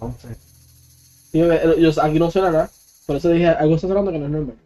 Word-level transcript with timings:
Entonces, 0.00 0.38
yo, 1.32 1.76
yo- 1.76 2.02
aquí 2.02 2.18
no 2.18 2.30
suena 2.30 2.50
nada. 2.50 2.70
Por 3.06 3.16
eso 3.16 3.28
dije, 3.30 3.48
algo 3.48 3.74
está 3.76 3.88
sonando 3.88 4.12
que 4.12 4.18
no 4.18 4.26
es 4.26 4.30
normal. 4.30 4.56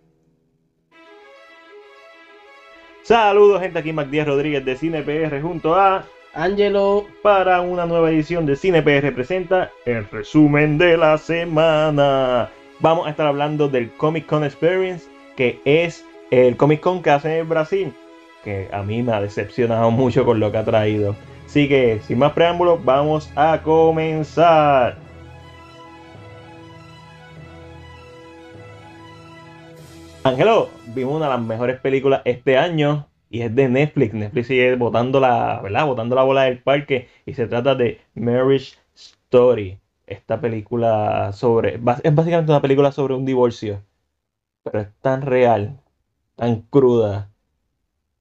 saludos 3.02 3.60
gente, 3.60 3.78
aquí 3.78 3.92
Mac 3.92 4.08
Díaz 4.08 4.26
Rodríguez 4.26 4.64
de 4.64 4.76
Cine 4.76 5.02
PR 5.02 5.40
junto 5.42 5.74
a 5.74 6.04
Angelo, 6.32 7.06
para 7.22 7.60
una 7.60 7.84
nueva 7.86 8.10
edición 8.10 8.46
de 8.46 8.54
Cine 8.54 8.82
PR 8.82 9.10
presenta 9.12 9.70
el 9.84 10.08
resumen 10.08 10.78
de 10.78 10.96
la 10.96 11.18
semana. 11.18 12.50
Vamos 12.78 13.06
a 13.06 13.10
estar 13.10 13.26
hablando 13.26 13.68
del 13.68 13.90
Comic 13.92 14.26
Con 14.26 14.44
Experience, 14.44 15.06
que 15.36 15.60
es 15.64 16.04
el 16.30 16.56
Comic 16.56 16.80
Con 16.80 17.02
que 17.02 17.10
hacen 17.10 17.32
en 17.32 17.48
Brasil, 17.48 17.92
que 18.44 18.68
a 18.72 18.82
mí 18.82 19.02
me 19.02 19.12
ha 19.12 19.20
decepcionado 19.20 19.90
mucho 19.90 20.24
con 20.24 20.38
lo 20.38 20.52
que 20.52 20.58
ha 20.58 20.64
traído. 20.64 21.16
Así 21.46 21.68
que, 21.68 22.00
sin 22.06 22.18
más 22.18 22.32
preámbulos, 22.32 22.84
vamos 22.84 23.28
a 23.34 23.60
comenzar. 23.62 25.09
Ángelo, 30.22 30.68
vimos 30.94 31.16
una 31.16 31.26
de 31.26 31.32
las 31.32 31.40
mejores 31.42 31.80
películas 31.80 32.20
este 32.26 32.58
año 32.58 33.06
y 33.30 33.40
es 33.40 33.54
de 33.54 33.68
Netflix. 33.68 34.12
Netflix 34.12 34.48
sigue 34.48 34.76
botando 34.76 35.18
la, 35.18 35.60
¿verdad? 35.62 35.86
Botando 35.86 36.14
la 36.14 36.22
bola 36.24 36.42
del 36.42 36.62
parque 36.62 37.08
y 37.24 37.32
se 37.34 37.46
trata 37.46 37.74
de 37.74 38.00
Marriage 38.14 38.74
Story. 38.94 39.78
Esta 40.06 40.40
película 40.40 41.32
sobre, 41.32 41.76
es 41.76 42.14
básicamente 42.14 42.52
una 42.52 42.60
película 42.60 42.92
sobre 42.92 43.14
un 43.14 43.24
divorcio, 43.24 43.82
pero 44.62 44.80
es 44.80 44.88
tan 45.00 45.22
real, 45.22 45.80
tan 46.36 46.62
cruda 46.62 47.30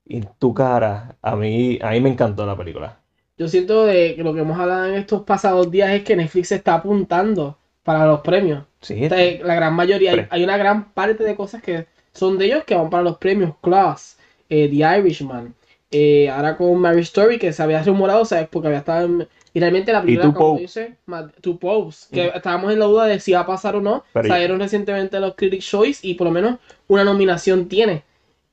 y 0.05 0.21
tu 0.39 0.53
cara. 0.53 1.17
A 1.21 1.35
mí, 1.35 1.79
a 1.81 1.91
mí 1.91 2.01
me 2.01 2.09
encantó 2.09 2.45
la 2.45 2.57
película. 2.57 2.99
yo 3.37 3.47
siento 3.47 3.85
que 3.87 4.15
lo 4.19 4.33
que 4.33 4.41
hemos 4.41 4.59
hablado 4.59 4.87
en 4.87 4.95
estos 4.95 5.23
pasados 5.23 5.71
días 5.71 5.91
es 5.91 6.03
que 6.03 6.15
Netflix 6.15 6.49
se 6.49 6.55
está 6.55 6.75
apuntando 6.75 7.57
para 7.83 8.05
los 8.05 8.21
premios. 8.21 8.68
Sí, 8.81 8.95
la 9.43 9.55
gran 9.55 9.73
mayoría, 9.73 10.27
hay, 10.29 10.43
una 10.43 10.57
gran 10.57 10.91
parte 10.93 11.23
de 11.23 11.35
cosas 11.35 11.61
que 11.61 11.85
son 12.13 12.37
de 12.37 12.45
ellos 12.45 12.63
que 12.63 12.75
van 12.75 12.89
para 12.89 13.03
los 13.03 13.17
premios. 13.17 13.53
Class, 13.61 14.17
eh, 14.49 14.69
The 14.69 14.99
Irishman, 14.99 15.53
eh, 15.91 16.29
ahora 16.29 16.55
con 16.55 16.77
Mary 16.79 17.01
Story 17.01 17.37
que 17.39 17.51
se 17.51 17.61
había 17.61 17.83
rumorado, 17.83 18.23
¿sabes? 18.25 18.47
Porque 18.49 18.67
había 18.67 18.79
estado 18.79 19.05
en... 19.05 19.27
Y 19.53 19.59
realmente 19.59 19.91
la 19.91 20.01
película, 20.01 20.25
Two 20.25 20.33
como 20.33 20.59
dice, 20.59 20.95
Two 21.41 21.57
Popes, 21.57 22.07
que 22.11 22.27
estábamos 22.27 22.71
en 22.71 22.79
la 22.79 22.85
duda 22.85 23.05
de 23.07 23.19
si 23.19 23.31
va 23.33 23.39
a 23.41 23.45
pasar 23.47 23.75
o 23.75 23.81
no. 23.81 24.03
Pero- 24.13 24.27
Salieron 24.27 24.59
recientemente 24.59 25.19
los 25.19 25.33
Critics' 25.35 25.65
Choice 25.67 26.07
y 26.07 26.13
por 26.13 26.27
lo 26.27 26.31
menos 26.31 26.59
una 26.87 27.03
nominación 27.03 27.67
tiene. 27.67 28.03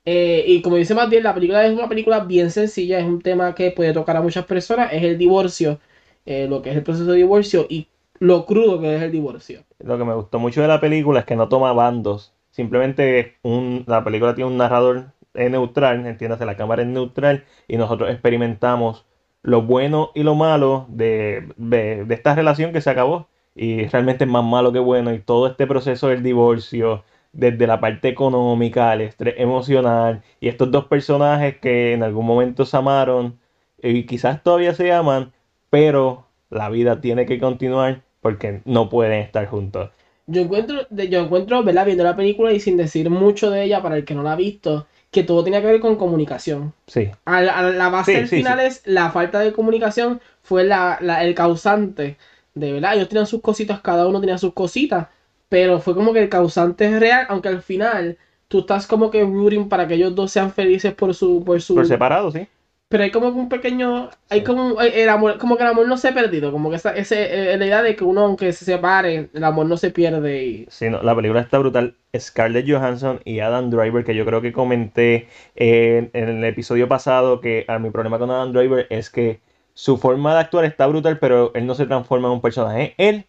Eh, 0.06 0.44
y 0.46 0.62
como 0.62 0.76
dice 0.76 0.94
Matías, 0.94 1.22
la 1.22 1.34
película 1.34 1.66
es 1.66 1.72
una 1.72 1.88
película 1.88 2.20
bien 2.20 2.50
sencilla, 2.50 2.98
es 2.98 3.04
un 3.04 3.20
tema 3.20 3.54
que 3.54 3.72
puede 3.72 3.92
tocar 3.92 4.16
a 4.16 4.22
muchas 4.22 4.46
personas, 4.46 4.92
es 4.92 5.02
el 5.02 5.18
divorcio, 5.18 5.80
eh, 6.24 6.46
lo 6.48 6.62
que 6.62 6.70
es 6.70 6.76
el 6.76 6.82
proceso 6.84 7.10
de 7.10 7.16
divorcio 7.18 7.66
y 7.68 7.88
lo 8.20 8.46
crudo 8.46 8.80
que 8.80 8.96
es 8.96 9.02
el 9.02 9.10
divorcio. 9.12 9.64
Lo 9.78 9.98
que 9.98 10.04
me 10.04 10.14
gustó 10.14 10.38
mucho 10.38 10.62
de 10.62 10.68
la 10.68 10.80
película 10.80 11.20
es 11.20 11.26
que 11.26 11.36
no 11.36 11.48
toma 11.48 11.72
bandos. 11.72 12.34
Simplemente 12.50 13.36
un, 13.42 13.84
la 13.86 14.02
película 14.04 14.34
tiene 14.34 14.50
un 14.50 14.56
narrador 14.56 15.12
eh, 15.34 15.50
neutral, 15.50 16.06
entiéndase, 16.06 16.46
la 16.46 16.56
cámara 16.56 16.82
es 16.82 16.88
neutral 16.88 17.44
y 17.68 17.76
nosotros 17.76 18.10
experimentamos 18.10 19.04
lo 19.42 19.62
bueno 19.62 20.10
y 20.14 20.22
lo 20.22 20.34
malo 20.34 20.86
de, 20.88 21.52
de, 21.56 22.04
de 22.04 22.14
esta 22.14 22.34
relación 22.34 22.72
que 22.72 22.80
se 22.80 22.90
acabó. 22.90 23.28
Y 23.54 23.86
realmente 23.86 24.24
es 24.24 24.30
más 24.30 24.44
malo 24.44 24.72
que 24.72 24.78
bueno. 24.78 25.12
Y 25.14 25.20
todo 25.20 25.46
este 25.46 25.66
proceso 25.66 26.08
del 26.08 26.22
divorcio, 26.22 27.04
desde 27.32 27.66
la 27.66 27.80
parte 27.80 28.08
económica, 28.08 28.92
el 28.94 29.02
estrés 29.02 29.34
emocional, 29.38 30.22
y 30.40 30.48
estos 30.48 30.70
dos 30.70 30.86
personajes 30.86 31.58
que 31.58 31.92
en 31.92 32.02
algún 32.02 32.26
momento 32.26 32.64
se 32.66 32.76
amaron 32.76 33.38
y 33.82 34.04
quizás 34.06 34.42
todavía 34.42 34.74
se 34.74 34.92
aman, 34.92 35.32
pero 35.70 36.26
la 36.50 36.68
vida 36.70 37.00
tiene 37.00 37.26
que 37.26 37.38
continuar 37.38 38.02
porque 38.26 38.62
no 38.64 38.88
pueden 38.88 39.12
estar 39.20 39.46
juntos. 39.46 39.90
Yo 40.26 40.42
encuentro, 40.42 40.86
yo 40.90 41.20
encuentro, 41.20 41.62
¿verdad? 41.62 41.86
Viendo 41.86 42.02
la 42.04 42.16
película 42.16 42.52
y 42.52 42.58
sin 42.60 42.76
decir 42.76 43.10
mucho 43.10 43.50
de 43.50 43.62
ella 43.64 43.82
para 43.82 43.96
el 43.96 44.04
que 44.04 44.14
no 44.14 44.22
la 44.24 44.32
ha 44.32 44.36
visto, 44.36 44.86
que 45.10 45.22
todo 45.22 45.44
tenía 45.44 45.60
que 45.60 45.68
ver 45.68 45.80
con 45.80 45.96
comunicación. 45.96 46.74
Sí, 46.86 47.10
A, 47.24 47.42
la- 47.42 47.58
a 47.58 47.62
la 47.62 47.88
base 47.88 48.12
Sí, 48.12 48.18
del 48.18 48.28
sí, 48.28 48.36
final 48.36 48.60
es 48.60 48.82
la 48.86 49.10
falta 49.10 49.40
de 49.40 49.52
comunicación 49.52 50.20
fue 50.42 50.64
la, 50.64 50.98
la- 51.00 51.24
el 51.24 51.34
causante 51.34 52.16
de, 52.54 52.72
¿verdad? 52.72 52.94
Ellos 52.96 53.08
tenían 53.08 53.26
sus 53.26 53.40
cositas, 53.42 53.80
cada 53.80 54.06
uno 54.08 54.20
tenía 54.20 54.38
sus 54.38 54.52
cositas, 54.54 55.08
pero 55.48 55.80
fue 55.80 55.94
como 55.94 56.12
que 56.12 56.22
el 56.22 56.28
causante 56.28 56.86
es 56.86 56.98
real, 57.00 57.26
aunque 57.28 57.48
al 57.48 57.62
final 57.62 58.18
tú 58.48 58.60
estás 58.60 58.86
como 58.86 59.10
que 59.10 59.22
rooting 59.24 59.68
para 59.68 59.86
que 59.88 59.94
ellos 59.94 60.14
dos 60.14 60.32
sean 60.32 60.52
felices 60.52 60.94
por 60.94 61.14
su, 61.14 61.42
por 61.44 61.60
su, 61.62 61.74
por 61.74 61.86
separado, 61.86 62.30
sí. 62.30 62.48
Pero 62.88 63.02
hay 63.04 63.10
como 63.10 63.28
un 63.28 63.48
pequeño, 63.48 64.10
hay 64.28 64.44
como 64.44 64.66
un- 64.68 64.82
el 64.82 65.08
amor, 65.08 65.38
como 65.38 65.56
que 65.56 65.62
el 65.64 65.68
amor 65.70 65.88
no 65.88 65.96
se 65.96 66.08
ha 66.08 66.14
perdido, 66.14 66.52
como 66.52 66.70
que 66.70 66.76
esa, 66.76 66.94
ese, 66.96 67.52
eh, 67.54 67.56
la 67.58 67.66
idea 67.66 67.82
de 67.82 67.96
que 67.96 68.04
uno 68.04 68.22
aunque 68.24 68.52
se 68.52 68.64
separe, 68.64 69.28
el 69.32 69.44
amor 69.44 69.66
no 69.66 69.76
se 69.76 69.90
pierde 69.90 70.44
y 70.44 70.66
Sí, 70.68 70.90
no, 70.90 71.02
la 71.02 71.14
película 71.14 71.40
está 71.40 71.58
brutal. 71.58 71.96
Scarlett 72.16 72.68
Johansson 72.68 73.20
y 73.24 73.40
Adam 73.40 73.70
Driver, 73.70 74.04
que 74.04 74.14
yo 74.16 74.24
creo 74.24 74.42
que 74.42 74.52
comenté 74.52 75.28
en, 75.54 76.10
en 76.12 76.28
el 76.28 76.44
episodio 76.44 76.88
pasado 76.88 77.40
que 77.40 77.64
a 77.68 77.78
mi 77.78 77.90
problema 77.90 78.18
con 78.18 78.30
Adam 78.30 78.52
Driver 78.52 78.86
es 78.90 79.10
que 79.10 79.40
su 79.74 79.96
forma 79.98 80.34
de 80.34 80.40
actuar 80.40 80.64
está 80.64 80.86
brutal, 80.86 81.18
pero 81.18 81.52
él 81.54 81.66
no 81.66 81.74
se 81.74 81.86
transforma 81.86 82.28
en 82.28 82.34
un 82.34 82.40
personaje. 82.40 82.94
Él 82.98 83.26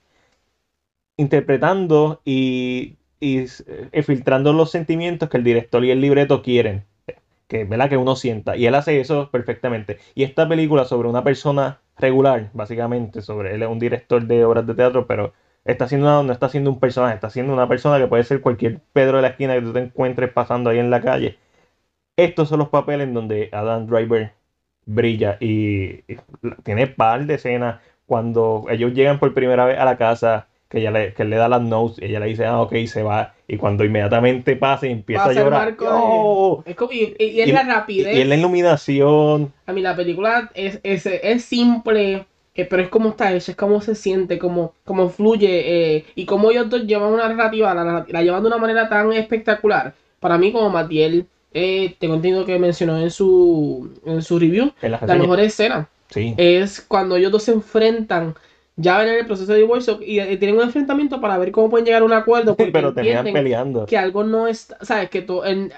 interpretando 1.18 2.22
y, 2.26 2.98
y 3.20 3.40
eh, 3.92 4.04
filtrando 4.04 4.54
los 4.54 4.72
sentimientos 4.72 5.30
que 5.30 5.38
el 5.38 5.44
director 5.44 5.84
y 5.84 5.92
el 5.92 6.02
libreto 6.02 6.42
quieren. 6.42 6.86
Que, 7.48 7.64
¿verdad? 7.64 7.90
que 7.90 7.98
uno 7.98 8.16
sienta. 8.16 8.58
Y 8.58 8.66
él 8.66 8.76
hace 8.76 9.00
eso 9.00 9.30
perfectamente. 9.32 9.98
Y 10.16 10.24
esta 10.24 10.48
película 10.50 10.84
sobre 10.86 11.08
una 11.10 11.24
persona 11.24 11.80
regular, 11.98 12.50
básicamente, 12.54 13.22
sobre 13.22 13.56
él 13.56 13.64
es 13.64 13.70
un 13.70 13.80
director 13.80 14.26
de 14.28 14.44
obras 14.46 14.68
de 14.68 14.76
teatro, 14.76 15.08
pero 15.08 15.34
está 15.66 15.86
haciendo 15.86 16.08
una- 16.08 16.24
no 16.24 16.34
está 16.34 16.48
haciendo 16.48 16.70
un 16.72 16.80
personaje, 16.80 17.16
está 17.16 17.28
haciendo 17.28 17.54
una 17.54 17.68
persona 17.68 17.98
que 18.00 18.08
puede 18.08 18.24
ser 18.26 18.42
cualquier 18.42 18.82
Pedro 18.94 19.18
de 19.18 19.22
la 19.24 19.30
esquina 19.30 19.56
que 19.56 19.62
tú 19.62 19.74
te 19.74 19.80
encuentres 19.80 20.32
pasando 20.34 20.70
ahí 20.70 20.80
en 20.80 20.90
la 20.92 21.02
calle. 21.02 21.38
Estos 22.18 22.50
son 22.50 22.60
los 22.60 22.70
papeles 22.70 23.08
en 23.08 23.14
donde 23.14 23.50
Adam 23.54 23.88
Driver 23.88 24.34
brilla 24.86 25.38
y, 25.40 26.04
y 26.12 26.18
tiene 26.64 26.88
par 26.88 27.26
de 27.26 27.36
escenas 27.36 27.82
cuando 28.06 28.66
ellos 28.70 28.94
llegan 28.94 29.20
por 29.20 29.34
primera 29.34 29.66
vez 29.66 29.78
a 29.80 29.86
la 29.86 29.98
casa, 29.98 30.48
que, 30.70 30.80
ella 30.80 30.92
le, 30.92 31.14
que 31.14 31.24
él 31.24 31.30
le 31.30 31.38
da 31.38 31.48
las 31.48 31.62
notes, 31.62 32.00
y 32.02 32.06
ella 32.06 32.20
le 32.20 32.28
dice, 32.28 32.46
ah, 32.46 32.60
ok, 32.62 32.76
se 32.88 33.04
va, 33.04 33.34
y 33.48 33.58
cuando 33.58 33.84
inmediatamente 33.86 34.56
pasa 34.56 34.88
y 34.88 34.92
empieza 34.92 35.26
Pasa 35.26 35.40
a 35.40 35.44
llorar, 35.44 35.76
¡oh! 35.82 36.64
es 36.66 36.76
como, 36.76 36.92
y, 36.92 37.16
y- 37.20 37.24
y 37.26 37.42
es 37.42 37.48
Y- 37.48 37.52
la 37.52 37.64
rapidez. 37.64 38.16
y 38.16 38.22
en 38.22 38.30
la 38.30 38.36
iluminación, 38.36 39.54
A 39.66 39.74
mí 39.74 39.82
la 39.82 39.96
película 39.96 40.50
es, 40.54 40.80
es, 40.84 41.06
es 41.06 41.44
simple, 41.46 42.26
eh, 42.56 42.66
pero 42.66 42.82
es 42.82 42.90
como 42.90 43.10
está 43.10 43.32
hecha, 43.34 43.52
es 43.52 43.58
como 43.58 43.80
se 43.82 43.96
siente, 43.96 44.38
como, 44.40 44.74
como 44.84 45.10
fluye 45.10 45.96
eh, 45.98 46.06
y 46.16 46.26
como 46.26 46.52
ellos 46.52 46.70
dos 46.70 46.86
llevan 46.86 47.14
una 47.14 47.28
narrativa, 47.30 47.74
la, 47.74 48.06
la- 48.08 48.22
llevan 48.24 48.42
de 48.42 48.48
una 48.48 48.58
manera 48.58 48.90
tan 48.90 49.14
espectacular. 49.14 49.94
Para 50.20 50.38
mí, 50.38 50.52
como 50.52 50.70
Matiel, 50.70 51.28
eh, 51.54 51.96
tengo 52.00 52.16
entendido 52.16 52.46
que 52.46 52.60
mencionó 52.60 52.98
en 52.98 53.12
su, 53.12 53.90
en 54.06 54.22
su 54.22 54.38
review, 54.40 54.72
en 54.82 54.92
la 54.92 55.00
mejor 55.16 55.40
escena 55.40 55.88
sí, 56.10 56.34
es 56.38 56.82
cuando 56.82 57.16
ellos 57.16 57.32
dos 57.32 57.44
se 57.44 57.52
enfrentan. 57.54 58.36
Ya 58.80 59.00
ven 59.00 59.08
en 59.10 59.16
el 59.20 59.26
proceso 59.26 59.52
de 59.54 59.58
divorcio 59.60 60.00
y 60.02 60.20
eh, 60.20 60.38
tienen 60.38 60.56
un 60.58 60.64
enfrentamiento 60.64 61.20
para 61.20 61.38
ver 61.40 61.52
cómo 61.52 61.70
pueden 61.70 61.86
llegar 61.86 62.04
a 62.04 62.06
un 62.06 62.14
acuerdo. 62.14 62.56
Porque 62.58 62.72
pero 62.72 62.94
terminan 62.94 63.26
peleando. 63.26 63.86
que 63.88 63.98
algo 63.98 64.24
no 64.24 64.48
está, 64.48 64.78
¿sabes? 64.84 65.10
Que 65.10 65.22
to- 65.24 65.46
en- 65.46 65.74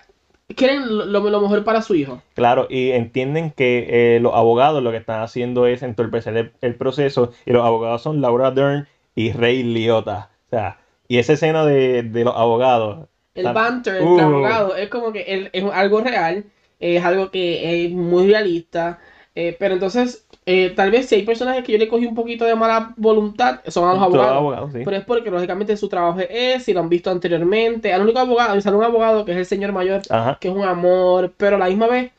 quieren 0.56 1.12
lo, 1.12 1.22
mejor 1.42 1.64
para 1.64 1.82
su 1.82 1.96
hijo. 1.96 2.22
Claro, 2.36 2.68
y 2.70 2.92
entienden 2.92 3.52
que 3.52 4.16
eh, 4.16 4.20
los 4.20 4.34
abogados 4.34 4.84
lo 4.84 4.92
que 4.92 4.98
están 4.98 5.22
haciendo 5.22 5.66
es 5.66 5.82
entorpecer 5.84 6.36
el, 6.36 6.52
el 6.62 6.76
proceso, 6.76 7.32
y 7.46 7.52
los 7.54 7.64
abogados 7.66 8.02
son 8.02 8.20
Laura 8.22 8.52
Dern 8.52 8.88
y 9.16 9.31
Ray 9.31 9.64
Liotta. 9.64 10.30
O 10.48 10.50
sea, 10.50 10.80
y 11.08 11.18
esa 11.20 11.34
escena 11.34 11.66
de, 11.66 12.04
de 12.04 12.24
los 12.26 12.36
abogados. 12.36 13.08
El 13.36 13.44
Tan- 13.46 13.54
banter 13.54 14.02
Uh. 14.04 14.20
abogados 14.20 14.74
es 14.78 14.90
como 14.90 15.14
que 15.14 15.22
el- 15.22 15.50
es 15.54 15.64
algo 15.72 16.02
real, 16.02 16.44
es 16.81 17.04
algo 17.06 17.31
que 17.31 17.86
es 17.86 17.92
muy 17.92 18.28
realista, 18.28 19.00
eh, 19.36 19.56
pero 19.58 19.76
entonces 19.76 20.26
eh, 20.52 20.72
tal 20.76 20.90
vez 20.90 21.08
si 21.08 21.14
hay 21.16 21.22
personajes 21.24 21.64
que 21.64 21.72
yo 21.74 21.78
le 21.78 21.88
cogí 21.88 22.08
un 22.08 22.16
poquito 22.16 22.44
de 22.44 22.56
mala 22.56 22.94
voluntad, 22.98 23.62
son 23.68 23.88
a 23.88 23.94
los 23.94 24.02
abogados. 24.02 24.38
abogados, 24.38 24.72
sí. 24.74 24.81
Pero 24.84 24.98
es 24.98 25.06
porque 25.06 25.30
lógicamente 25.30 25.78
su 25.78 25.88
trabajo 25.88 26.19
es, 26.28 26.63
si 26.63 26.74
lo 26.74 26.80
han 26.80 26.90
visto 26.90 27.12
anteriormente, 27.12 27.94
al 27.94 28.01
único 28.01 28.18
abogado, 28.19 28.56
me 28.56 28.62
sale 28.62 28.75
un 28.78 28.84
abogado 28.84 29.25
que 29.25 29.31
es 29.34 29.38
el 29.38 29.46
señor 29.46 29.72
mayor, 29.74 30.01
Ajá. 30.10 30.38
que 30.42 30.48
es 30.48 30.56
un 30.56 30.63
amor, 30.63 31.34
pero 31.38 31.57
a 31.57 31.60
la 31.60 31.68
misma 31.68 31.88
vez 31.88 32.12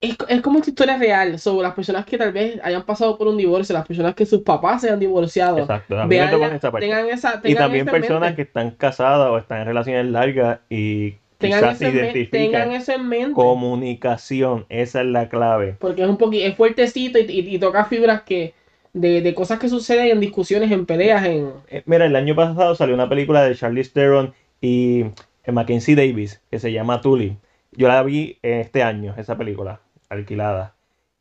es, 0.00 0.16
es 0.28 0.40
como 0.40 0.58
esta 0.60 0.70
historia 0.70 0.96
real 0.98 1.38
sobre 1.38 1.64
las 1.64 1.74
personas 1.74 2.06
que 2.06 2.16
tal 2.16 2.32
vez 2.32 2.58
hayan 2.62 2.84
pasado 2.84 3.18
por 3.18 3.26
un 3.28 3.36
divorcio, 3.36 3.74
las 3.74 3.86
personas 3.86 4.14
que 4.14 4.24
sus 4.24 4.40
papás 4.42 4.80
se 4.82 4.90
han 4.90 4.98
divorciado. 5.00 5.58
Exacto. 5.58 5.96
Vean 6.06 6.42
esa 6.54 6.70
parte. 6.70 6.86
tengan 6.86 7.06
esa, 7.10 7.40
Y 7.44 7.54
tengan 7.54 7.64
también 7.64 7.86
eso 7.88 7.96
en 7.96 8.00
personas 8.02 8.28
mente. 8.30 8.36
que 8.36 8.42
están 8.42 8.70
casadas 8.70 9.28
o 9.30 9.36
están 9.38 9.60
en 9.60 9.66
relaciones 9.66 10.06
largas 10.06 10.60
y 10.70 11.16
tengan 11.40 11.60
quizás 11.60 11.82
eso, 11.82 11.98
en 12.06 12.30
tengan 12.30 12.72
eso 12.72 12.92
en 12.92 13.08
mente. 13.08 13.34
Comunicación, 13.34 14.66
esa 14.68 15.00
es 15.00 15.06
la 15.06 15.28
clave. 15.28 15.76
Porque 15.80 16.02
es 16.02 16.08
un 16.08 16.18
poquito, 16.18 16.46
es 16.46 16.56
fuertecito 16.56 17.18
y, 17.18 17.22
y- 17.22 17.54
y 17.56 17.58
toca 17.58 17.84
fibras 17.84 18.22
que 18.22 18.54
de, 18.92 19.22
de 19.22 19.34
cosas 19.34 19.58
que 19.58 19.68
suceden 19.68 20.08
en 20.08 20.20
discusiones, 20.20 20.70
en 20.70 20.86
peleas, 20.86 21.24
en... 21.24 21.52
Eh, 21.68 21.82
Mira, 21.86 22.06
el 22.06 22.16
año 22.16 22.34
pasado 22.34 22.74
salió 22.74 22.94
una 22.94 23.08
película 23.08 23.42
de 23.42 23.54
Charlize 23.54 23.92
Theron 23.92 24.34
y 24.60 25.02
eh, 25.44 25.52
Mackenzie 25.52 25.94
Davis 25.94 26.42
que 26.50 26.58
se 26.58 26.72
llama 26.72 27.00
Tully. 27.00 27.36
Yo 27.72 27.88
la 27.88 28.02
vi 28.02 28.38
eh, 28.42 28.60
este 28.60 28.82
año, 28.82 29.14
esa 29.16 29.36
película, 29.38 29.80
alquilada. 30.08 30.74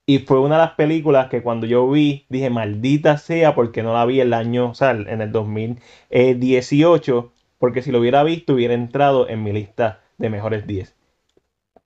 Y 0.05 0.19
fue 0.19 0.39
una 0.39 0.55
de 0.55 0.61
las 0.65 0.71
películas 0.71 1.29
que 1.29 1.43
cuando 1.43 1.67
yo 1.67 1.87
vi, 1.89 2.25
dije, 2.29 2.49
maldita 2.49 3.17
sea, 3.17 3.53
porque 3.53 3.83
no 3.83 3.93
la 3.93 4.05
vi 4.05 4.19
el 4.19 4.33
año, 4.33 4.71
o 4.71 4.73
sea, 4.73 4.91
en 4.91 5.21
el 5.21 5.31
2018, 5.31 7.31
porque 7.59 7.83
si 7.83 7.91
lo 7.91 7.99
hubiera 7.99 8.23
visto, 8.23 8.53
hubiera 8.53 8.73
entrado 8.73 9.29
en 9.29 9.43
mi 9.43 9.53
lista 9.53 10.01
de 10.19 10.29
mejores 10.29 10.67
10. 10.67 10.95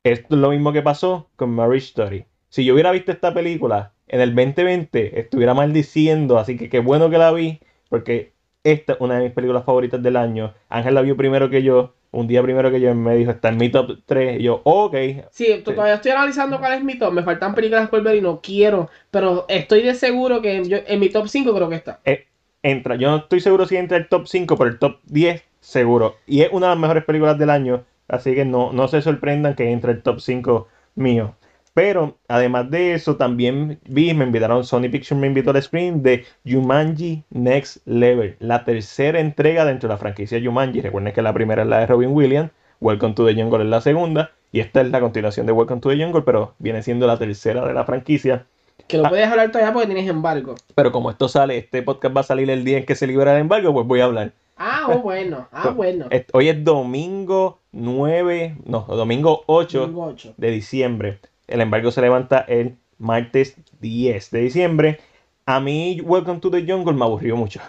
Esto 0.04 0.36
es 0.36 0.42
lo 0.42 0.50
mismo 0.50 0.74
que 0.74 0.82
pasó 0.82 1.30
con 1.38 1.52
Marriage 1.52 1.88
Story. 1.88 2.26
Si 2.50 2.66
yo 2.66 2.74
hubiera 2.74 2.92
visto 2.92 3.12
esta 3.12 3.34
película 3.34 3.94
en 4.08 4.20
el 4.20 4.36
2020, 4.36 5.20
estuviera 5.20 5.54
maldiciendo, 5.54 6.38
así 6.38 6.58
que 6.58 6.70
qué 6.70 6.80
bueno 6.80 7.10
que 7.10 7.18
la 7.18 7.32
vi, 7.32 7.62
porque 7.90 8.34
esta 8.64 8.94
es 8.94 9.02
una 9.02 9.18
de 9.18 9.24
mis 9.24 9.34
películas 9.34 9.64
favoritas 9.64 10.02
del 10.04 10.18
año. 10.18 10.54
Ángel 10.70 10.94
la 10.94 11.02
vio 11.02 11.16
primero 11.18 11.50
que 11.50 11.64
yo, 11.64 11.94
un 12.12 12.28
día 12.28 12.42
primero 12.44 12.70
que 12.72 12.80
yo 12.80 12.94
me 12.94 13.16
dijo, 13.16 13.32
está 13.32 13.50
en 13.50 13.58
mi 13.58 13.70
top 13.70 14.00
3. 14.06 14.40
Y 14.40 14.44
yo, 14.44 14.62
ok. 14.64 14.96
Sí, 15.32 15.62
todavía 15.64 15.96
estoy 15.96 16.12
analizando 16.12 16.60
cuál 16.60 16.74
es 16.74 16.84
mi 16.84 16.98
top. 16.98 17.12
Me 17.12 17.24
faltan 17.24 17.56
películas 17.56 17.90
por 17.90 18.04
ver 18.04 18.16
y 18.16 18.22
no 18.22 18.40
quiero. 18.42 18.90
Pero 19.10 19.46
estoy 19.48 19.82
de 19.82 19.96
seguro 19.96 20.42
que 20.42 20.64
yo, 20.66 20.78
en 20.86 21.00
mi 21.00 21.10
top 21.10 21.28
5 21.28 21.54
creo 21.54 21.70
que 21.70 21.76
está. 21.76 22.00
Eh, 22.06 22.28
entra. 22.62 22.96
Yo 22.96 23.10
no 23.10 23.18
estoy 23.18 23.40
seguro 23.40 23.66
si 23.66 23.78
entra 23.78 23.98
el 23.98 24.08
top 24.08 24.28
5, 24.28 24.58
pero 24.58 24.70
el 24.70 24.80
top 24.80 25.00
10 25.06 25.44
seguro. 25.60 26.18
Y 26.28 26.42
es 26.42 26.50
una 26.52 26.68
de 26.68 26.72
las 26.74 26.80
mejores 26.80 27.04
películas 27.04 27.38
del 27.38 27.50
año. 27.50 27.84
Así 28.08 28.36
que 28.36 28.46
no, 28.46 28.74
no 28.74 28.88
se 28.88 29.02
sorprendan 29.02 29.56
que 29.56 29.72
entre 29.72 29.94
el 29.94 30.02
top 30.02 30.20
5 30.20 30.68
mío. 30.96 31.36
Pero 31.74 32.18
además 32.28 32.70
de 32.70 32.94
eso, 32.94 33.16
también 33.16 33.80
vi, 33.86 34.14
me 34.14 34.26
invitaron, 34.26 34.64
Sony 34.64 34.90
Pictures 34.92 35.20
me 35.20 35.28
invitó 35.28 35.50
al 35.50 35.62
screen 35.62 36.04
de 36.04 36.24
Jumanji 36.46 37.24
Next 37.32 37.78
Level, 37.88 38.36
la 38.40 38.64
tercera 38.64 39.20
entrega 39.20 39.66
dentro 39.66 39.90
de 39.90 39.96
la 39.96 39.98
franquicia 39.98 40.40
Jumanji. 40.44 40.82
Recuerden 40.82 41.14
que 41.14 41.24
la 41.24 41.34
primera 41.34 41.64
es 41.64 41.68
la 41.68 41.80
de 41.80 41.88
Robin 41.88 42.12
Williams, 42.12 42.52
Welcome 42.80 43.16
to 43.16 43.26
the 43.26 43.34
Jungle 43.34 43.64
es 43.64 43.70
la 43.70 43.82
segunda, 43.82 44.32
y 44.52 44.60
esta 44.60 44.82
es 44.82 44.90
la 44.92 45.00
continuación 45.00 45.48
de 45.48 45.52
Welcome 45.52 45.82
to 45.82 45.90
the 45.90 45.98
Jungle, 45.98 46.22
pero 46.22 46.54
viene 46.60 46.84
siendo 46.84 47.08
la 47.08 47.18
tercera 47.18 47.66
de 47.66 47.74
la 47.74 47.86
franquicia. 47.86 48.46
Que 48.88 49.00
lo 49.00 49.10
puedes 49.10 49.28
hablar 49.28 49.52
todavía 49.52 49.74
porque 49.74 49.88
tienes 49.88 50.08
embargo. 50.08 50.56
Pero 50.76 50.92
como 50.92 51.10
esto 51.10 51.28
sale, 51.28 51.58
este 51.58 51.82
podcast 51.82 52.16
va 52.16 52.22
a 52.22 52.26
salir 52.26 52.52
el 52.52 52.64
día 52.64 52.78
en 52.78 52.86
que 52.86 52.94
se 52.94 53.08
libera 53.08 53.34
el 53.34 53.42
embargo, 53.42 53.74
pues 53.74 53.88
voy 53.88 54.02
a 54.02 54.06
hablar. 54.06 54.34
Ah, 54.56 54.86
oh, 54.90 55.00
bueno, 55.00 55.48
ah, 55.52 55.70
bueno. 55.70 56.08
Hoy 56.34 56.50
es 56.50 56.64
domingo 56.64 57.60
9, 57.72 58.58
no, 58.66 58.82
domingo 58.88 59.44
8, 59.48 59.80
Domingo 59.82 60.06
8. 60.06 60.34
de 60.38 60.52
diciembre. 60.52 61.20
El 61.48 61.62
embargo 61.62 61.92
se 61.92 62.02
levanta 62.02 62.40
el 62.42 62.78
martes 62.98 63.56
10 63.82 64.32
de 64.32 64.40
diciembre. 64.42 65.00
A 65.46 65.60
mí, 65.60 66.00
Welcome 66.02 66.40
to 66.40 66.52
the 66.52 66.66
Jungle 66.66 66.94
me 66.94 67.04
aburrió 67.04 67.36
mucho. 67.36 67.60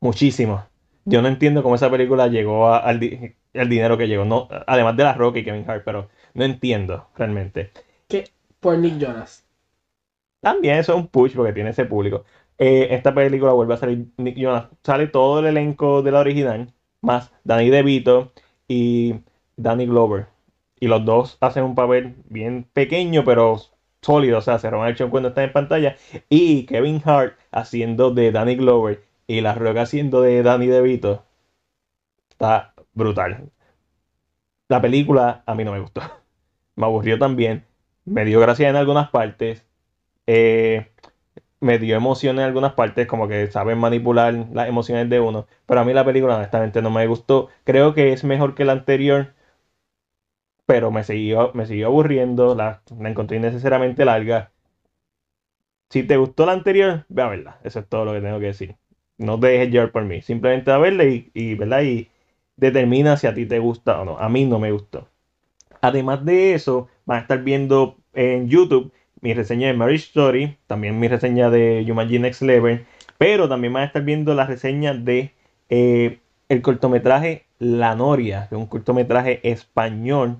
Muchísimo. 0.00 0.64
Yo 1.04 1.22
no 1.22 1.28
entiendo 1.28 1.62
cómo 1.62 1.74
esa 1.74 1.90
película 1.90 2.28
llegó 2.28 2.68
a- 2.68 2.78
al, 2.78 3.00
di- 3.00 3.34
al 3.54 3.68
dinero 3.68 3.98
que 3.98 4.06
llegó. 4.08 4.24
No, 4.24 4.48
además 4.66 4.96
de 4.96 5.04
la 5.04 5.14
Rock 5.14 5.36
y 5.38 5.44
Kevin 5.44 5.68
Hart, 5.68 5.82
pero 5.84 6.08
no 6.34 6.44
entiendo 6.44 7.08
realmente. 7.16 7.70
Que 8.08 8.24
por 8.60 8.78
Nick 8.78 8.98
Jonas. 8.98 9.44
También 10.40 10.76
eso 10.78 10.92
es 10.92 10.98
un 10.98 11.08
push 11.08 11.34
porque 11.34 11.52
tiene 11.52 11.70
ese 11.70 11.84
público. 11.84 12.24
Eh, 12.60 12.88
esta 12.94 13.14
película 13.14 13.52
vuelve 13.52 13.74
a 13.74 13.76
salir 13.78 14.08
Nick 14.18 14.36
Jonas. 14.36 14.68
Sale 14.84 15.06
todo 15.08 15.40
el 15.40 15.46
elenco 15.46 16.02
de 16.02 16.12
la 16.12 16.20
original, 16.20 16.72
más 17.00 17.32
Danny 17.44 17.70
DeVito 17.70 18.32
y 18.68 19.14
Danny 19.56 19.86
Glover. 19.86 20.26
Y 20.78 20.88
los 20.88 21.04
dos 21.04 21.38
hacen 21.40 21.64
un 21.64 21.74
papel 21.74 22.16
bien 22.28 22.66
pequeño, 22.72 23.24
pero 23.24 23.58
sólido. 24.02 24.38
O 24.38 24.40
sea, 24.42 24.58
se 24.58 24.70
roban 24.70 24.88
el 24.90 24.96
show 24.96 25.10
cuando 25.10 25.30
están 25.30 25.44
en 25.44 25.52
pantalla. 25.52 25.96
Y 26.28 26.66
Kevin 26.66 27.02
Hart 27.04 27.34
haciendo 27.50 28.10
de 28.12 28.30
Danny 28.32 28.56
Glover 28.56 29.04
y 29.26 29.40
La 29.40 29.54
Roca 29.54 29.82
haciendo 29.82 30.20
de 30.22 30.42
Danny 30.42 30.66
DeVito. 30.66 31.24
Está 32.30 32.74
brutal. 32.94 33.50
La 34.68 34.80
película 34.80 35.42
a 35.46 35.54
mí 35.54 35.64
no 35.64 35.72
me 35.72 35.80
gustó. 35.80 36.00
Me 36.76 36.86
aburrió 36.86 37.18
también. 37.18 37.66
Me 38.04 38.24
dio 38.24 38.40
gracia 38.40 38.68
en 38.68 38.76
algunas 38.76 39.10
partes. 39.10 39.66
Eh, 40.26 40.90
me 41.60 41.78
dio 41.78 41.96
emoción 41.96 42.38
en 42.38 42.44
algunas 42.44 42.72
partes, 42.74 43.06
como 43.06 43.28
que 43.28 43.50
saben 43.50 43.78
manipular 43.78 44.34
las 44.52 44.68
emociones 44.68 45.08
de 45.10 45.20
uno. 45.20 45.46
Pero 45.66 45.80
a 45.80 45.84
mí 45.84 45.92
la 45.92 46.04
película 46.04 46.36
honestamente 46.36 46.82
no 46.82 46.90
me 46.90 47.06
gustó. 47.06 47.48
Creo 47.64 47.94
que 47.94 48.12
es 48.12 48.24
mejor 48.24 48.54
que 48.54 48.64
la 48.64 48.72
anterior. 48.72 49.34
Pero 50.64 50.90
me 50.90 51.04
siguió, 51.04 51.50
me 51.52 51.66
siguió 51.66 51.88
aburriendo. 51.88 52.54
La, 52.54 52.82
la 52.98 53.10
encontré 53.10 53.36
innecesariamente 53.36 54.04
larga. 54.06 54.52
Si 55.90 56.02
te 56.04 56.16
gustó 56.16 56.46
la 56.46 56.52
anterior, 56.52 57.04
ve 57.08 57.22
a 57.22 57.28
verla. 57.28 57.58
Eso 57.64 57.80
es 57.80 57.88
todo 57.88 58.04
lo 58.04 58.12
que 58.12 58.20
tengo 58.20 58.38
que 58.40 58.46
decir. 58.46 58.76
No 59.18 59.38
te 59.38 59.48
dejes 59.48 59.70
llevar 59.70 59.92
por 59.92 60.04
mí. 60.04 60.22
Simplemente 60.22 60.70
a 60.70 60.78
verla 60.78 61.04
y, 61.04 61.30
y, 61.34 61.54
¿verdad? 61.54 61.82
y 61.82 62.10
determina 62.56 63.16
si 63.16 63.26
a 63.26 63.34
ti 63.34 63.46
te 63.46 63.58
gusta 63.58 64.00
o 64.00 64.04
no. 64.04 64.18
A 64.18 64.28
mí 64.28 64.46
no 64.46 64.58
me 64.58 64.72
gustó. 64.72 65.08
Además 65.82 66.24
de 66.24 66.54
eso, 66.54 66.88
van 67.06 67.18
a 67.18 67.22
estar 67.22 67.42
viendo 67.42 67.98
en 68.14 68.48
YouTube 68.48 68.92
mi 69.20 69.34
reseña 69.34 69.68
de 69.68 69.74
Marriage 69.74 70.06
Story, 70.06 70.56
también 70.66 70.98
mi 70.98 71.08
reseña 71.08 71.50
de 71.50 71.84
Jumanji 71.86 72.18
Next 72.18 72.42
Level, 72.42 72.86
pero 73.18 73.48
también 73.48 73.72
van 73.72 73.82
a 73.82 73.86
estar 73.86 74.02
viendo 74.02 74.34
la 74.34 74.46
reseña 74.46 74.94
de 74.94 75.32
eh, 75.68 76.18
el 76.48 76.62
cortometraje 76.62 77.44
La 77.58 77.94
Noria, 77.94 78.46
que 78.48 78.54
es 78.54 78.60
un 78.60 78.66
cortometraje 78.66 79.40
español 79.48 80.38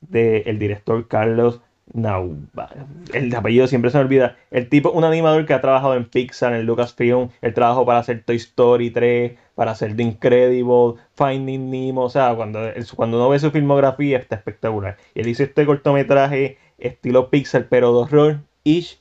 del 0.00 0.58
director 0.58 1.06
Carlos 1.08 1.60
Nauba. 1.92 2.70
El 3.12 3.34
apellido 3.34 3.66
siempre 3.66 3.90
se 3.90 3.98
me 3.98 4.04
olvida. 4.04 4.36
El 4.50 4.68
tipo, 4.68 4.90
un 4.90 5.04
animador 5.04 5.46
que 5.46 5.54
ha 5.54 5.60
trabajado 5.60 5.94
en 5.94 6.06
Pixar, 6.06 6.54
en 6.54 6.64
Lucasfilm, 6.64 7.28
él 7.42 7.54
trabajó 7.54 7.84
para 7.84 7.98
hacer 7.98 8.22
Toy 8.24 8.36
Story 8.36 8.90
3, 8.90 9.32
para 9.54 9.72
hacer 9.72 9.94
The 9.94 10.02
Incredible, 10.02 10.94
Finding 11.14 11.70
Nemo, 11.70 12.04
o 12.04 12.10
sea, 12.10 12.34
cuando, 12.34 12.60
cuando 12.96 13.18
uno 13.18 13.28
ve 13.28 13.38
su 13.38 13.50
filmografía 13.50 14.18
está 14.18 14.36
espectacular. 14.36 14.96
Y 15.14 15.20
él 15.20 15.28
hizo 15.28 15.42
este 15.42 15.66
cortometraje 15.66 16.58
estilo 16.82 17.30
Pixar, 17.30 17.68
pero 17.68 17.92
de 17.92 17.98
horror 18.02 18.40
ish. 18.64 19.00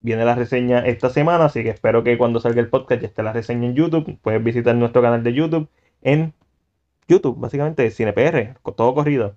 Viene 0.00 0.24
la 0.24 0.34
reseña 0.34 0.86
esta 0.86 1.10
semana, 1.10 1.46
así 1.46 1.62
que 1.62 1.70
espero 1.70 2.04
que 2.04 2.16
cuando 2.16 2.40
salga 2.40 2.60
el 2.60 2.68
podcast 2.68 3.02
ya 3.02 3.08
esté 3.08 3.22
la 3.22 3.32
reseña 3.32 3.66
en 3.66 3.74
YouTube. 3.74 4.18
Puedes 4.22 4.42
visitar 4.42 4.74
nuestro 4.76 5.02
canal 5.02 5.24
de 5.24 5.32
YouTube 5.32 5.68
en 6.02 6.34
YouTube, 7.08 7.38
básicamente 7.38 7.90
CinePR, 7.90 8.58
todo 8.76 8.94
corrido. 8.94 9.34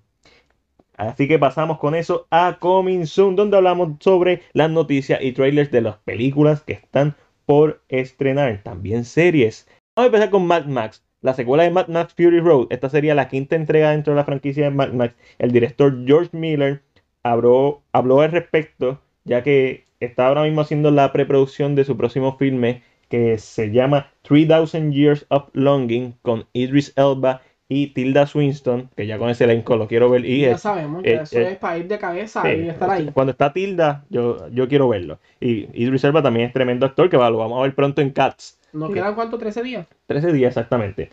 Así 0.97 1.27
que 1.27 1.39
pasamos 1.39 1.79
con 1.79 1.95
eso 1.95 2.27
a 2.29 2.57
Coming 2.59 3.07
Soon, 3.07 3.35
donde 3.35 3.57
hablamos 3.57 3.97
sobre 4.01 4.43
las 4.53 4.69
noticias 4.69 5.19
y 5.21 5.31
trailers 5.31 5.71
de 5.71 5.81
las 5.81 5.97
películas 5.97 6.61
que 6.61 6.73
están 6.73 7.15
por 7.47 7.81
estrenar, 7.89 8.61
también 8.63 9.03
series. 9.05 9.67
Vamos 9.95 10.05
a 10.05 10.07
empezar 10.07 10.29
con 10.29 10.45
Mad 10.45 10.65
Max, 10.65 11.03
la 11.21 11.33
secuela 11.33 11.63
de 11.63 11.71
Mad 11.71 11.87
Max 11.87 12.13
Fury 12.13 12.39
Road. 12.39 12.67
Esta 12.69 12.89
sería 12.89 13.15
la 13.15 13.29
quinta 13.29 13.55
entrega 13.55 13.91
dentro 13.91 14.13
de 14.13 14.17
la 14.17 14.25
franquicia 14.25 14.65
de 14.65 14.71
Mad 14.71 14.93
Max. 14.93 15.15
El 15.39 15.51
director 15.51 16.05
George 16.05 16.37
Miller 16.37 16.83
habló, 17.23 17.81
habló 17.91 18.21
al 18.21 18.31
respecto, 18.31 18.99
ya 19.23 19.43
que 19.43 19.85
está 19.99 20.27
ahora 20.27 20.43
mismo 20.43 20.61
haciendo 20.61 20.91
la 20.91 21.11
preproducción 21.11 21.75
de 21.75 21.85
su 21.85 21.95
próximo 21.97 22.37
filme 22.37 22.83
que 23.09 23.37
se 23.37 23.71
llama 23.71 24.11
3000 24.23 24.91
Years 24.93 25.25
of 25.29 25.49
Longing 25.53 26.15
con 26.21 26.45
Idris 26.53 26.93
Elba 26.95 27.41
y 27.67 27.87
Tilda 27.87 28.25
Swinton, 28.25 28.89
que 28.95 29.05
ya 29.07 29.17
con 29.17 29.29
ese 29.29 29.43
elenco 29.45 29.75
lo 29.77 29.87
quiero 29.87 30.09
ver. 30.09 30.25
Y 30.25 30.41
Ya 30.41 30.51
es- 30.51 30.61
sabemos, 30.61 31.03
eh, 31.05 31.15
ya 31.15 31.21
eso 31.23 31.39
eh, 31.39 31.51
es 31.53 31.57
para 31.57 31.77
ir 31.77 31.87
de 31.87 31.99
cabeza 31.99 32.41
Sí, 32.43 32.49
y 32.49 32.69
estar 32.69 32.89
ahí. 32.89 33.09
Cuando 33.13 33.31
está 33.31 33.53
Tilda, 33.53 34.03
yo, 34.09 34.47
yo 34.49 34.67
quiero 34.67 34.89
verlo. 34.89 35.19
Y 35.39 35.67
Idris 35.81 36.03
Elba 36.03 36.21
también 36.21 36.47
es 36.47 36.53
tremendo 36.53 36.85
actor, 36.85 37.09
que 37.09 37.17
va- 37.17 37.29
lo 37.29 37.37
vamos 37.37 37.59
a 37.59 37.63
ver 37.63 37.75
pronto 37.75 38.01
en 38.01 38.09
Cats. 38.11 38.59
¿Nos 38.73 38.91
quedan 38.91 39.15
cuánto? 39.15 39.37
¿13 39.37 39.61
días? 39.61 39.87
13 40.07 40.31
días 40.33 40.49
exactamente. 40.49 41.09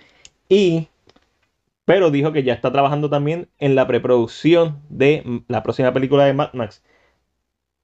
Y, 0.48 0.88
pero 1.88 2.10
dijo 2.10 2.32
que 2.32 2.42
ya 2.42 2.52
está 2.52 2.70
trabajando 2.70 3.08
también 3.08 3.48
en 3.58 3.74
la 3.74 3.86
preproducción 3.86 4.82
de 4.90 5.42
la 5.48 5.62
próxima 5.62 5.94
película 5.94 6.26
de 6.26 6.34
Mad 6.34 6.52
Max. 6.52 6.84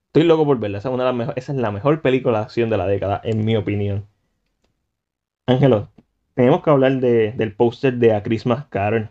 Estoy 0.06 0.24
loco 0.26 0.46
por 0.46 0.58
verla. 0.58 0.78
Esa 0.78 0.88
es, 0.88 0.94
una 0.94 1.12
de 1.12 1.12
las 1.12 1.36
esa 1.36 1.52
es 1.52 1.58
la 1.58 1.70
mejor 1.70 2.00
película 2.00 2.38
de 2.38 2.44
acción 2.44 2.70
de 2.70 2.78
la 2.78 2.86
década, 2.86 3.20
en 3.22 3.44
mi 3.44 3.54
opinión. 3.54 4.06
Ángelo, 5.46 5.88
tenemos 6.34 6.62
que 6.62 6.68
hablar 6.68 7.00
de- 7.00 7.32
del 7.32 7.56
póster 7.56 7.94
de 7.94 8.12
A 8.12 8.22
Christmas 8.22 8.66
Carol. 8.66 9.08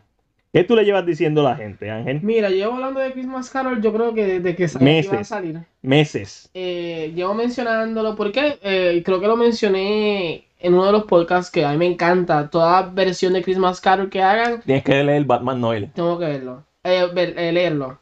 ¿Qué 0.54 0.64
tú 0.64 0.76
le 0.76 0.86
llevas 0.86 1.04
diciendo 1.04 1.42
a 1.42 1.50
la 1.52 1.56
gente, 1.56 1.90
Ángel? 1.90 2.20
Mira, 2.22 2.50
llevo 2.52 2.76
hablando 2.76 3.00
de 3.00 3.12
Christmas 3.12 3.50
Carol, 3.50 3.82
yo 3.82 3.92
creo 3.92 4.14
que 4.14 4.26
desde 4.40 4.56
que 4.56 4.68
salió 4.68 4.88
iba 4.88 5.00
a 5.00 5.12
Meses. 5.14 5.28
salir. 5.28 5.60
Meses. 5.82 6.50
Eh, 6.54 7.12
llevo 7.16 7.34
mencionándolo 7.34 8.16
porque 8.16 8.60
eh, 8.62 9.02
creo 9.04 9.20
que 9.20 9.26
lo 9.28 9.36
mencioné 9.36 10.44
en 10.60 10.74
uno 10.76 10.86
de 10.86 10.92
los 10.92 11.06
podcasts 11.06 11.50
que 11.52 11.66
a 11.66 11.72
mí 11.72 11.78
me 11.78 11.88
encanta. 11.88 12.52
Toda 12.52 12.84
versión 12.84 13.34
de 13.34 13.42
Christmas 13.42 13.82
Carol 13.82 14.12
que 14.12 14.22
hagan, 14.22 14.62
Tienes 14.62 14.84
que 14.84 15.04
leer 15.04 15.26
Batman 15.26 15.60
Noel. 15.60 15.90
tengo 15.92 16.20
que 16.20 16.26
verlo. 16.26 16.64
Eh, 16.84 17.08
ver- 17.12 17.34
eh, 17.36 17.52
leerlo. 17.52 17.98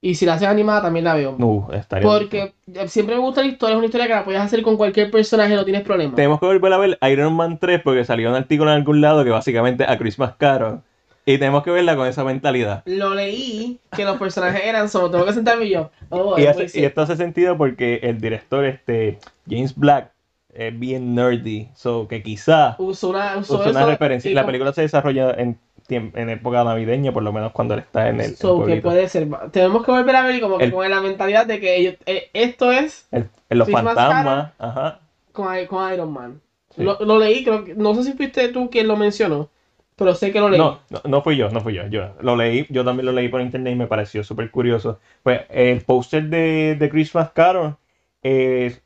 Y 0.00 0.14
si 0.14 0.26
la 0.26 0.34
hacen 0.34 0.48
animada 0.48 0.82
también 0.82 1.06
la 1.06 1.14
veo. 1.14 1.34
Uh, 1.40 1.72
estaría 1.72 2.08
Porque 2.08 2.52
eh, 2.72 2.86
siempre 2.86 3.16
me 3.16 3.20
gusta 3.20 3.40
la 3.40 3.48
historia, 3.48 3.72
es 3.74 3.78
una 3.78 3.86
historia 3.86 4.06
que 4.06 4.12
la 4.14 4.24
puedes 4.24 4.40
hacer 4.40 4.62
con 4.62 4.76
cualquier 4.76 5.10
personaje, 5.10 5.56
no 5.56 5.64
tienes 5.64 5.82
problema. 5.82 6.14
Tenemos 6.14 6.38
que 6.38 6.46
volver 6.46 6.72
a 6.72 6.78
ver 6.78 6.98
Iron 7.10 7.34
Man 7.34 7.58
3 7.58 7.80
porque 7.82 8.04
salió 8.04 8.28
un 8.30 8.36
artículo 8.36 8.70
en 8.70 8.76
algún 8.76 9.00
lado 9.00 9.24
que 9.24 9.30
básicamente 9.30 9.82
a 9.82 9.98
Christmas 9.98 10.34
Carol. 10.38 10.82
Y 11.28 11.38
tenemos 11.38 11.64
que 11.64 11.70
verla 11.72 11.96
con 11.96 12.06
esa 12.06 12.22
mentalidad. 12.24 12.82
Lo 12.86 13.12
leí 13.14 13.80
que 13.96 14.04
los 14.04 14.16
personajes 14.16 14.62
eran 14.64 14.88
solo, 14.88 15.10
tengo 15.10 15.26
que 15.26 15.32
sentarme 15.32 15.64
y 15.66 15.70
yo. 15.70 15.90
Oh, 16.08 16.38
Y, 16.38 16.46
hace- 16.46 16.70
y 16.80 16.84
esto 16.84 17.02
hace 17.02 17.16
sentido 17.16 17.58
porque 17.58 17.98
el 18.04 18.20
director, 18.20 18.64
este, 18.64 19.18
James 19.50 19.74
Black, 19.76 20.12
es 20.54 20.78
bien 20.78 21.14
nerdy. 21.16 21.68
So 21.74 22.06
que 22.08 22.22
quizá 22.22 22.76
Usó 22.78 23.10
una, 23.10 23.36
usó 23.38 23.58
usó 23.58 23.70
una 23.70 23.84
referencia. 23.86 24.30
La 24.32 24.42
como- 24.42 24.46
película 24.52 24.72
se 24.72 24.82
desarrolla 24.82 25.32
en 25.32 25.58
en 25.88 26.30
época 26.30 26.64
navideña, 26.64 27.12
por 27.12 27.22
lo 27.22 27.32
menos 27.32 27.52
cuando 27.52 27.74
él 27.74 27.80
está 27.80 28.08
en 28.08 28.20
el, 28.20 28.36
So, 28.36 28.64
que 28.64 28.76
puede 28.78 29.08
ser. 29.08 29.28
Tenemos 29.52 29.84
que 29.84 29.92
volver 29.92 30.16
a 30.16 30.22
ver 30.22 30.34
y 30.34 30.40
como 30.40 30.58
que 30.58 30.64
El- 30.64 30.72
con 30.72 30.90
la 30.90 31.00
mentalidad 31.00 31.46
de 31.46 31.60
que 31.60 31.76
ellos, 31.76 31.94
eh, 32.06 32.28
esto 32.32 32.72
es 32.72 33.06
El- 33.12 33.28
los 33.50 33.70
fantasmas, 33.70 34.50
ajá. 34.58 34.98
con, 35.32 35.46
con 35.66 35.92
Iron 35.94 36.12
Man. 36.12 36.40
Sí. 36.74 36.82
Lo, 36.82 36.98
lo 37.00 37.20
leí, 37.20 37.44
creo 37.44 37.62
que, 37.64 37.74
no 37.76 37.94
sé 37.94 38.02
si 38.02 38.14
fuiste 38.14 38.48
tú 38.48 38.68
quien 38.68 38.88
lo 38.88 38.96
mencionó, 38.96 39.48
pero 39.96 40.14
sé 40.14 40.30
que 40.30 40.40
lo 40.40 40.50
leí. 40.50 40.58
No, 40.58 40.80
no, 40.90 41.00
no 41.04 41.22
fui 41.22 41.36
yo, 41.36 41.48
no 41.48 41.60
fui 41.60 41.74
yo. 41.74 41.86
Yo 41.88 42.14
lo 42.20 42.36
leí, 42.36 42.66
yo 42.68 42.84
también 42.84 43.06
lo 43.06 43.12
leí 43.12 43.28
por 43.28 43.40
internet 43.40 43.72
y 43.72 43.76
me 43.76 43.86
pareció 43.86 44.22
súper 44.22 44.50
curioso. 44.50 45.00
Pues 45.22 45.42
el 45.48 45.80
póster 45.80 46.24
de, 46.24 46.76
de 46.78 46.90
Christmas 46.90 47.30
Carol 47.30 47.76
es, 48.22 48.82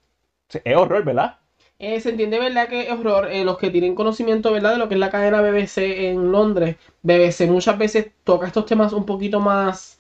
es 0.65 0.77
horror, 0.77 1.05
¿verdad? 1.05 1.39
Eh, 1.81 1.99
se 1.99 2.11
entiende, 2.11 2.39
¿verdad? 2.39 2.69
Que 2.69 2.83
es 2.83 2.91
horror. 2.91 3.29
Eh, 3.31 3.43
los 3.45 3.59
que 3.59 3.71
tienen 3.71 3.95
conocimiento, 3.95 4.53
¿verdad? 4.53 4.73
De 4.73 4.79
lo 4.79 4.89
que 4.89 4.95
es 4.95 5.01
la 5.01 5.11
cadena 5.11 5.41
BBC 5.41 5.79
en 6.11 6.31
Londres. 6.31 6.77
BBC 7.03 7.49
muchas 7.49 7.77
veces 7.79 8.13
toca 8.23 8.47
estos 8.47 8.67
temas 8.67 8.93
un 8.93 9.07
poquito 9.07 9.41
más, 9.41 9.97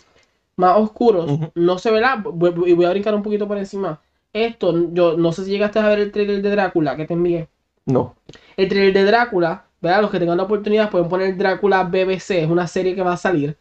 más 0.56 0.76
oscuros. 0.76 1.40
No 1.54 1.78
sé, 1.78 1.90
¿verdad? 1.90 2.18
Y 2.66 2.74
voy 2.74 2.84
a 2.84 2.90
brincar 2.90 3.14
un 3.14 3.22
poquito 3.22 3.48
por 3.48 3.56
encima. 3.56 4.00
Esto, 4.32 4.92
yo 4.92 5.16
no 5.16 5.32
sé 5.32 5.44
si 5.44 5.50
llegaste 5.50 5.78
a 5.80 5.88
ver 5.88 5.98
el 5.98 6.12
trailer 6.12 6.42
de 6.42 6.50
Drácula 6.50 6.96
que 6.96 7.06
te 7.06 7.14
envié. 7.14 7.48
No. 7.86 8.14
El 8.56 8.68
trailer 8.68 8.92
de 8.92 9.04
Drácula, 9.04 9.64
¿verdad? 9.80 10.02
Los 10.02 10.10
que 10.10 10.18
tengan 10.18 10.36
la 10.36 10.44
oportunidad 10.44 10.90
pueden 10.90 11.08
poner 11.08 11.36
Drácula 11.36 11.84
BBC, 11.84 12.42
es 12.42 12.50
una 12.50 12.66
serie 12.66 12.94
que 12.94 13.02
va 13.02 13.14
a 13.14 13.16
salir. 13.16 13.56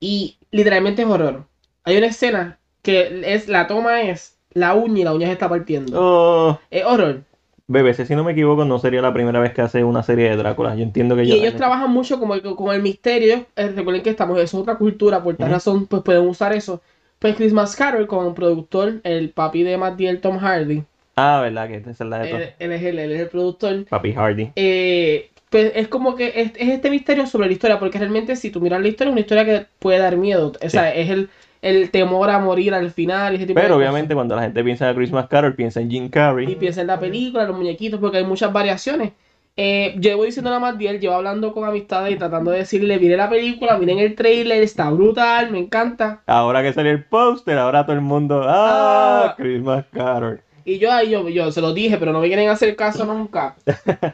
Y 0.00 0.36
literalmente 0.50 1.02
es 1.02 1.08
horror. 1.08 1.44
Hay 1.84 1.96
una 1.96 2.06
escena 2.06 2.58
que 2.82 3.22
es, 3.24 3.48
la 3.48 3.66
toma 3.66 4.02
es 4.02 4.38
la 4.52 4.74
uña 4.74 5.00
y 5.00 5.04
la 5.04 5.14
uña 5.14 5.26
se 5.26 5.32
está 5.32 5.48
partiendo. 5.48 5.98
Oh, 6.00 6.58
Es 6.70 6.84
horror. 6.84 7.22
BBC, 7.66 8.06
si 8.06 8.14
no 8.16 8.24
me 8.24 8.32
equivoco, 8.32 8.64
no 8.64 8.78
sería 8.78 9.02
la 9.02 9.12
primera 9.12 9.40
vez 9.40 9.52
que 9.52 9.60
hace 9.60 9.84
una 9.84 10.02
serie 10.02 10.30
de 10.30 10.36
Drácula. 10.36 10.74
Yo 10.74 10.82
entiendo 10.84 11.14
que 11.16 11.24
Y 11.24 11.32
ellos 11.32 11.54
trabajan 11.54 11.90
mucho 11.90 12.18
como 12.18 12.34
el, 12.34 12.40
como 12.42 12.72
el 12.72 12.80
misterio. 12.80 13.34
Ellos, 13.34 13.46
eh, 13.56 13.68
recuerden 13.76 14.02
que 14.02 14.10
estamos, 14.10 14.38
eso 14.38 14.56
es 14.56 14.62
otra 14.62 14.76
cultura, 14.76 15.22
por 15.22 15.36
tal 15.36 15.50
razón, 15.50 15.86
pues 15.86 16.02
pueden 16.02 16.26
usar 16.26 16.54
eso. 16.54 16.80
Pues 17.18 17.36
Christmas 17.36 17.76
Carol, 17.76 18.06
como 18.06 18.34
productor, 18.34 19.00
el 19.04 19.30
papi 19.30 19.64
de 19.64 19.76
Matt 19.76 19.96
Diel, 19.96 20.20
Tom 20.20 20.38
Hardy, 20.38 20.84
Ah, 21.16 21.40
¿verdad? 21.42 21.66
Que 21.68 21.76
esa 21.78 21.90
es 21.90 22.00
la 22.00 22.20
de 22.20 22.30
él, 22.30 22.54
él 22.60 22.72
es 22.72 22.82
el, 22.84 22.98
él 23.00 23.12
es 23.12 23.20
el 23.20 23.28
productor. 23.28 23.84
Papi 23.86 24.12
Hardy. 24.12 24.52
eh, 24.54 25.30
pues 25.50 25.72
es 25.74 25.88
como 25.88 26.14
que 26.14 26.32
es, 26.36 26.52
es 26.56 26.68
este 26.68 26.90
misterio 26.90 27.26
sobre 27.26 27.46
la 27.46 27.52
historia, 27.52 27.78
porque 27.78 27.98
realmente 27.98 28.36
si 28.36 28.50
tú 28.50 28.60
miras 28.60 28.80
la 28.80 28.88
historia, 28.88 29.10
es 29.10 29.12
una 29.12 29.20
historia 29.20 29.44
que 29.44 29.66
puede 29.78 29.98
dar 29.98 30.16
miedo. 30.16 30.52
O 30.64 30.68
sea, 30.70 30.94
es 30.94 31.08
el, 31.10 31.30
el 31.62 31.90
temor 31.90 32.30
a 32.30 32.38
morir 32.38 32.74
al 32.74 32.90
final 32.90 33.34
ese 33.34 33.46
tipo 33.46 33.58
de 33.58 33.64
Pero 33.64 33.74
cosas. 33.74 33.88
obviamente 33.88 34.14
cuando 34.14 34.36
la 34.36 34.42
gente 34.42 34.62
piensa 34.62 34.88
en 34.90 34.96
Christmas 34.96 35.26
Carol, 35.28 35.54
piensa 35.54 35.80
en 35.80 35.90
Jim 35.90 36.08
Carrey. 36.08 36.50
Y 36.52 36.56
piensa 36.56 36.80
en 36.82 36.86
la 36.88 37.00
película, 37.00 37.44
los 37.44 37.56
muñequitos, 37.56 37.98
porque 38.00 38.18
hay 38.18 38.24
muchas 38.24 38.52
variaciones. 38.52 39.12
Eh, 39.60 39.96
llevo 40.00 40.22
diciendo 40.22 40.54
a 40.54 40.60
Matiel, 40.60 41.00
llevo 41.00 41.14
hablando 41.14 41.52
con 41.52 41.64
amistades 41.68 42.14
y 42.14 42.16
tratando 42.16 42.52
de 42.52 42.58
decirle, 42.58 42.96
miren 43.00 43.16
la 43.18 43.28
película, 43.28 43.76
miren 43.76 43.98
el 43.98 44.14
trailer, 44.14 44.62
está 44.62 44.88
brutal, 44.90 45.50
me 45.50 45.58
encanta. 45.58 46.20
Ahora 46.26 46.62
que 46.62 46.72
salió 46.72 46.92
el 46.92 47.02
póster, 47.04 47.58
ahora 47.58 47.84
todo 47.84 47.96
el 47.96 48.02
mundo. 48.02 48.42
¡Ah! 48.46 49.30
Ah. 49.30 49.34
Christmas 49.36 49.84
Carol. 49.92 50.40
Y 50.68 50.78
yo 50.78 50.92
ahí 50.92 51.10
yo, 51.10 51.28
yo 51.28 51.50
se 51.50 51.60
lo 51.60 51.72
dije, 51.72 51.96
pero 51.98 52.12
no 52.12 52.20
me 52.20 52.26
quieren 52.28 52.48
hacer 52.48 52.76
caso 52.76 53.04
nunca. 53.04 53.56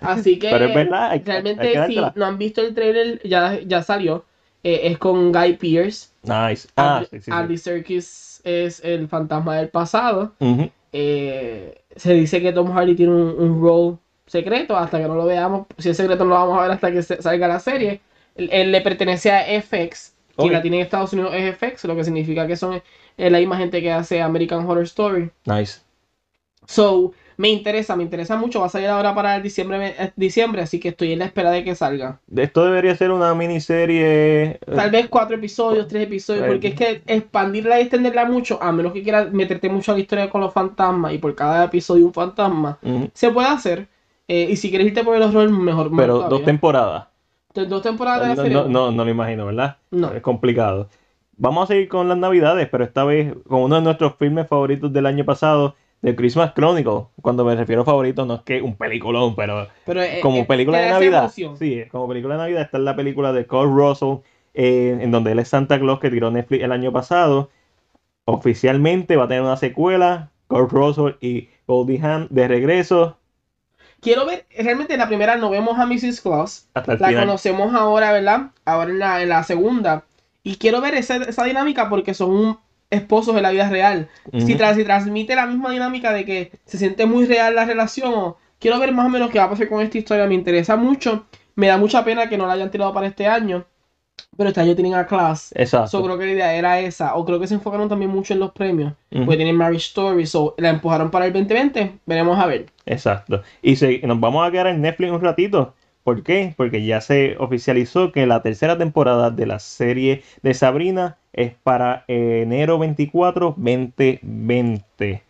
Así 0.00 0.38
que 0.38 0.50
Pero 0.50 0.66
es 0.66 0.74
verdad, 0.74 1.10
hay 1.10 1.20
que- 1.20 1.30
hay 1.32 1.42
realmente 1.42 1.72
que 1.72 1.86
si 1.86 1.96
no 2.14 2.24
han 2.26 2.38
visto 2.38 2.60
el 2.60 2.74
trailer, 2.74 3.20
ya, 3.24 3.58
ya 3.66 3.82
salió. 3.82 4.24
Eh, 4.62 4.82
es 4.84 4.98
con 4.98 5.32
Guy 5.32 5.54
Pearce. 5.54 6.08
Nice. 6.22 6.68
Ah, 6.76 6.96
Andy, 6.98 7.06
sí, 7.10 7.20
sí. 7.20 7.30
Andy 7.30 7.58
Serkis 7.58 8.40
es 8.44 8.82
el 8.84 9.08
fantasma 9.08 9.56
del 9.56 9.68
pasado. 9.68 10.32
Eh, 10.92 11.74
se 11.96 12.14
dice 12.14 12.40
que 12.40 12.52
Tom 12.52 12.70
Hardy 12.72 12.94
tiene 12.94 13.12
un, 13.12 13.34
un 13.38 13.60
role 13.62 13.96
secreto 14.26 14.76
hasta 14.76 14.98
que 14.98 15.08
no 15.08 15.14
lo 15.16 15.26
veamos. 15.26 15.66
Si 15.78 15.90
es 15.90 15.96
secreto, 15.96 16.24
no 16.24 16.30
lo 16.30 16.36
vamos 16.36 16.58
a 16.58 16.62
ver 16.62 16.70
hasta 16.70 16.92
que 16.92 17.02
salga 17.02 17.48
la 17.48 17.60
serie. 17.60 18.00
Él, 18.36 18.48
él 18.52 18.72
le 18.72 18.80
pertenece 18.80 19.30
a 19.32 19.44
FX. 19.60 20.12
Quien 20.36 20.52
la 20.52 20.62
tiene 20.62 20.78
en 20.78 20.82
Estados 20.82 21.12
Unidos 21.12 21.32
es 21.34 21.56
FX, 21.56 21.84
lo 21.84 21.94
que 21.94 22.02
significa 22.04 22.46
que 22.46 22.56
son 22.56 22.80
es 23.16 23.30
la 23.32 23.38
misma 23.38 23.56
gente 23.56 23.80
que 23.80 23.92
hace 23.92 24.20
American 24.20 24.66
Horror 24.68 24.82
Story. 24.84 25.30
Nice. 25.44 25.80
So, 26.66 27.12
me 27.36 27.48
interesa, 27.48 27.96
me 27.96 28.02
interesa 28.04 28.36
mucho. 28.36 28.60
Va 28.60 28.66
a 28.66 28.68
salir 28.68 28.88
ahora 28.88 29.14
para 29.14 29.36
el 29.36 29.42
diciembre, 29.42 29.94
eh, 29.98 30.12
diciembre 30.16 30.62
así 30.62 30.78
que 30.78 30.88
estoy 30.90 31.12
en 31.12 31.18
la 31.18 31.24
espera 31.24 31.50
de 31.50 31.64
que 31.64 31.74
salga. 31.74 32.20
Esto 32.34 32.64
debería 32.64 32.94
ser 32.94 33.10
una 33.10 33.34
miniserie. 33.34 34.42
eh, 34.52 34.58
Tal 34.74 34.90
vez 34.90 35.08
cuatro 35.08 35.36
episodios, 35.36 35.88
tres 35.88 36.04
episodios, 36.04 36.44
Right. 36.44 36.52
porque 36.52 36.68
es 36.68 36.74
que 36.74 37.02
expandirla 37.12 37.78
y 37.80 37.82
extenderla 37.82 38.24
mucho, 38.26 38.62
a 38.62 38.70
menos 38.72 38.92
que 38.92 39.02
quieras 39.02 39.32
meterte 39.32 39.68
mucho 39.68 39.92
a 39.92 39.94
la 39.94 40.00
historia 40.00 40.30
con 40.30 40.40
los 40.40 40.52
fantasmas 40.52 41.12
y 41.12 41.18
por 41.18 41.34
cada 41.34 41.64
episodio 41.64 42.06
un 42.06 42.12
fantasma, 42.14 42.78
se 43.12 43.30
puede 43.30 43.48
hacer. 43.48 43.88
Eh, 44.28 44.48
y 44.50 44.56
si 44.56 44.70
quieres 44.70 44.86
irte 44.86 45.04
por 45.04 45.16
el 45.16 45.22
horror, 45.22 45.50
mejor. 45.50 45.90
Pero 45.94 46.14
todavía. 46.14 46.28
dos 46.38 46.44
temporadas. 46.44 47.06
Dos 47.54 47.82
temporadas 47.82 48.28
de 48.30 48.34
No, 48.36 48.42
serie. 48.42 48.56
no, 48.56 48.68
no, 48.68 48.90
no 48.90 49.04
lo 49.04 49.10
imagino, 49.10 49.46
¿verdad? 49.46 49.76
No. 49.90 50.12
Es 50.12 50.22
complicado. 50.22 50.88
Vamos 51.36 51.64
a 51.64 51.66
seguir 51.74 51.88
con 51.88 52.08
las 52.08 52.16
navidades, 52.16 52.68
pero 52.70 52.84
esta 52.84 53.04
vez 53.04 53.34
con 53.46 53.60
uno 53.62 53.76
de 53.76 53.82
nuestros 53.82 54.14
filmes 54.16 54.46
favoritos 54.48 54.92
del 54.92 55.06
año 55.06 55.24
pasado, 55.24 55.74
The 56.04 56.14
Christmas 56.14 56.52
Chronicle. 56.54 57.06
Cuando 57.22 57.44
me 57.44 57.54
refiero 57.56 57.82
a 57.82 57.84
favorito, 57.84 58.26
no 58.26 58.34
es 58.34 58.42
que 58.42 58.60
un 58.60 58.76
peliculón, 58.76 59.34
pero 59.34 59.68
Pero, 59.86 60.02
eh, 60.02 60.20
como 60.22 60.38
eh, 60.38 60.44
película 60.44 60.78
de 60.78 60.90
Navidad. 60.90 61.22
emoción. 61.24 61.56
Sí, 61.56 61.82
como 61.90 62.06
película 62.08 62.34
de 62.34 62.42
Navidad 62.42 62.62
está 62.62 62.78
la 62.78 62.94
película 62.94 63.32
de 63.32 63.46
Cole 63.46 63.72
Russell, 63.72 64.18
eh, 64.52 64.98
en 65.00 65.10
donde 65.10 65.32
él 65.32 65.38
es 65.38 65.48
Santa 65.48 65.78
Claus 65.80 66.00
que 66.00 66.10
tiró 66.10 66.30
Netflix 66.30 66.62
el 66.62 66.72
año 66.72 66.92
pasado. 66.92 67.50
Oficialmente 68.26 69.16
va 69.16 69.24
a 69.24 69.28
tener 69.28 69.42
una 69.42 69.56
secuela, 69.56 70.30
Cole 70.46 70.68
Russell 70.70 71.12
y 71.20 71.48
Goldie 71.66 72.00
Hawn 72.02 72.28
de 72.30 72.48
regreso 72.48 73.18
Quiero 74.00 74.26
ver, 74.26 74.44
realmente 74.58 74.92
en 74.92 75.00
la 75.00 75.08
primera 75.08 75.36
no 75.36 75.48
vemos 75.48 75.78
a 75.78 75.86
Mrs. 75.86 76.20
Claus. 76.20 76.68
hasta 76.74 76.96
La 76.96 77.08
final. 77.08 77.24
conocemos 77.26 77.74
ahora, 77.74 78.12
¿verdad? 78.12 78.50
Ahora 78.66 78.90
en 78.90 78.98
la, 78.98 79.22
en 79.22 79.30
la 79.30 79.42
segunda. 79.44 80.04
Y 80.42 80.56
quiero 80.56 80.82
ver 80.82 80.94
esa, 80.94 81.16
esa 81.16 81.44
dinámica 81.44 81.88
porque 81.88 82.12
son 82.12 82.58
esposos 82.90 83.36
en 83.36 83.42
la 83.42 83.50
vida 83.50 83.68
real. 83.68 84.08
Si, 84.32 84.54
tra- 84.56 84.74
si 84.74 84.84
transmite 84.84 85.34
la 85.34 85.46
misma 85.46 85.70
dinámica 85.70 86.12
de 86.12 86.24
que 86.24 86.52
se 86.64 86.78
siente 86.78 87.06
muy 87.06 87.26
real 87.26 87.54
la 87.54 87.64
relación, 87.64 88.12
o 88.14 88.36
quiero 88.60 88.78
ver 88.78 88.92
más 88.92 89.06
o 89.06 89.08
menos 89.10 89.30
qué 89.30 89.38
va 89.38 89.44
a 89.46 89.50
pasar 89.50 89.68
con 89.68 89.82
esta 89.82 89.98
historia. 89.98 90.26
Me 90.26 90.34
interesa 90.34 90.76
mucho. 90.76 91.26
Me 91.56 91.66
da 91.68 91.76
mucha 91.78 92.04
pena 92.04 92.28
que 92.28 92.36
no 92.38 92.46
la 92.46 92.54
hayan 92.54 92.70
tirado 92.70 92.92
para 92.92 93.06
este 93.06 93.26
año. 93.26 93.64
Pero 94.36 94.48
este 94.48 94.60
año 94.60 94.74
tienen 94.74 94.94
a 94.94 95.06
Class. 95.06 95.52
Exacto. 95.56 95.88
So, 95.88 96.04
creo 96.04 96.18
que 96.18 96.26
la 96.26 96.32
idea 96.32 96.54
era 96.54 96.80
esa. 96.80 97.14
O 97.14 97.24
creo 97.24 97.38
que 97.40 97.46
se 97.46 97.54
enfocaron 97.54 97.88
también 97.88 98.10
mucho 98.10 98.32
en 98.34 98.40
los 98.40 98.50
premios. 98.52 98.92
Ujú. 99.12 99.24
Porque 99.24 99.36
tienen 99.36 99.56
Marriage 99.56 99.86
Story. 99.86 100.26
So, 100.26 100.54
la 100.58 100.70
empujaron 100.70 101.10
para 101.10 101.26
el 101.26 101.32
2020. 101.32 101.98
Veremos 102.06 102.38
a 102.38 102.46
ver. 102.46 102.66
Exacto. 102.86 103.42
Y 103.62 103.76
se- 103.76 104.00
nos 104.04 104.18
vamos 104.20 104.46
a 104.46 104.50
quedar 104.50 104.66
en 104.68 104.80
Netflix 104.80 105.12
un 105.12 105.20
ratito. 105.20 105.74
¿Por 106.04 106.22
qué? 106.22 106.54
Porque 106.56 106.84
ya 106.84 107.00
se 107.00 107.36
oficializó 107.38 108.12
que 108.12 108.26
la 108.26 108.42
tercera 108.42 108.76
temporada 108.76 109.30
de 109.30 109.46
la 109.46 109.58
serie 109.58 110.22
de 110.42 110.52
Sabrina 110.54 111.16
es 111.32 111.54
para 111.62 112.04
enero 112.08 112.78
24, 112.78 113.54
2020. 113.56 115.22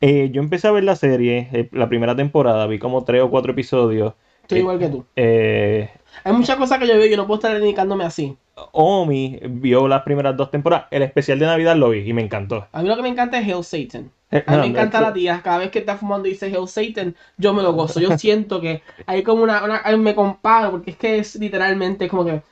Eh, 0.00 0.30
yo 0.32 0.42
empecé 0.42 0.68
a 0.68 0.72
ver 0.72 0.84
la 0.84 0.96
serie, 0.96 1.48
eh, 1.52 1.68
la 1.72 1.88
primera 1.88 2.16
temporada, 2.16 2.66
vi 2.66 2.78
como 2.78 3.04
tres 3.04 3.22
o 3.22 3.30
cuatro 3.30 3.52
episodios. 3.52 4.14
Estoy 4.42 4.58
Eh, 4.58 4.60
igual 4.60 4.78
que 4.78 4.88
tú. 4.88 5.04
Eh, 5.16 5.90
Hay 6.24 6.32
muchas 6.32 6.56
cosas 6.56 6.78
que 6.78 6.86
yo 6.88 6.94
veo 6.94 7.06
y 7.06 7.10
yo 7.10 7.16
no 7.16 7.26
puedo 7.26 7.38
estar 7.38 7.58
dedicándome 7.58 8.04
así. 8.04 8.36
Omi 8.72 9.38
vio 9.42 9.86
las 9.86 10.02
primeras 10.02 10.36
dos 10.36 10.50
temporadas. 10.50 10.86
El 10.90 11.02
especial 11.02 11.38
de 11.38 11.46
Navidad 11.46 11.76
lo 11.76 11.90
vi 11.90 12.00
y 12.08 12.12
me 12.12 12.22
encantó. 12.22 12.66
A 12.72 12.82
mí 12.82 12.88
lo 12.88 12.96
que 12.96 13.02
me 13.02 13.08
encanta 13.08 13.38
es 13.38 13.46
Hell 13.46 13.64
Satan. 13.64 14.10
Eh, 14.32 14.44
A 14.46 14.52
mí 14.52 14.60
me 14.60 14.66
encanta 14.68 15.00
la 15.00 15.12
tía. 15.12 15.40
Cada 15.44 15.58
vez 15.58 15.70
que 15.70 15.80
está 15.80 15.96
fumando 15.96 16.28
y 16.28 16.32
dice 16.32 16.48
Hell 16.48 16.68
Satan, 16.68 17.14
yo 17.36 17.54
me 17.54 17.62
lo 17.62 17.72
gozo. 17.74 18.00
Yo 18.00 18.12
siento 18.12 18.60
que 18.60 18.82
hay 19.06 19.22
como 19.22 19.42
una, 19.44 19.64
una- 19.64 19.96
me 19.98 20.14
comparo 20.14 20.70
porque 20.72 20.92
es 20.92 20.96
que 20.96 21.18
es 21.18 21.36
literalmente 21.36 22.08
como 22.08 22.24
que 22.24 22.42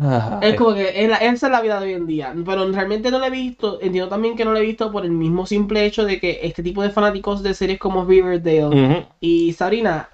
Ah, 0.00 0.40
es 0.42 0.56
como 0.56 0.74
que 0.74 1.02
es 1.04 1.08
la- 1.08 1.18
esa 1.18 1.46
es 1.46 1.52
la 1.52 1.60
vida 1.62 1.78
de 1.80 1.86
hoy 1.86 1.92
en 1.94 2.06
día. 2.06 2.34
Pero 2.44 2.70
realmente 2.72 3.10
no 3.10 3.18
lo 3.20 3.26
he 3.26 3.30
visto. 3.30 3.78
Entiendo 3.80 4.08
también 4.08 4.36
que 4.36 4.44
no 4.44 4.52
lo 4.52 4.58
he 4.58 4.62
visto 4.62 4.90
por 4.92 5.04
el 5.04 5.12
mismo 5.12 5.46
simple 5.46 5.84
hecho 5.86 6.04
de 6.04 6.18
que 6.20 6.40
este 6.42 6.62
tipo 6.62 6.82
de 6.82 6.90
fanáticos 6.90 7.42
de 7.42 7.54
series 7.54 7.78
como 7.78 8.04
Riverdale 8.04 8.76
y 9.20 9.52
Sabrina 9.52 10.08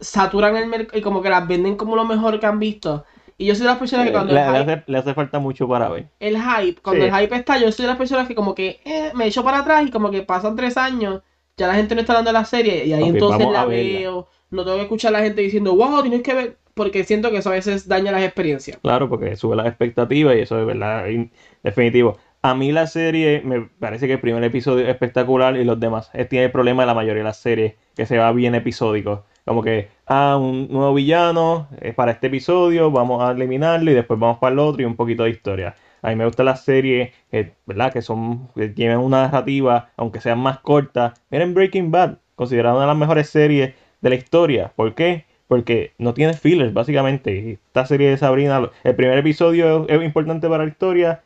saturan 0.00 0.56
el 0.56 0.66
mercado 0.68 0.98
y 0.98 1.02
como 1.02 1.22
que 1.22 1.30
las 1.30 1.46
venden 1.48 1.76
como 1.76 1.96
lo 1.96 2.04
mejor 2.04 2.38
que 2.40 2.46
han 2.46 2.58
visto. 2.58 3.04
Y 3.36 3.46
yo 3.46 3.54
soy 3.54 3.62
de 3.64 3.70
las 3.70 3.78
personas 3.78 4.06
que 4.06 4.12
cuando 4.12 4.32
le, 4.32 4.40
el 4.40 4.52
le 4.52 4.58
hype, 4.60 4.72
hace, 4.72 4.82
le 4.86 4.98
hace 4.98 5.14
falta 5.14 5.38
mucho 5.38 5.66
para 5.68 5.88
ver. 5.88 6.06
el 6.20 6.36
hype, 6.36 6.80
cuando 6.82 7.04
Sí. 7.04 7.10
el 7.12 7.14
hype 7.20 7.34
está, 7.36 7.58
yo 7.58 7.70
soy 7.72 7.84
de 7.84 7.88
las 7.88 7.98
personas 7.98 8.28
que 8.28 8.34
como 8.34 8.54
que 8.54 8.80
eh, 8.84 9.10
me 9.14 9.26
echo 9.26 9.42
para 9.44 9.58
atrás 9.58 9.84
y 9.86 9.90
como 9.90 10.10
que 10.10 10.22
pasan 10.22 10.56
tres 10.56 10.76
años, 10.76 11.20
ya 11.56 11.66
la 11.66 11.74
gente 11.74 11.94
no 11.94 12.00
está 12.00 12.14
dando 12.14 12.32
la 12.32 12.44
serie 12.44 12.84
y 12.86 12.92
ahí 12.92 13.08
entonces 13.08 13.46
la 13.50 13.64
veo, 13.64 14.26
no 14.50 14.64
tengo 14.64 14.76
que 14.76 14.82
escuchar 14.82 15.14
a 15.14 15.18
la 15.18 15.24
gente 15.24 15.40
diciendo, 15.42 15.74
wow, 15.74 16.02
tienes 16.02 16.22
que 16.22 16.34
ver, 16.34 16.56
porque 16.74 17.04
siento 17.04 17.30
que 17.30 17.38
eso 17.38 17.50
a 17.50 17.52
veces 17.52 17.88
daña 17.88 18.12
las 18.12 18.22
experiencias. 18.22 18.78
Claro, 18.82 19.08
porque 19.08 19.36
sube 19.36 19.56
las 19.56 19.66
expectativas 19.66 20.36
y 20.36 20.40
eso 20.40 20.58
es 20.60 20.66
verdad, 20.66 21.06
in- 21.08 21.30
definitivo. 21.62 22.16
A 22.42 22.54
mí 22.54 22.72
la 22.72 22.86
serie 22.86 23.40
me 23.44 23.62
parece 23.62 24.06
que 24.06 24.14
el 24.14 24.20
primer 24.20 24.44
episodio 24.44 24.84
es 24.84 24.90
espectacular 24.90 25.56
y 25.56 25.64
los 25.64 25.80
demás 25.80 26.10
eh, 26.12 26.24
tiene 26.26 26.46
el 26.46 26.52
problema 26.52 26.82
de 26.82 26.86
la 26.88 26.94
mayoría 26.94 27.20
de 27.22 27.24
las 27.24 27.38
series, 27.38 27.74
que 27.96 28.04
se 28.06 28.18
va 28.18 28.30
bien 28.32 28.54
episódico. 28.54 29.24
Como 29.44 29.62
que, 29.62 29.88
ah, 30.06 30.38
un 30.40 30.68
nuevo 30.70 30.94
villano 30.94 31.68
es 31.80 31.94
para 31.94 32.12
este 32.12 32.28
episodio, 32.28 32.90
vamos 32.90 33.22
a 33.22 33.32
eliminarlo 33.32 33.90
y 33.90 33.94
después 33.94 34.18
vamos 34.18 34.38
para 34.38 34.52
el 34.52 34.58
otro 34.58 34.82
y 34.82 34.84
un 34.86 34.96
poquito 34.96 35.24
de 35.24 35.30
historia. 35.30 35.74
A 36.02 36.08
mí 36.10 36.16
me 36.16 36.24
gustan 36.26 36.46
las 36.46 36.64
series, 36.64 37.12
que, 37.30 37.54
¿verdad? 37.66 37.92
Que 37.92 38.02
son, 38.02 38.48
que 38.54 38.68
tienen 38.68 38.98
una 38.98 39.22
narrativa, 39.22 39.90
aunque 39.96 40.20
sean 40.20 40.38
más 40.38 40.60
cortas. 40.60 41.14
Miren 41.30 41.54
Breaking 41.54 41.90
Bad, 41.90 42.18
considerada 42.36 42.74
una 42.74 42.84
de 42.84 42.88
las 42.88 42.96
mejores 42.96 43.28
series 43.28 43.74
de 44.00 44.10
la 44.10 44.16
historia. 44.16 44.72
¿Por 44.76 44.94
qué? 44.94 45.24
porque 45.48 45.92
no 45.98 46.14
tiene 46.14 46.34
fillers, 46.34 46.72
básicamente. 46.72 47.52
Esta 47.66 47.86
serie 47.86 48.10
de 48.10 48.16
Sabrina, 48.18 48.70
el 48.82 48.96
primer 48.96 49.18
episodio 49.18 49.86
es 49.88 50.02
importante 50.02 50.48
para 50.48 50.64
la 50.64 50.70
historia, 50.70 51.22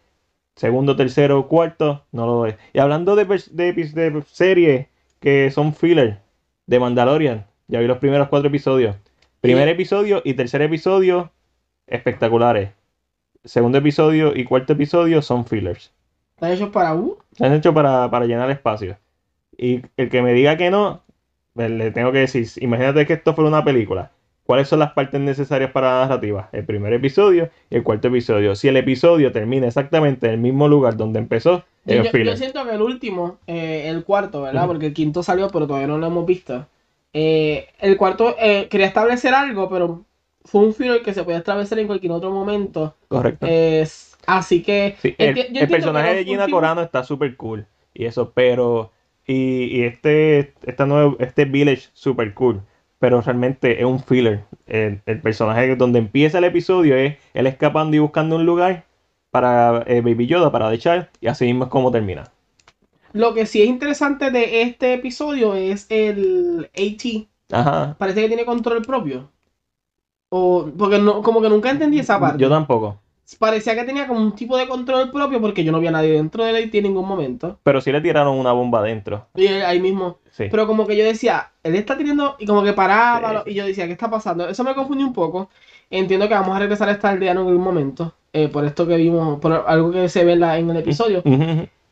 segundo, 0.57 0.97
tercero, 0.97 1.49
cuarto, 1.49 2.05
no 2.13 2.27
lo 2.27 2.47
es. 2.47 2.57
Y 2.73 2.79
hablando 2.81 3.17
de, 3.17 3.25
de, 3.53 3.73
de 3.73 4.23
series 4.27 4.87
que 5.21 5.51
son 5.51 5.75
filler, 5.75 6.21
de 6.67 6.81
Mandalorian, 6.81 7.47
ya 7.69 7.81
vi 7.81 7.87
los 7.87 7.99
primeros 7.99 8.29
cuatro 8.29 8.49
episodios. 8.49 8.97
Primer 9.41 9.69
Y- 9.69 9.71
episodio 9.71 10.21
y 10.25 10.35
tercer 10.35 10.63
episodio, 10.63 11.31
espectaculares. 11.87 12.71
Segundo 13.45 13.79
episodio 13.79 14.35
y 14.35 14.45
cuarto 14.45 14.73
episodio 14.73 15.23
son 15.23 15.47
fillers. 15.47 15.93
Están 16.35 16.53
hechos 16.53 16.71
para 16.71 16.95
uh, 16.95 17.17
Se 17.37 17.47
han 17.47 17.53
hecho 17.55 17.73
para, 17.73 18.11
para 18.11 18.27
llenar 18.27 18.51
espacio. 18.51 18.97
Y 19.57 19.83
el 19.97 20.09
que 20.09 20.23
me 20.23 20.33
diga 20.33 20.57
que 20.57 20.71
no, 20.71 21.03
pues, 21.55 21.71
le 21.71 21.91
tengo 21.91 22.13
que 22.13 22.19
decir, 22.19 22.47
imagínate 22.61 23.07
que 23.07 23.15
esto 23.15 23.35
fuera 23.35 23.49
una 23.49 23.65
película. 23.65 24.11
¿Cuáles 24.45 24.69
son 24.69 24.79
las 24.79 24.93
partes 24.93 25.21
necesarias 25.21 25.71
para 25.73 25.91
la 26.01 26.07
narrativa? 26.07 26.49
El 26.53 26.65
primer 26.65 26.93
episodio 26.95 27.51
y 27.69 27.77
el 27.77 27.83
cuarto 27.83 28.09
episodio. 28.09 28.55
Si 28.57 28.67
el 28.69 28.77
episodio 28.79 29.31
termina 29.31 29.67
exactamente 29.67 30.27
en 30.27 30.33
el 30.35 30.39
mismo 30.39 30.69
lugar 30.69 30.97
donde 30.97 31.19
empezó, 31.19 31.65
Yo, 31.85 32.03
es 32.03 32.13
yo- 32.13 32.37
siento 32.37 32.65
que 32.65 32.75
el 32.75 32.81
último, 32.83 33.39
eh, 33.47 33.85
el 33.89 34.05
cuarto, 34.05 34.43
¿verdad? 34.43 34.67
Porque 34.67 34.87
el 34.87 34.95
quinto 34.95 35.23
salió, 35.23 35.49
pero 35.49 35.67
todavía 35.67 35.89
no 35.89 35.99
lo 35.99 36.07
hemos 36.07 36.25
visto. 36.25 36.67
Eh, 37.21 37.67
el 37.81 37.97
cuarto 37.97 38.37
eh, 38.39 38.69
quería 38.71 38.87
establecer 38.87 39.35
algo, 39.35 39.69
pero 39.69 40.05
fue 40.45 40.65
un 40.65 40.73
filler 40.73 41.03
que 41.03 41.13
se 41.13 41.25
podía 41.25 41.39
establecer 41.39 41.81
en 41.81 41.89
cualquier 41.89 42.13
otro 42.13 42.31
momento. 42.31 42.95
Correcto. 43.09 43.45
Es- 43.45 44.17
así 44.25 44.63
que. 44.63 44.95
Sí, 45.03 45.17
el, 45.19 45.35
personaje 45.69 46.15
de 46.15 46.25
Gina 46.25 46.47
Corano 46.49 46.81
está 46.81 47.03
súper 47.03 47.37
cool. 47.37 47.67
Y 47.93 48.05
eso, 48.05 48.31
pero. 48.33 48.93
Y, 49.27 49.65
y 49.65 49.83
este, 49.83 50.55
esta 50.65 50.87
nuevo, 50.87 51.17
este 51.19 51.45
Village 51.45 51.89
súper 51.93 52.33
cool. 52.35 52.63
Pero 53.01 53.21
realmente 53.21 53.81
es 53.81 53.85
un 53.85 53.99
filler. 53.99 54.45
El, 54.69 55.03
el 55.05 55.21
personaje 55.21 55.75
donde 55.75 55.99
empieza 55.99 56.39
el 56.39 56.45
episodio 56.45 56.95
es 56.95 57.17
él 57.35 57.49
escapando 57.49 57.97
y 57.97 57.99
buscando 57.99 58.37
un 58.37 58.47
lugar 58.47 58.85
para 59.31 59.83
eh, 59.89 60.03
Baby 60.03 60.29
Yoda, 60.29 60.53
para 60.53 60.73
echar. 60.73 61.11
Y 61.21 61.27
así 61.27 61.47
mismo 61.47 61.65
es 61.65 61.71
como 61.71 61.91
termina. 61.91 62.31
Lo 63.13 63.35
que 63.35 63.47
sí 63.47 63.63
es 63.63 63.69
interesante 63.69 64.31
de 64.31 64.63
este 64.63 64.95
episodio 64.95 65.55
es 65.55 65.87
el 65.89 66.71
AT. 66.75 67.29
Ajá. 67.51 67.97
Parece 67.99 68.21
que 68.23 68.29
tiene 68.29 68.45
control 68.45 68.83
propio. 68.83 69.31
O, 70.31 70.69
porque 70.77 70.99
no, 70.99 71.23
como 71.23 71.41
que 71.41 71.49
nunca 71.49 71.71
entendí 71.71 71.99
esa 71.99 72.21
parte. 72.21 72.39
Yo 72.43 72.51
tampoco. 72.51 73.01
Parecía 73.39 73.75
que 73.75 73.85
tenía 73.85 74.07
como 74.07 74.21
un 74.21 74.35
tipo 74.35 74.57
de 74.57 74.67
control 74.67 75.11
propio 75.11 75.39
porque 75.41 75.63
yo 75.63 75.71
no 75.71 75.81
vi 75.81 75.87
a 75.87 75.91
nadie 75.91 76.13
dentro 76.13 76.45
del 76.45 76.57
AT 76.57 76.75
en 76.79 76.85
ningún 76.85 77.07
momento. 77.07 77.59
Pero 77.63 77.81
sí 77.83 77.93
le 77.93 78.01
tiraron 78.01 78.37
una 78.39 78.53
bomba 78.53 78.79
adentro. 78.81 79.27
Y 79.35 79.47
él 79.47 79.63
ahí 79.65 79.81
mismo. 79.81 80.19
Sí. 80.31 80.47
Pero 80.51 80.67
como 80.67 80.87
que 80.87 80.97
yo 80.97 81.05
decía, 81.05 81.51
él 81.63 81.75
está 81.75 81.97
teniendo. 81.97 82.37
Y 82.39 82.47
como 82.47 82.63
que 82.63 82.73
paraba. 82.73 83.43
Sí. 83.45 83.51
Y 83.51 83.55
yo 83.55 83.67
decía, 83.67 83.87
¿qué 83.87 83.93
está 83.93 84.09
pasando? 84.11 84.49
Eso 84.49 84.65
me 84.65 84.75
confundió 84.75 85.07
un 85.07 85.13
poco. 85.13 85.51
Entiendo 85.91 86.27
que 86.29 86.35
vamos 86.35 86.57
a 86.57 86.59
regresar 86.59 86.89
a 86.89 86.93
esta 86.93 87.11
aldea 87.11 87.33
en 87.33 87.39
algún 87.39 87.57
momento. 87.59 88.15
eh, 88.33 88.49
por 88.49 88.65
esto 88.65 88.87
que 88.87 88.97
vimos. 88.97 89.41
Por 89.41 89.53
algo 89.67 89.91
que 89.91 90.09
se 90.09 90.25
ve 90.25 90.33
en, 90.35 90.41
la- 90.41 90.59
en 90.59 90.69
el 90.71 90.77
episodio. 90.79 91.23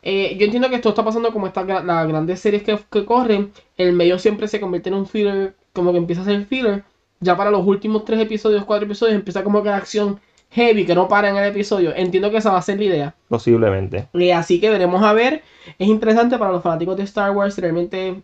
Eh, 0.08 0.36
yo 0.38 0.44
entiendo 0.44 0.70
que 0.70 0.76
esto 0.76 0.90
está 0.90 1.04
pasando 1.04 1.32
como 1.32 1.48
estas 1.48 1.66
las 1.66 2.06
grandes 2.06 2.38
series 2.38 2.62
que, 2.62 2.78
que 2.92 3.04
corren. 3.04 3.50
El 3.76 3.92
medio 3.92 4.20
siempre 4.20 4.46
se 4.46 4.60
convierte 4.60 4.88
en 4.88 4.94
un 4.94 5.06
filler. 5.06 5.56
Como 5.72 5.90
que 5.90 5.98
empieza 5.98 6.22
a 6.22 6.26
ser 6.26 6.46
filler. 6.46 6.84
Ya 7.18 7.36
para 7.36 7.50
los 7.50 7.66
últimos 7.66 8.04
tres 8.04 8.20
episodios, 8.20 8.64
cuatro 8.64 8.86
episodios, 8.86 9.16
empieza 9.16 9.42
como 9.42 9.64
que 9.64 9.70
la 9.70 9.78
acción 9.78 10.20
heavy 10.50 10.86
que 10.86 10.94
no 10.94 11.08
para 11.08 11.28
en 11.28 11.36
el 11.36 11.46
episodio. 11.46 11.92
Entiendo 11.92 12.30
que 12.30 12.36
esa 12.36 12.52
va 12.52 12.58
a 12.58 12.62
ser 12.62 12.78
la 12.78 12.84
idea. 12.84 13.14
Posiblemente. 13.26 14.08
Eh, 14.14 14.32
así 14.32 14.60
que 14.60 14.70
veremos 14.70 15.02
a 15.02 15.12
ver. 15.12 15.42
Es 15.76 15.88
interesante 15.88 16.38
para 16.38 16.52
los 16.52 16.62
fanáticos 16.62 16.96
de 16.96 17.02
Star 17.02 17.32
Wars. 17.32 17.58
Realmente 17.58 18.22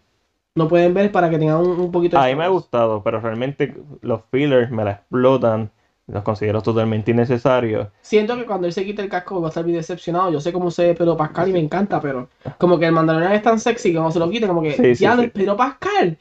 no 0.55 0.69
pueden 0.69 0.95
ver 0.95 1.11
para 1.11 1.31
que 1.31 1.39
tengan 1.41 1.57
un, 1.57 1.81
un 1.81 1.91
poquito 1.91 2.17
de. 2.17 2.23
A 2.23 2.29
mí 2.29 2.37
me 2.37 2.45
ha 2.45 2.49
gustado, 2.49 3.03
pero 3.03 3.19
realmente 3.19 3.75
los 4.03 4.21
fillers 4.31 4.71
me 4.71 4.85
la 4.85 4.93
explotan. 4.93 5.73
Los 6.13 6.23
considero 6.23 6.61
totalmente 6.61 7.11
innecesarios. 7.11 7.89
Siento 8.03 8.37
que 8.37 8.45
cuando 8.45 8.67
él 8.67 8.73
se 8.75 8.85
quita 8.85 9.03
el 9.03 9.09
casco 9.09 9.41
va 9.41 9.49
a 9.49 9.51
estar 9.51 9.65
bien 9.65 9.79
decepcionado. 9.79 10.31
Yo 10.31 10.41
sé 10.41 10.53
cómo 10.53 10.71
se 10.71 10.89
ve 10.89 10.95
Pedro 10.95 11.17
Pascal 11.17 11.49
y 11.49 11.55
me 11.55 11.59
encanta, 11.59 12.03
pero 12.03 12.29
como 12.59 12.79
que 12.79 12.85
el 12.85 12.93
Mandalorian 12.93 13.33
es 13.33 13.43
tan 13.43 13.59
sexy 13.59 13.89
que 13.89 13.95
cuando 13.95 14.13
se 14.13 14.19
lo 14.19 14.29
quita, 14.29 14.47
como 14.47 14.61
que. 14.61 14.73
Sí, 14.73 14.95
sí, 14.95 15.07
sí. 15.07 15.29
Pedro 15.29 15.57
Pascal. 15.57 16.19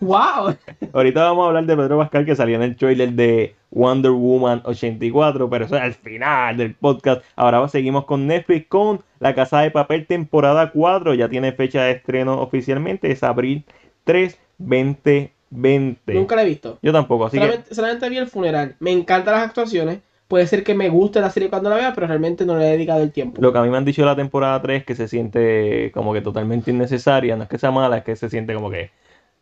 ¡Wow! 0.00 0.54
Ahorita 0.92 1.22
vamos 1.24 1.44
a 1.44 1.48
hablar 1.48 1.64
de 1.64 1.74
Pedro 1.74 1.96
Pascal 1.96 2.26
que 2.26 2.36
salió 2.36 2.56
en 2.56 2.62
el 2.62 2.76
trailer 2.76 3.14
de 3.14 3.54
Wonder 3.70 4.10
Woman 4.10 4.60
84, 4.64 5.48
pero 5.48 5.64
eso 5.64 5.76
es 5.76 5.82
al 5.82 5.94
final 5.94 6.58
del 6.58 6.74
podcast. 6.74 7.22
Ahora 7.34 7.66
seguimos 7.68 8.04
con 8.04 8.26
Netflix 8.26 8.68
con 8.68 9.00
La 9.20 9.34
Casa 9.34 9.60
de 9.60 9.70
Papel 9.70 10.06
temporada 10.06 10.70
4. 10.70 11.14
Ya 11.14 11.30
tiene 11.30 11.52
fecha 11.52 11.84
de 11.84 11.92
estreno 11.92 12.42
oficialmente, 12.42 13.10
es 13.10 13.22
abril 13.22 13.64
3, 14.04 14.38
2020. 14.58 15.32
Nunca 15.50 16.36
la 16.36 16.42
he 16.42 16.46
visto. 16.46 16.78
Yo 16.82 16.92
tampoco, 16.92 17.26
así 17.26 17.36
que 17.38 17.42
Solamente, 17.44 17.74
solamente 17.74 18.08
vi 18.08 18.18
el 18.18 18.26
funeral. 18.28 18.76
Me 18.78 18.92
encantan 18.92 19.34
las 19.34 19.44
actuaciones. 19.44 20.00
Puede 20.28 20.46
ser 20.46 20.62
que 20.62 20.74
me 20.74 20.88
guste 20.88 21.20
la 21.20 21.30
serie 21.30 21.48
cuando 21.50 21.70
la 21.70 21.76
vea, 21.76 21.92
pero 21.92 22.06
realmente 22.06 22.46
no 22.46 22.56
le 22.56 22.68
he 22.68 22.72
dedicado 22.72 23.02
el 23.02 23.10
tiempo. 23.10 23.42
lo 23.42 23.52
que 23.52 23.58
a 23.58 23.62
mí 23.62 23.68
me 23.68 23.76
han 23.76 23.84
dicho 23.84 24.02
de 24.02 24.06
la 24.06 24.14
temporada 24.16 24.62
3 24.62 24.80
es 24.80 24.86
que 24.86 24.94
se 24.94 25.08
siente 25.08 25.90
como 25.92 26.12
que 26.12 26.20
totalmente 26.20 26.70
innecesaria. 26.70 27.36
No 27.36 27.42
es 27.44 27.48
que 27.48 27.58
sea 27.58 27.72
mala, 27.72 27.98
es 27.98 28.04
que 28.04 28.14
se 28.14 28.30
siente 28.30 28.54
como 28.54 28.70
que 28.70 28.90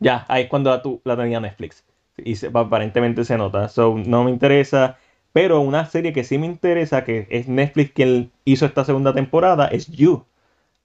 ya, 0.00 0.24
ahí 0.28 0.44
es 0.44 0.48
cuando 0.48 0.70
la, 0.70 0.80
tu- 0.80 1.00
la 1.04 1.16
tenía 1.16 1.40
Netflix. 1.40 1.84
Y 2.16 2.36
se- 2.36 2.50
aparentemente 2.52 3.24
se 3.24 3.36
nota. 3.36 3.68
So, 3.68 3.96
no 3.98 4.24
me 4.24 4.30
interesa. 4.30 4.96
Pero 5.32 5.60
una 5.60 5.84
serie 5.84 6.12
que 6.14 6.24
sí 6.24 6.38
me 6.38 6.46
interesa, 6.46 7.04
que 7.04 7.26
es 7.30 7.48
Netflix 7.48 7.92
quien 7.92 8.30
hizo 8.46 8.64
esta 8.64 8.84
segunda 8.84 9.12
temporada, 9.12 9.66
es 9.68 9.86
You. 9.88 10.24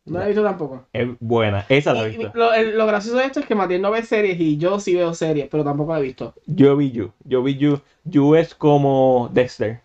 No 0.06 0.20
la 0.20 0.26
he 0.26 0.28
visto 0.28 0.44
tampoco. 0.44 0.86
Es 0.94 1.08
buena. 1.20 1.66
Esa 1.70 1.94
la 1.94 2.04
he 2.04 2.10
visto. 2.10 2.32
lo, 2.36 2.86
gracioso 2.86 3.18
de 3.18 3.26
esto 3.26 3.40
es 3.40 3.46
que 3.46 3.56
Matías 3.56 3.82
no 3.82 3.92
ve 3.92 4.04
series 4.04 4.40
y 4.40 4.58
yo 4.58 4.80
sí 4.80 4.96
veo 4.96 5.14
series, 5.14 5.48
pero 5.50 5.64
tampoco 5.64 5.94
la 5.94 6.00
he 6.00 6.04
visto. 6.04 6.34
Yo 6.46 6.76
vi 6.78 6.92
You. 6.92 7.12
Yo 7.26 7.42
vi 7.44 7.58
You. 7.58 7.80
You 8.06 8.36
es 8.36 8.54
como 8.54 9.30
Dexter. 9.34 9.82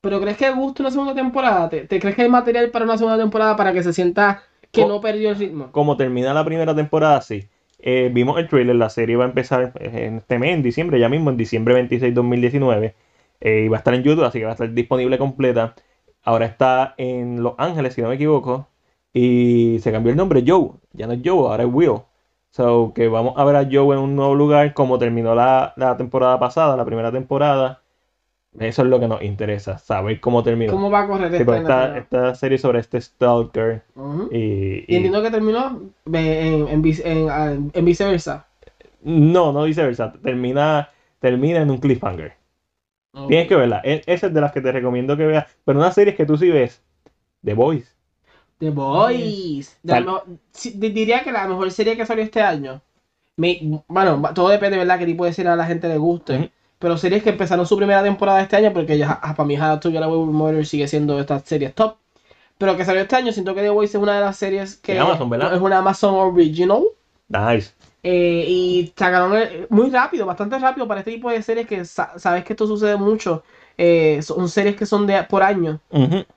¿Pero 0.00 0.20
crees 0.20 0.36
que 0.36 0.50
gusta 0.50 0.82
una 0.82 0.90
segunda 0.90 1.14
temporada? 1.14 1.68
¿Te, 1.68 1.86
te 1.86 1.98
crees 2.00 2.14
que 2.16 2.22
hay 2.22 2.28
material 2.28 2.70
para 2.70 2.84
una 2.84 2.96
segunda 2.96 3.18
temporada 3.18 3.56
para 3.56 3.72
que 3.72 3.82
se 3.82 3.92
sienta 3.92 4.42
que 4.70 4.82
Co- 4.82 4.88
no 4.88 5.00
perdió 5.00 5.30
el 5.30 5.36
ritmo? 5.36 5.70
Como 5.72 5.96
termina 5.96 6.32
la 6.34 6.44
primera 6.44 6.74
temporada, 6.74 7.20
sí. 7.20 7.48
Eh, 7.80 8.10
vimos 8.12 8.38
el 8.38 8.48
trailer, 8.48 8.76
la 8.76 8.90
serie 8.90 9.16
va 9.16 9.24
a 9.24 9.28
empezar 9.28 9.72
eh, 9.80 10.06
en 10.06 10.16
este 10.18 10.38
mes, 10.38 10.54
en 10.54 10.62
diciembre, 10.62 10.98
ya 11.00 11.08
mismo, 11.08 11.30
en 11.30 11.36
diciembre 11.36 11.74
26, 11.74 12.14
2019. 12.14 12.94
Eh, 13.40 13.62
y 13.66 13.68
va 13.68 13.76
a 13.76 13.78
estar 13.78 13.94
en 13.94 14.02
YouTube, 14.02 14.24
así 14.24 14.38
que 14.38 14.44
va 14.44 14.50
a 14.50 14.54
estar 14.54 14.72
disponible 14.72 15.18
completa. 15.18 15.74
Ahora 16.22 16.46
está 16.46 16.94
en 16.98 17.42
Los 17.42 17.54
Ángeles, 17.58 17.94
si 17.94 18.02
no 18.02 18.08
me 18.08 18.16
equivoco. 18.16 18.68
Y 19.12 19.78
se 19.80 19.92
cambió 19.92 20.10
el 20.12 20.16
nombre, 20.18 20.44
Joe. 20.46 20.70
Ya 20.92 21.06
no 21.06 21.14
es 21.14 21.20
Joe, 21.24 21.50
ahora 21.50 21.64
es 21.64 21.70
Will. 21.72 22.00
So 22.50 22.92
que 22.94 23.08
vamos 23.08 23.34
a 23.36 23.44
ver 23.44 23.56
a 23.56 23.64
Joe 23.70 23.94
en 23.96 24.02
un 24.02 24.16
nuevo 24.16 24.34
lugar, 24.34 24.74
como 24.74 24.98
terminó 24.98 25.34
la, 25.34 25.74
la 25.76 25.96
temporada 25.96 26.38
pasada, 26.38 26.76
la 26.76 26.84
primera 26.84 27.12
temporada. 27.12 27.80
Eso 28.58 28.82
es 28.82 28.88
lo 28.88 28.98
que 28.98 29.06
nos 29.08 29.22
interesa, 29.22 29.78
saber 29.78 30.20
cómo 30.20 30.42
terminó. 30.42 30.72
¿Cómo 30.72 30.90
va 30.90 31.02
a 31.02 31.06
correr 31.06 31.30
Sí, 31.30 31.42
esta 31.42 31.98
esta, 31.98 32.34
serie? 32.34 32.58
sobre 32.58 32.80
este 32.80 33.00
Stalker. 33.00 33.82
Ujú. 33.94 34.28
Y, 34.32 34.84
Y 34.90 34.96
entiendo 34.96 35.22
que 35.22 35.30
terminó 35.30 35.80
eh, 36.12 36.66
en, 36.70 36.84
en 36.84 36.84
en, 37.04 37.30
ah, 37.30 37.52
en 37.52 37.84
viceversa. 37.84 38.46
No, 39.02 39.52
no 39.52 39.64
viceversa. 39.64 40.12
Termina, 40.22 40.88
termina 41.20 41.60
en 41.60 41.70
un 41.70 41.78
cliffhanger. 41.78 42.32
Tienes 43.28 43.48
que 43.48 43.56
verla. 43.56 43.80
E- 43.84 44.02
Esa 44.06 44.28
es 44.28 44.34
de 44.34 44.40
las 44.40 44.52
que 44.52 44.60
te 44.60 44.72
recomiendo 44.72 45.16
que 45.16 45.26
veas. 45.26 45.46
Pero 45.64 45.78
una 45.78 45.92
serie 45.92 46.14
que 46.14 46.26
tú 46.26 46.36
sí 46.36 46.50
ves. 46.50 46.82
The 47.44 47.54
Voice. 47.54 47.94
The 48.58 48.70
Boys. 48.70 49.78
De 49.82 49.92
diría 50.90 51.22
que 51.22 51.32
la 51.32 51.46
mejor 51.46 51.70
serie 51.70 51.96
que 51.96 52.06
salió 52.06 52.24
este 52.24 52.40
año. 52.42 52.80
Bueno, 53.88 54.20
todo 54.34 54.48
depende, 54.48 54.76
¿verdad? 54.78 54.98
Qué 54.98 55.06
tipo 55.06 55.24
de 55.24 55.32
serie 55.32 55.52
a 55.52 55.56
la 55.56 55.66
gente 55.66 55.88
le 55.88 55.96
guste. 55.98 56.50
Pero 56.80 56.96
series 56.96 57.22
que 57.22 57.30
empezaron 57.30 57.66
su 57.66 57.76
primera 57.76 58.02
temporada 58.02 58.40
este 58.40 58.56
año, 58.56 58.72
porque 58.72 58.96
ya, 58.98 59.18
ah, 59.22 59.34
para 59.34 59.46
mí 59.46 59.56
How 59.60 59.80
to 59.80 59.90
Get 59.90 60.02
Away 60.02 60.18
with 60.18 60.32
Murder 60.32 60.66
sigue 60.66 60.86
siendo 60.86 61.18
estas 61.18 61.42
series 61.44 61.74
top. 61.74 61.96
Pero 62.56 62.76
que 62.76 62.84
salió 62.84 63.02
este 63.02 63.16
año, 63.16 63.32
siento 63.32 63.54
que 63.54 63.62
The 63.62 63.70
Voice 63.70 63.96
es 63.96 64.02
una 64.02 64.14
de 64.16 64.20
las 64.20 64.36
series 64.36 64.76
que 64.76 64.98
Amazon, 64.98 65.30
¿verdad? 65.30 65.54
es 65.54 65.60
una 65.60 65.78
Amazon 65.78 66.14
Original. 66.14 66.82
Nice. 67.28 67.72
Eh, 68.02 68.44
y 68.48 68.92
sacaron 68.96 69.36
el- 69.36 69.66
muy 69.70 69.90
rápido, 69.90 70.24
bastante 70.26 70.58
rápido 70.58 70.86
para 70.88 71.00
este 71.00 71.12
tipo 71.12 71.30
de 71.30 71.42
series 71.42 71.66
que 71.66 71.84
sa- 71.84 72.18
sabes 72.18 72.44
que 72.44 72.52
esto 72.52 72.66
sucede 72.66 72.96
mucho. 72.96 73.42
Eh, 73.80 74.20
son 74.22 74.48
series 74.48 74.74
que 74.74 74.84
son 74.86 75.06
de 75.06 75.22
por 75.22 75.40
año. 75.42 75.78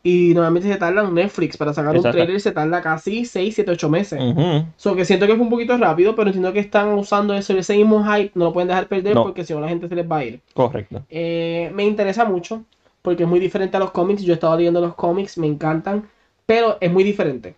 Y 0.03 0.31
normalmente 0.35 0.71
se 0.71 0.77
tardan 0.77 1.11
Netflix 1.13 1.57
para 1.57 1.73
sacar 1.73 1.95
Exacto. 1.95 2.09
un 2.17 2.23
trailer, 2.23 2.39
se 2.39 2.51
tarda 2.51 2.81
casi 2.83 3.25
6, 3.25 3.55
7, 3.55 3.71
8 3.71 3.89
meses. 3.89 4.21
ujú. 4.21 4.65
So 4.77 4.95
que 4.95 5.05
siento 5.05 5.25
que 5.25 5.33
fue 5.33 5.41
un 5.43 5.49
poquito 5.49 5.75
rápido, 5.75 6.15
pero 6.15 6.27
entiendo 6.27 6.53
que 6.53 6.59
están 6.59 6.89
usando 6.93 7.33
eso, 7.33 7.57
ese 7.57 7.75
mismo 7.75 8.03
hype, 8.05 8.31
no 8.35 8.45
lo 8.45 8.53
pueden 8.53 8.67
dejar 8.67 8.87
perder 8.87 9.15
No. 9.15 9.23
porque 9.23 9.43
si 9.43 9.53
no 9.53 9.59
la 9.59 9.69
gente 9.69 9.89
se 9.89 9.95
les 9.95 10.09
va 10.09 10.17
a 10.17 10.23
ir. 10.25 10.39
Correcto. 10.53 11.03
Eh, 11.09 11.71
me 11.73 11.83
interesa 11.83 12.25
mucho 12.25 12.63
porque 13.01 13.23
es 13.23 13.29
muy 13.29 13.39
diferente 13.39 13.75
a 13.75 13.79
los 13.79 13.89
cómics. 13.89 14.21
Yo 14.21 14.33
he 14.33 14.35
estado 14.35 14.55
leyendo 14.55 14.79
los 14.79 14.93
cómics, 14.93 15.39
me 15.39 15.47
encantan, 15.47 16.07
pero 16.45 16.77
es 16.79 16.91
muy 16.93 17.03
diferente. 17.03 17.55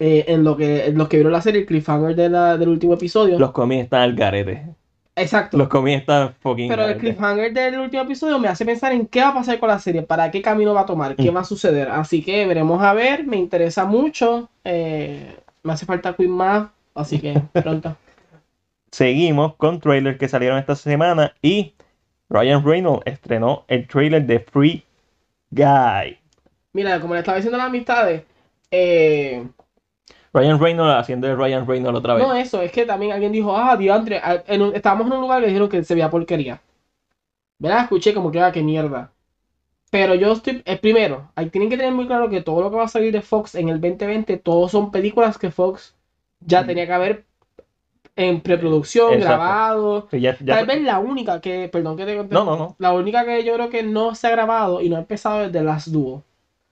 Eh, 0.00 0.24
en 0.26 0.42
lo 0.42 0.56
que 0.56 0.86
en 0.86 0.98
los 0.98 1.08
que 1.08 1.18
vieron 1.18 1.32
la 1.32 1.40
serie, 1.40 1.60
el 1.60 1.66
cliffhanger 1.68 2.16
de 2.16 2.28
la- 2.28 2.56
del 2.58 2.68
último 2.68 2.94
episodio. 2.94 3.38
Los 3.38 3.52
cómics 3.52 3.84
están 3.84 4.02
al 4.02 4.14
garete. 4.16 4.64
Exacto. 5.16 5.56
Los 5.56 5.68
cómics 5.68 6.00
están 6.00 6.34
fucking 6.40 6.68
Pero 6.68 6.86
el 6.86 6.96
cliffhanger 6.98 7.52
del 7.52 7.78
último 7.78 8.02
episodio 8.02 8.38
me 8.40 8.48
hace 8.48 8.64
pensar 8.64 8.92
en 8.92 9.06
qué 9.06 9.20
va 9.20 9.28
a 9.28 9.34
pasar 9.34 9.60
con 9.60 9.68
la 9.68 9.78
serie, 9.78 10.02
para 10.02 10.30
qué 10.30 10.42
camino 10.42 10.74
va 10.74 10.80
a 10.80 10.86
tomar, 10.86 11.14
qué 11.14 11.30
Mm. 11.30 11.36
va 11.36 11.40
a 11.40 11.44
suceder. 11.44 11.88
Así 11.88 12.22
que 12.22 12.44
veremos 12.46 12.82
a 12.82 12.92
ver, 12.94 13.24
me 13.26 13.36
interesa 13.36 13.84
mucho. 13.84 14.48
eh, 14.64 15.36
me 15.62 15.72
hace 15.72 15.86
falta 15.86 16.14
Queen 16.14 16.30
más, 16.30 16.68
así 16.94 17.18
que 17.20 17.32
pronto. 17.52 17.96
seguimos 18.90 19.54
con 19.56 19.80
trailers 19.80 20.18
que 20.18 20.28
salieron 20.28 20.58
esta 20.58 20.74
semana 20.76 21.34
y 21.42 21.74
Ryan 22.30 22.64
Reynolds 22.64 23.02
estrenó 23.06 23.64
el 23.68 23.86
trailer 23.86 24.24
de 24.26 24.40
Free 24.40 24.84
Guy. 25.50 26.18
Mira, 26.72 27.00
como 27.00 27.14
le 27.14 27.20
estaba 27.20 27.36
diciendo 27.36 27.56
a 27.56 27.58
las 27.58 27.68
amistades, 27.68 28.22
eh, 28.70 29.44
Ryan 30.34 30.58
Reynolds 30.60 31.00
haciendo 31.00 31.26
de 31.28 31.36
Ryan 31.36 31.66
Reynolds 31.66 31.98
otra 31.98 32.14
vez. 32.14 32.26
no 32.26 32.34
eso, 32.34 32.60
es 32.60 32.72
que 32.72 32.84
también 32.84 33.12
alguien 33.12 33.32
dijo, 33.32 33.56
ah, 33.56 33.76
diantre, 33.76 34.20
ah, 34.22 34.42
en 34.46 34.62
un- 34.62 34.74
estábamos 34.74 35.06
en 35.06 35.12
un 35.14 35.20
lugar 35.20 35.40
que 35.40 35.46
dijeron 35.46 35.68
que 35.68 35.82
se 35.84 35.94
veía 35.94 36.10
porquería. 36.10 36.60
¿Verdad? 37.58 37.82
Escuché 37.84 38.12
como 38.12 38.30
que, 38.32 38.40
ah, 38.40 38.50
qué 38.52 38.62
mierda. 38.62 39.10
Pero 39.90 40.14
yo 40.16 40.32
estoy, 40.32 40.60
eh, 40.64 40.76
primero, 40.76 41.30
ahí 41.36 41.48
tienen 41.50 41.70
que 41.70 41.76
tener 41.76 41.92
muy 41.92 42.06
claro 42.06 42.28
que 42.28 42.40
todo 42.42 42.60
lo 42.62 42.70
que 42.70 42.76
va 42.76 42.84
a 42.84 42.88
salir 42.88 43.12
de 43.12 43.22
Fox 43.22 43.54
en 43.54 43.68
el 43.68 43.80
2020, 43.80 44.36
todos 44.38 44.72
son 44.72 44.90
películas 44.90 45.38
que 45.38 45.50
Fox 45.52 45.94
ya 46.40 46.62
Mm. 46.62 46.66
tenía 46.66 46.86
que 46.86 46.92
haber 46.92 47.24
en 48.16 48.40
preproducción, 48.40 49.12
Exacto. 49.14 49.28
grabado. 49.28 50.08
Sí, 50.10 50.20
ya- 50.20 50.36
ya- 50.40 50.56
Tal 50.56 50.66
vez 50.66 50.82
la 50.82 50.98
única 50.98 51.40
que, 51.40 51.68
perdón 51.68 51.96
que 51.96 52.04
te 52.06 52.16
conté, 52.16 52.34
No, 52.34 52.44
no, 52.44 52.56
no. 52.56 52.76
la 52.78 52.92
única 52.92 53.24
que 53.24 53.44
yo 53.44 53.54
creo 53.54 53.70
que 53.70 53.82
no 53.84 54.14
se 54.16 54.26
ha 54.26 54.30
grabado 54.30 54.80
y 54.80 54.88
no 54.88 54.96
ha 54.96 55.00
empezado 55.00 55.44
es 55.44 55.52
de 55.52 55.62
Last 55.62 55.88
Duo, 55.88 56.22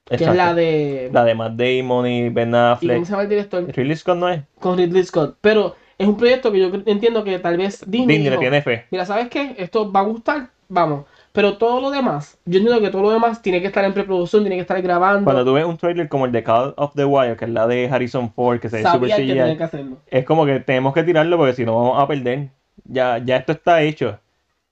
que 0.05 0.25
es 0.25 0.35
la 0.35 0.55
de... 0.55 1.11
La 1.12 1.25
de 1.25 1.35
Matt 1.35 1.53
Damon 1.55 2.07
y 2.07 2.29
Ben 2.29 2.51
¿Y 2.51 2.53
cómo 2.53 2.65
Affleck. 2.73 3.05
se 3.05 3.11
llama 3.11 3.23
el 3.23 3.29
director? 3.29 3.65
Ridley 3.67 3.97
Scott 3.97 4.17
no 4.19 4.29
es. 4.29 4.43
Con 4.61 4.79
Ridley 4.79 5.05
Scott. 5.05 5.37
Pero 5.41 5.77
es 5.99 6.07
un 6.07 6.17
proyecto 6.17 6.51
que 6.53 6.61
yo 6.61 6.71
entiendo 6.87 7.25
que 7.25 7.38
tal 7.38 7.57
vez 7.57 7.81
Disney, 7.87 8.19
Disney 8.19 8.31
le 8.31 8.38
tiene 8.38 8.62
fe. 8.62 8.87
mira, 8.91 9.07
¿sabes 9.07 9.29
qué? 9.29 9.55
Esto 9.59 9.91
va 9.91 10.01
a 10.01 10.05
gustar, 10.05 10.49
vamos. 10.69 11.05
Pero 11.33 11.57
todo 11.57 11.81
lo 11.81 11.91
demás, 11.91 12.38
yo 12.45 12.59
entiendo 12.59 12.81
que 12.83 12.91
todo 12.91 13.03
lo 13.03 13.11
demás 13.11 13.41
tiene 13.41 13.62
que 13.62 13.69
estar 13.69 13.83
en 13.85 13.95
preproducción, 13.95 14.43
tiene 14.43 14.57
que 14.57 14.62
estar 14.62 14.81
grabando. 14.83 15.25
Cuando 15.25 15.45
tú 15.45 15.55
ves 15.55 15.65
un 15.65 15.79
trailer 15.79 16.09
como 16.09 16.27
el 16.27 16.33
de 16.33 16.43
Call 16.43 16.75
of 16.77 16.93
the 16.95 17.07
Wild, 17.07 17.38
que 17.38 17.47
es 17.47 17.51
la 17.51 17.67
de 17.67 17.88
Harrison 17.91 18.31
Ford, 18.35 18.61
que 18.61 18.69
se 18.69 18.77
ve 18.79 18.83
super 18.83 19.09
Sabía 19.09 19.17
que 19.17 19.23
CGI, 19.23 19.29
tenía 19.29 19.57
que 19.57 19.65
hacerlo. 19.65 19.97
es 20.09 20.25
como 20.27 20.45
que 20.45 20.61
tenemos 20.61 20.93
que 20.93 21.03
tirarlo 21.05 21.38
porque 21.38 21.55
si 21.55 21.65
no 21.65 21.75
vamos 21.77 22.03
a 22.03 22.07
perder. 22.07 22.51
Ya, 22.85 23.17
ya 23.19 23.37
esto 23.37 23.53
está 23.53 23.81
hecho. 23.83 24.19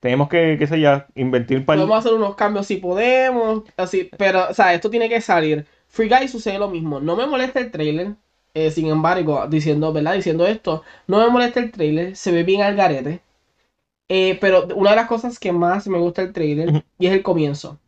Tenemos 0.01 0.29
que, 0.29 0.57
qué 0.59 0.67
sé 0.67 0.81
yo, 0.81 1.05
invertir 1.15 1.65
para 1.65 1.77
Podemos 1.77 1.99
hacer 1.99 2.15
unos 2.15 2.35
cambios 2.35 2.67
si 2.67 2.77
podemos, 2.77 3.65
así, 3.77 4.11
pero, 4.17 4.49
o 4.51 4.55
sea, 4.55 4.73
esto 4.73 4.89
tiene 4.89 5.09
que 5.11 5.21
salir. 5.21 5.67
Free 5.89 6.09
Guy 6.09 6.29
sucede 6.29 6.59
lo 6.59 6.69
mismo. 6.71 7.01
No 7.01 7.17
me 7.17 7.27
molesta 7.27 7.61
el 7.61 7.71
trailer, 7.71 8.15
eh, 8.55 8.71
sin 8.71 8.89
embargo, 8.89 9.47
diciendo, 9.49 9.93
¿verdad? 9.93 10.15
Diciendo 10.15 10.47
esto, 10.47 10.83
no 11.07 11.19
me 11.19 11.29
molesta 11.29 11.61
el 11.61 11.71
trailer, 11.71 12.17
se 12.17 12.33
ve 12.33 12.45
bien 12.45 12.63
al 12.63 12.77
garete. 12.77 13.21
Eh, 14.09 14.39
pero 14.41 14.67
una 14.75 14.91
de 14.91 14.97
las 14.97 15.07
cosas 15.07 15.39
que 15.39 15.53
más 15.53 15.87
me 15.87 15.99
gusta 15.99 16.23
el 16.23 16.33
trailer, 16.33 16.83
y 16.99 17.07
es 17.07 17.13
el 17.13 17.23
comienzo. 17.23 17.79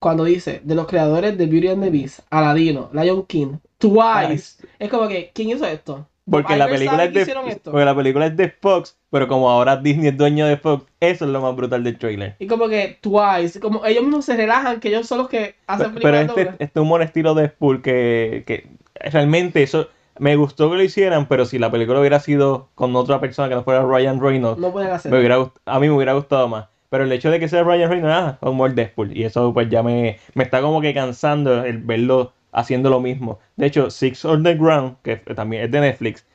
Cuando 0.00 0.24
dice, 0.24 0.62
de 0.64 0.74
los 0.74 0.86
creadores 0.86 1.36
de 1.38 1.46
Beauty 1.46 1.68
and 1.68 1.84
the 1.84 1.90
Beast, 1.90 2.20
Aladino, 2.30 2.90
Lion 2.92 3.26
King, 3.26 3.58
Twice. 3.78 4.66
Es 4.78 4.90
como 4.90 5.06
que, 5.08 5.30
¿quién 5.34 5.50
hizo 5.50 5.66
esto? 5.66 6.08
Porque 6.30 6.56
la 6.56 6.68
película 6.68 7.04
es 7.04 7.12
de 7.14 7.26
porque 7.64 7.84
la 7.84 7.94
película 7.96 8.26
es 8.26 8.36
de 8.36 8.48
Fox, 8.50 8.96
pero 9.10 9.26
como 9.28 9.50
ahora 9.50 9.76
Disney 9.76 10.08
es 10.08 10.16
dueño 10.16 10.46
de 10.46 10.56
Fox, 10.56 10.84
eso 11.00 11.24
es 11.24 11.30
lo 11.30 11.40
más 11.40 11.54
brutal 11.56 11.82
del 11.82 11.98
trailer. 11.98 12.36
Y 12.38 12.46
como 12.46 12.68
que 12.68 12.98
Twice, 13.00 13.58
como 13.60 13.84
ellos 13.84 14.02
mismos 14.04 14.24
se 14.24 14.36
relajan, 14.36 14.80
que 14.80 14.88
ellos 14.88 15.06
son 15.06 15.18
los 15.18 15.28
que 15.28 15.56
hacen 15.66 15.92
Pero, 15.94 16.02
pero 16.02 16.18
este, 16.18 16.50
este 16.58 16.80
humor 16.80 17.02
estilo 17.02 17.34
Deadpool 17.34 17.82
que, 17.82 18.44
que 18.46 18.68
realmente 19.10 19.62
eso 19.62 19.88
me 20.18 20.36
gustó 20.36 20.70
que 20.70 20.76
lo 20.76 20.82
hicieran, 20.82 21.26
pero 21.26 21.44
si 21.46 21.58
la 21.58 21.70
película 21.70 21.98
hubiera 22.00 22.20
sido 22.20 22.68
con 22.74 22.94
otra 22.94 23.20
persona 23.20 23.48
que 23.48 23.54
no 23.54 23.64
fuera 23.64 23.82
Ryan 23.82 24.20
Reynolds, 24.20 24.60
No 24.60 24.70
pueden 24.72 24.90
me 24.90 24.94
hacerlo. 24.96 25.18
hubiera 25.18 25.38
gust- 25.38 25.56
a 25.64 25.80
mí 25.80 25.88
me 25.88 25.94
hubiera 25.94 26.12
gustado 26.12 26.46
más. 26.48 26.66
Pero 26.90 27.04
el 27.04 27.12
hecho 27.12 27.30
de 27.30 27.38
que 27.38 27.48
sea 27.48 27.62
Ryan 27.62 27.88
Reynolds, 27.90 28.14
ah, 28.14 28.38
humor 28.42 28.74
Deadpool. 28.74 29.16
Y 29.16 29.22
eso 29.24 29.54
pues 29.54 29.68
ya 29.70 29.82
me, 29.82 30.18
me 30.34 30.42
está 30.44 30.60
como 30.60 30.80
que 30.80 30.92
cansando 30.92 31.64
el 31.64 31.78
verlo 31.78 32.32
haciendo 32.52 32.90
lo 32.90 33.00
mismo. 33.00 33.38
De 33.56 33.66
hecho, 33.66 33.90
Six 33.90 34.24
Underground, 34.24 34.96
que 35.02 35.16
también 35.16 35.64
es 35.64 35.70
de 35.70 35.80
Netflix, 35.80 36.26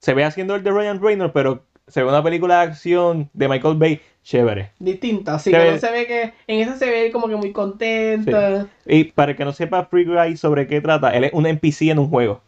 se 0.00 0.14
ve 0.14 0.24
haciendo 0.24 0.54
el 0.54 0.62
de 0.62 0.70
Ryan 0.70 1.00
Reynolds, 1.02 1.32
pero 1.34 1.64
se 1.86 2.02
ve 2.02 2.08
una 2.08 2.22
película 2.22 2.56
de 2.60 2.68
acción 2.68 3.30
de 3.32 3.48
Michael 3.48 3.76
Bay 3.76 4.00
chévere. 4.22 4.72
distinta, 4.78 5.34
así 5.34 5.50
Se 5.50 5.56
que 5.58 5.62
ve- 5.64 5.72
no 5.72 5.78
se 5.78 5.90
ve 5.90 6.06
que 6.06 6.32
en 6.46 6.60
esa 6.60 6.76
se 6.76 6.90
ve 6.90 7.10
como 7.12 7.28
que 7.28 7.36
muy 7.36 7.52
contenta. 7.52 8.68
Y 8.86 9.04
para 9.04 9.32
el 9.32 9.36
que 9.36 9.44
no 9.44 9.52
sepa 9.52 9.84
Free 9.86 10.04
Guy 10.04 10.36
sobre 10.36 10.66
qué 10.66 10.80
trata, 10.80 11.10
él 11.10 11.24
es 11.24 11.32
un 11.32 11.46
NPC 11.46 11.90
en 11.90 11.98
un 11.98 12.08
juego. 12.08 12.40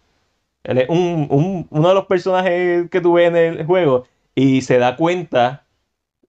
Él 0.64 0.78
es 0.78 0.88
un, 0.88 1.28
un- 1.30 1.66
uno 1.70 1.88
de 1.88 1.94
los 1.94 2.06
personajes 2.06 2.90
que 2.90 3.00
tú 3.00 3.14
ves 3.14 3.28
en 3.28 3.36
el 3.36 3.66
juego 3.66 4.04
y 4.34 4.62
se 4.62 4.78
da 4.78 4.96
cuenta 4.96 5.64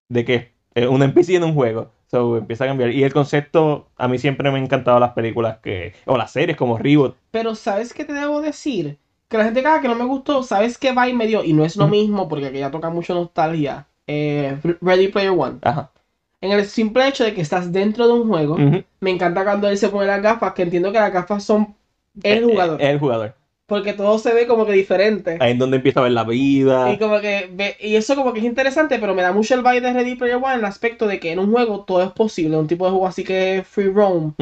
de 0.09 0.25
que 0.25 0.51
es 0.75 0.87
un 0.87 1.01
NPC 1.03 1.35
en 1.35 1.43
un 1.45 1.53
juego. 1.55 1.91
So, 2.07 2.37
empieza 2.37 2.63
a 2.63 2.67
cambiar. 2.67 2.91
Y 2.91 3.03
el 3.03 3.13
concepto, 3.13 3.89
a 3.97 4.07
mí 4.07 4.17
siempre 4.17 4.49
me 4.49 4.57
han 4.57 4.63
encantado 4.63 4.99
las 4.99 5.11
películas 5.11 5.57
que, 5.57 5.93
o 6.05 6.17
las 6.17 6.31
series 6.31 6.57
como 6.57 6.77
Reboot. 6.77 7.15
Pero 7.31 7.53
¿sabes 7.55 7.93
qué 7.93 8.05
te 8.05 8.13
debo 8.13 8.41
decir? 8.41 8.97
Que 9.27 9.37
la 9.37 9.43
gente 9.43 9.61
cada 9.61 9.81
que 9.81 9.89
no 9.89 9.95
me 9.95 10.05
gustó, 10.05 10.41
¿sabes 10.41 10.77
qué 10.77 10.93
va 10.93 11.09
y 11.09 11.13
me 11.13 11.27
dio? 11.27 11.43
Y 11.43 11.51
no 11.51 11.65
es 11.65 11.75
lo 11.75 11.87
mismo 11.87 12.29
porque 12.29 12.45
aquí 12.45 12.59
ya 12.59 12.71
toca 12.71 12.89
mucho 12.89 13.13
nostalgia. 13.13 13.87
Eh, 14.07 14.57
Ready 14.81 15.09
Player 15.09 15.31
One. 15.37 15.57
Ajá. 15.63 15.91
En 16.39 16.51
el 16.51 16.65
simple 16.65 17.07
hecho 17.07 17.25
de 17.25 17.33
que 17.33 17.41
estás 17.41 17.73
dentro 17.73 18.07
de 18.07 18.13
un 18.13 18.27
juego, 18.29 18.53
Ujú. 18.53 18.83
me 19.01 19.11
encanta 19.11 19.43
cuando 19.43 19.67
él 19.67 19.77
se 19.77 19.89
pone 19.89 20.07
las 20.07 20.21
gafas, 20.21 20.53
que 20.53 20.61
entiendo 20.61 20.93
que 20.93 20.99
las 20.99 21.11
gafas 21.11 21.43
son 21.43 21.75
el 22.23 22.37
Eh, 22.43 22.45
jugador. 22.45 22.81
eh, 22.81 22.89
El 22.91 22.99
jugador. 22.99 23.35
Porque 23.67 23.93
todo 23.93 24.17
se 24.17 24.33
ve 24.33 24.47
como 24.47 24.65
que 24.65 24.71
diferente. 24.71 25.37
Ahí 25.41 25.51
es 25.51 25.59
donde 25.59 25.77
empieza 25.77 25.99
a 25.99 26.03
ver 26.03 26.13
la 26.13 26.23
vida. 26.23 26.91
Y 26.91 26.97
como 26.97 27.19
que 27.19 27.49
ve- 27.51 27.75
y 27.81 27.95
eso 27.95 28.15
como 28.15 28.31
que 28.33 28.39
es 28.39 28.45
interesante, 28.45 28.97
pero 28.97 29.13
me 29.13 29.21
da 29.21 29.33
mucho 29.33 29.53
el 29.55 29.61
vibe 29.61 29.81
de 29.81 29.93
Ready 29.93 30.15
Player 30.15 30.37
One 30.37 30.53
en 30.53 30.59
el 30.59 30.65
aspecto 30.65 31.05
de 31.05 31.19
que 31.19 31.33
en 31.33 31.39
un 31.39 31.51
juego 31.51 31.83
todo 31.83 32.01
es 32.01 32.11
posible, 32.11 32.57
un 32.57 32.67
tipo 32.67 32.85
de 32.85 32.91
juego 32.91 33.07
así 33.07 33.23
que 33.25 33.57
es 33.57 33.67
free 33.67 33.89
roam. 33.89 34.33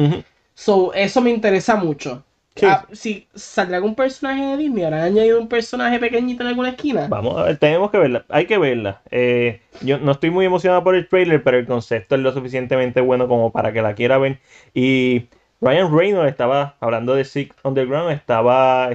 So, 0.54 0.92
eso 0.94 1.20
me 1.20 1.30
interesa 1.30 1.76
mucho. 1.76 2.22
Sí. 2.54 2.64
Ah, 2.64 2.86
si 2.92 3.26
saldrá 3.34 3.76
algún 3.76 3.94
personaje 3.94 4.42
de 4.42 4.56
Disney, 4.56 4.84
habrán 4.84 5.00
añadido 5.02 5.38
un 5.38 5.46
personaje 5.48 5.98
pequeñito 5.98 6.42
en 6.42 6.48
alguna 6.48 6.70
esquina. 6.70 7.06
Vamos 7.06 7.36
a 7.36 7.42
ver, 7.42 7.58
tenemos 7.58 7.90
que 7.90 7.98
verla, 7.98 8.24
hay 8.30 8.46
que 8.46 8.56
verla. 8.56 9.02
Eh, 9.10 9.60
yo 9.82 9.98
no 9.98 10.12
estoy 10.12 10.30
muy 10.30 10.46
emocionado 10.46 10.82
por 10.82 10.94
el 10.94 11.06
trailer, 11.06 11.42
pero 11.42 11.58
el 11.58 11.66
concepto 11.66 12.14
es 12.14 12.22
lo 12.22 12.32
suficientemente 12.32 13.02
bueno 13.02 13.28
como 13.28 13.52
para 13.52 13.74
que 13.74 13.82
la 13.82 13.94
quiera 13.94 14.16
ver. 14.16 14.38
Y 14.72 15.26
Ryan 15.60 15.96
Reynolds 15.96 16.30
estaba 16.30 16.76
hablando 16.80 17.14
de 17.14 17.24
Six 17.24 17.54
Underground, 17.64 18.12
estaba 18.12 18.90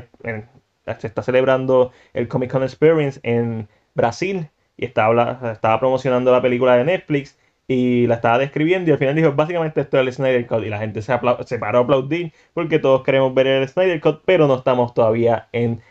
se 1.00 1.08
está 1.08 1.22
celebrando 1.24 1.92
el 2.14 2.28
Comic 2.28 2.52
Con 2.52 2.64
Experience 2.64 3.20
en 3.24 3.68
Brasil 3.94 4.50
y 4.78 4.86
estaba, 4.86 5.40
estaba 5.54 5.80
promocionando 5.80 6.32
la 6.32 6.42
película 6.42 6.76
de 6.76 6.84
Netflix 6.84 7.38
y 7.68 8.08
la 8.08 8.16
estaba 8.16 8.40
describiendo 8.40 8.90
y 8.90 8.94
al 8.94 9.00
final 9.00 9.16
dijo 9.16 9.32
básicamente 9.34 9.82
esto 9.82 9.98
es 9.98 10.08
el 10.08 10.14
Snyder 10.14 10.48
Cut 10.48 10.64
y 10.64 10.70
la 10.70 10.80
gente 10.80 11.02
se, 11.02 11.14
se 11.46 11.60
paró 11.60 11.80
a 11.80 11.82
aplaudir 11.84 12.34
porque 12.54 12.80
todos 12.80 13.04
queremos 13.04 13.34
ver 13.34 13.48
el 13.48 13.68
Snyder 13.68 14.02
Cut, 14.02 14.24
pero 14.26 14.48
no 14.48 14.56
estamos 14.56 14.94
todavía 14.94 15.48
en 15.52 15.82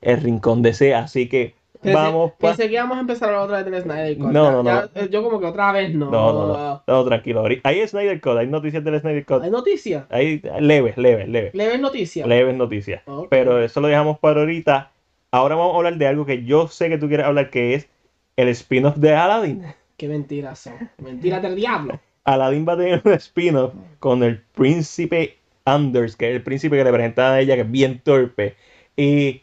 el 0.00 0.20
rincón 0.22 0.62
de 0.62 0.72
C, 0.72 0.94
así 0.94 1.28
que 1.28 1.55
vamos 1.94 2.32
pa- 2.32 2.48
Pensé 2.48 2.68
que 2.68 2.74
íbamos 2.74 2.96
a 2.96 3.00
empezar 3.00 3.28
a 3.28 3.32
hablar 3.32 3.44
otra 3.44 3.62
vez 3.62 3.72
del 3.72 3.82
Snyder 3.82 4.16
Cut. 4.18 4.26
No, 4.32 4.50
no, 4.52 4.62
no. 4.62 4.64
ya, 4.64 4.90
eh, 4.94 5.08
yo 5.10 5.22
como 5.22 5.40
que 5.40 5.46
otra 5.46 5.72
vez 5.72 5.94
no. 5.94 6.10
No, 6.10 6.32
no, 6.32 6.46
no, 6.56 6.82
no, 6.86 7.04
tranquilo. 7.04 7.44
Hay 7.62 7.86
Snyder 7.88 8.20
Cut, 8.20 8.36
hay 8.38 8.46
noticias 8.46 8.82
del 8.84 9.00
Snyder 9.00 9.24
Cut. 9.26 9.42
Hay 9.42 9.50
noticias. 9.50 10.04
Hay 10.10 10.42
leves, 10.60 10.96
leves, 10.96 11.28
leves. 11.28 11.54
Leves 11.54 11.80
noticias. 11.80 12.26
Leves 12.26 12.54
noticias. 12.54 13.02
Pero 13.30 13.62
eso 13.62 13.80
lo 13.80 13.88
dejamos 13.88 14.18
para 14.18 14.40
ahorita. 14.40 14.90
Ahora 15.30 15.54
vamos 15.56 15.74
a 15.74 15.76
hablar 15.78 15.96
de 15.96 16.06
algo 16.06 16.24
que 16.24 16.44
yo 16.44 16.68
sé 16.68 16.88
que 16.88 16.98
tú 16.98 17.08
quieres 17.08 17.26
hablar, 17.26 17.50
que 17.50 17.74
es 17.74 17.88
el 18.36 18.48
spin-off 18.48 18.96
de 18.96 19.14
Aladdin. 19.14 19.64
Qué 19.96 20.08
mentiras 20.08 20.58
son. 20.58 20.74
Mentiras 20.98 21.42
del 21.42 21.56
diablo. 21.56 21.98
Aladdin 22.24 22.66
va 22.68 22.72
a 22.74 22.76
tener 22.76 23.02
un 23.04 23.12
spin-off 23.12 23.72
con 23.98 24.22
el 24.22 24.40
príncipe 24.40 25.38
Anders, 25.64 26.16
que 26.16 26.30
es 26.30 26.36
el 26.36 26.42
príncipe 26.42 26.76
que 26.76 26.84
le 26.84 26.92
presentan 26.92 27.32
a 27.32 27.40
ella, 27.40 27.54
que 27.56 27.62
es 27.62 27.70
bien 27.70 28.00
torpe. 28.04 28.54
Y 28.96 29.42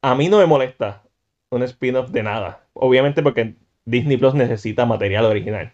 a 0.00 0.14
mí 0.14 0.28
no 0.28 0.38
me 0.38 0.46
molesta 0.46 1.01
un 1.56 1.62
spin-off 1.64 2.10
de 2.10 2.22
nada. 2.22 2.66
Obviamente 2.74 3.22
porque 3.22 3.56
Disney 3.84 4.16
Plus 4.16 4.34
necesita 4.34 4.86
material 4.86 5.24
original. 5.26 5.72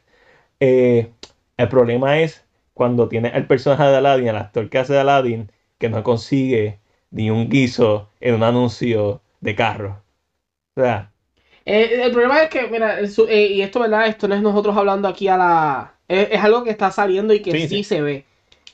Eh, 0.60 1.12
el 1.56 1.68
problema 1.68 2.20
es 2.20 2.46
cuando 2.74 3.08
tiene 3.08 3.30
el 3.34 3.46
personaje 3.46 3.84
de 3.84 3.96
Aladdin, 3.96 4.28
el 4.28 4.36
actor 4.36 4.70
que 4.70 4.78
hace 4.78 4.92
de 4.94 5.00
Aladdin, 5.00 5.52
que 5.78 5.88
no 5.90 6.02
consigue 6.04 6.80
ni 7.10 7.30
un 7.30 7.48
guiso 7.50 8.10
en 8.20 8.34
un 8.36 8.42
anuncio 8.44 9.22
de 9.40 9.54
carro. 9.56 10.02
O 10.76 10.82
sea, 10.82 11.12
Eh, 11.64 12.00
el 12.04 12.12
problema 12.12 12.42
es 12.42 12.50
que, 12.50 12.66
mira, 12.68 12.98
el 12.98 13.10
eh, 13.28 13.46
y 13.48 13.62
esto, 13.62 13.80
¿verdad? 13.80 14.06
Esto 14.06 14.26
no 14.28 14.34
es 14.34 14.42
nosotros 14.42 14.76
hablando 14.76 15.08
aquí 15.08 15.28
a 15.28 15.36
la... 15.36 15.94
Es, 16.08 16.28
es 16.32 16.40
algo 16.42 16.64
que 16.64 16.70
está 16.70 16.90
saliendo 16.90 17.34
y 17.34 17.42
que 17.42 17.54
Sí, 17.54 17.68
sí, 17.68 17.84
sí. 17.84 17.84
se 17.84 18.00
ve. 18.00 18.26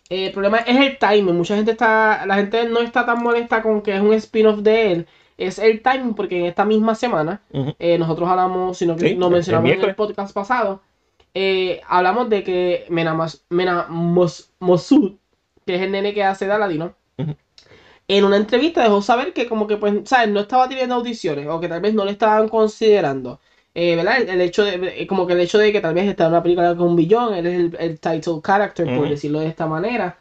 El 0.09 0.33
problema 0.33 0.59
es 0.61 0.77
el 0.79 0.99
timing. 0.99 1.37
Mucha 1.37 1.57
gente 1.57 1.73
está... 1.73 2.27
La 2.27 2.37
gente 2.37 2.69
no 2.69 2.81
está 2.81 3.07
tan 3.07 3.23
molesta 3.23 3.63
con 3.63 3.83
que 3.83 3.95
es 3.97 4.01
un 4.03 4.15
spin-off 4.15 4.61
de 4.61 4.93
él. 4.93 5.09
Es 5.37 5.59
el 5.59 5.83
timing 5.83 6.15
porque 6.15 6.39
en 6.39 6.47
esta 6.47 6.65
misma 6.65 6.95
semana 6.95 7.43
eh, 7.79 7.99
nosotros 7.99 8.29
hablamos, 8.29 8.79
sino 8.79 8.95
que 8.95 9.09
Sí, 9.09 9.13
el 9.13 9.19
mencionamos 9.19 9.71
en 9.71 9.83
el 9.83 9.95
podcast 9.97 10.33
pasado, 10.35 10.81
eh, 11.35 11.81
hablamos 11.89 12.29
de 12.31 12.43
que 12.45 12.87
Mena, 12.89 13.15
Mas- 13.15 13.45
Mena 13.51 13.87
Mos- 13.89 14.51
Mosud, 14.61 15.13
que 15.67 15.75
es 15.75 15.83
el 15.83 15.91
nene 15.91 16.15
que 16.15 16.23
hace 16.23 16.47
de 16.47 16.53
Aladino, 16.53 16.95
Ujú. 17.19 17.35
en 18.07 18.25
una 18.25 18.37
entrevista 18.37 18.83
dejó 18.83 19.03
saber 19.03 19.33
que 19.33 19.49
como 19.49 19.67
que 19.67 19.77
pues, 19.77 19.95
¿sabes? 20.05 20.29
No 20.29 20.41
estaba 20.41 20.69
teniendo 20.69 20.95
audiciones 20.95 21.47
o 21.49 21.59
que 21.59 21.69
tal 21.69 21.81
vez 21.81 21.95
no 21.95 22.05
le 22.05 22.13
estaban 22.13 22.49
considerando. 22.49 23.41
Eh, 23.77 23.97
¿verdad? 23.97 24.21
El, 24.21 24.29
el 24.29 24.41
hecho 24.41 24.63
de, 24.65 25.03
eh, 25.03 25.07
como 25.09 25.27
que 25.27 25.33
el 25.33 25.41
hecho 25.41 25.59
de 25.59 25.73
que 25.73 25.81
tal 25.81 25.95
vez 25.95 26.07
está 26.09 26.27
en 26.27 26.31
una 26.31 26.43
película 26.45 26.77
con 26.77 26.91
un 26.91 26.97
billón, 26.97 27.35
él 27.35 27.47
es 27.47 27.55
el, 27.59 27.77
el 27.81 27.99
title 27.99 28.41
character, 28.41 28.87
por 28.97 29.09
decirlo 29.09 29.41
de 29.41 29.49
esta 29.49 29.67
manera. 29.67 30.17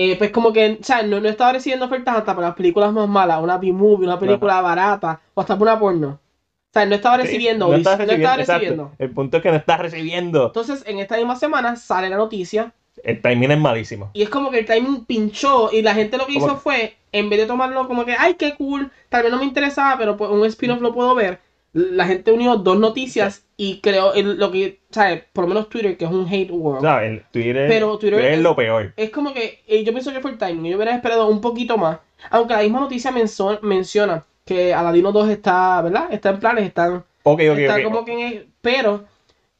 Eh, 0.00 0.14
pues 0.16 0.30
como 0.30 0.52
que, 0.52 0.78
¿sabes? 0.82 1.06
No, 1.08 1.18
no 1.20 1.28
estaba 1.28 1.52
recibiendo 1.54 1.86
ofertas 1.86 2.16
hasta 2.18 2.32
para 2.36 2.48
las 2.48 2.56
películas 2.56 2.92
más 2.92 3.08
malas, 3.08 3.42
una 3.42 3.58
B-movie, 3.58 4.06
una 4.06 4.16
película 4.18 4.60
barata, 4.60 5.20
o 5.34 5.40
hasta 5.40 5.58
para 5.58 5.72
una 5.72 5.80
porno. 5.80 6.08
O 6.10 6.72
sea, 6.72 6.86
no 6.86 6.94
estaba 6.94 7.16
Sí, 7.16 7.22
recibiendo. 7.22 7.64
no 7.66 7.72
no 7.72 7.78
exacto. 7.78 8.92
El 8.98 9.10
punto 9.10 9.38
es 9.38 9.42
que 9.42 9.50
no 9.50 9.56
estás 9.56 9.80
recibiendo. 9.80 10.46
Entonces, 10.46 10.84
en 10.86 11.00
esta 11.00 11.16
misma 11.16 11.34
semana 11.34 11.74
sale 11.74 12.08
la 12.08 12.16
noticia 12.16 12.72
El 13.02 13.20
timing 13.20 13.50
es 13.50 13.58
malísimo. 13.58 14.10
y 14.12 14.22
es 14.22 14.28
como 14.28 14.52
que 14.52 14.60
el 14.60 14.66
timing 14.66 15.04
pinchó 15.04 15.70
y 15.72 15.82
la 15.82 15.94
gente 15.94 16.16
lo 16.16 16.26
que 16.26 16.34
hizo 16.34 16.54
que- 16.54 16.60
fue, 16.60 16.96
en 17.10 17.28
vez 17.28 17.40
de 17.40 17.46
tomarlo 17.46 17.88
como 17.88 18.04
que, 18.04 18.14
ay, 18.16 18.34
qué 18.34 18.54
cool, 18.54 18.92
tal 19.08 19.22
vez 19.24 19.32
no 19.32 19.38
me 19.38 19.46
interesaba, 19.46 19.98
pero 19.98 20.16
pues 20.16 20.30
un 20.30 20.44
spin-off 20.46 20.80
lo 20.80 20.92
puedo 20.94 21.12
ver, 21.16 21.40
la 21.78 22.06
gente 22.06 22.32
unió 22.32 22.56
dos 22.56 22.78
noticias 22.78 23.44
y 23.56 23.80
creó 23.80 24.14
el- 24.14 24.36
lo 24.38 24.50
que, 24.50 24.80
¿sabes? 24.90 25.24
Por 25.32 25.44
lo 25.44 25.48
menos 25.48 25.68
Twitter, 25.68 25.96
que 25.96 26.04
es 26.04 26.10
un 26.10 26.26
hate 26.28 26.50
world. 26.50 26.82
¿Sabes? 26.82 27.22
Twitter, 27.30 27.68
Pero 27.68 27.98
Twitter 27.98 28.14
Twitter 28.18 28.32
es 28.32 28.38
es- 28.38 28.42
lo 28.42 28.56
peor. 28.56 28.92
Es 28.96 29.10
como 29.10 29.32
que 29.32 29.62
eh, 29.66 29.84
yo 29.84 29.92
pienso 29.92 30.12
que 30.12 30.20
fue 30.20 30.30
el 30.32 30.38
timing. 30.38 30.70
Yo 30.70 30.76
hubiera 30.76 30.94
esperado 30.94 31.28
un 31.28 31.40
poquito 31.40 31.76
más. 31.78 31.98
Aunque 32.30 32.54
la 32.54 32.62
misma 32.62 32.80
noticia 32.80 33.10
menso- 33.12 33.60
menciona 33.62 34.24
que 34.44 34.72
Aladino 34.74 35.12
2 35.12 35.28
está, 35.28 35.80
¿verdad? 35.82 36.08
Está 36.10 36.30
en 36.30 36.40
planes, 36.40 36.64
están, 36.66 37.04
Ok, 37.22 37.40
ok, 37.52 37.58
está 37.58 37.76
ok. 37.76 37.82
como 37.84 38.04
que 38.04 38.12
en 38.12 38.20
el- 38.20 38.46
Pero 38.60 39.04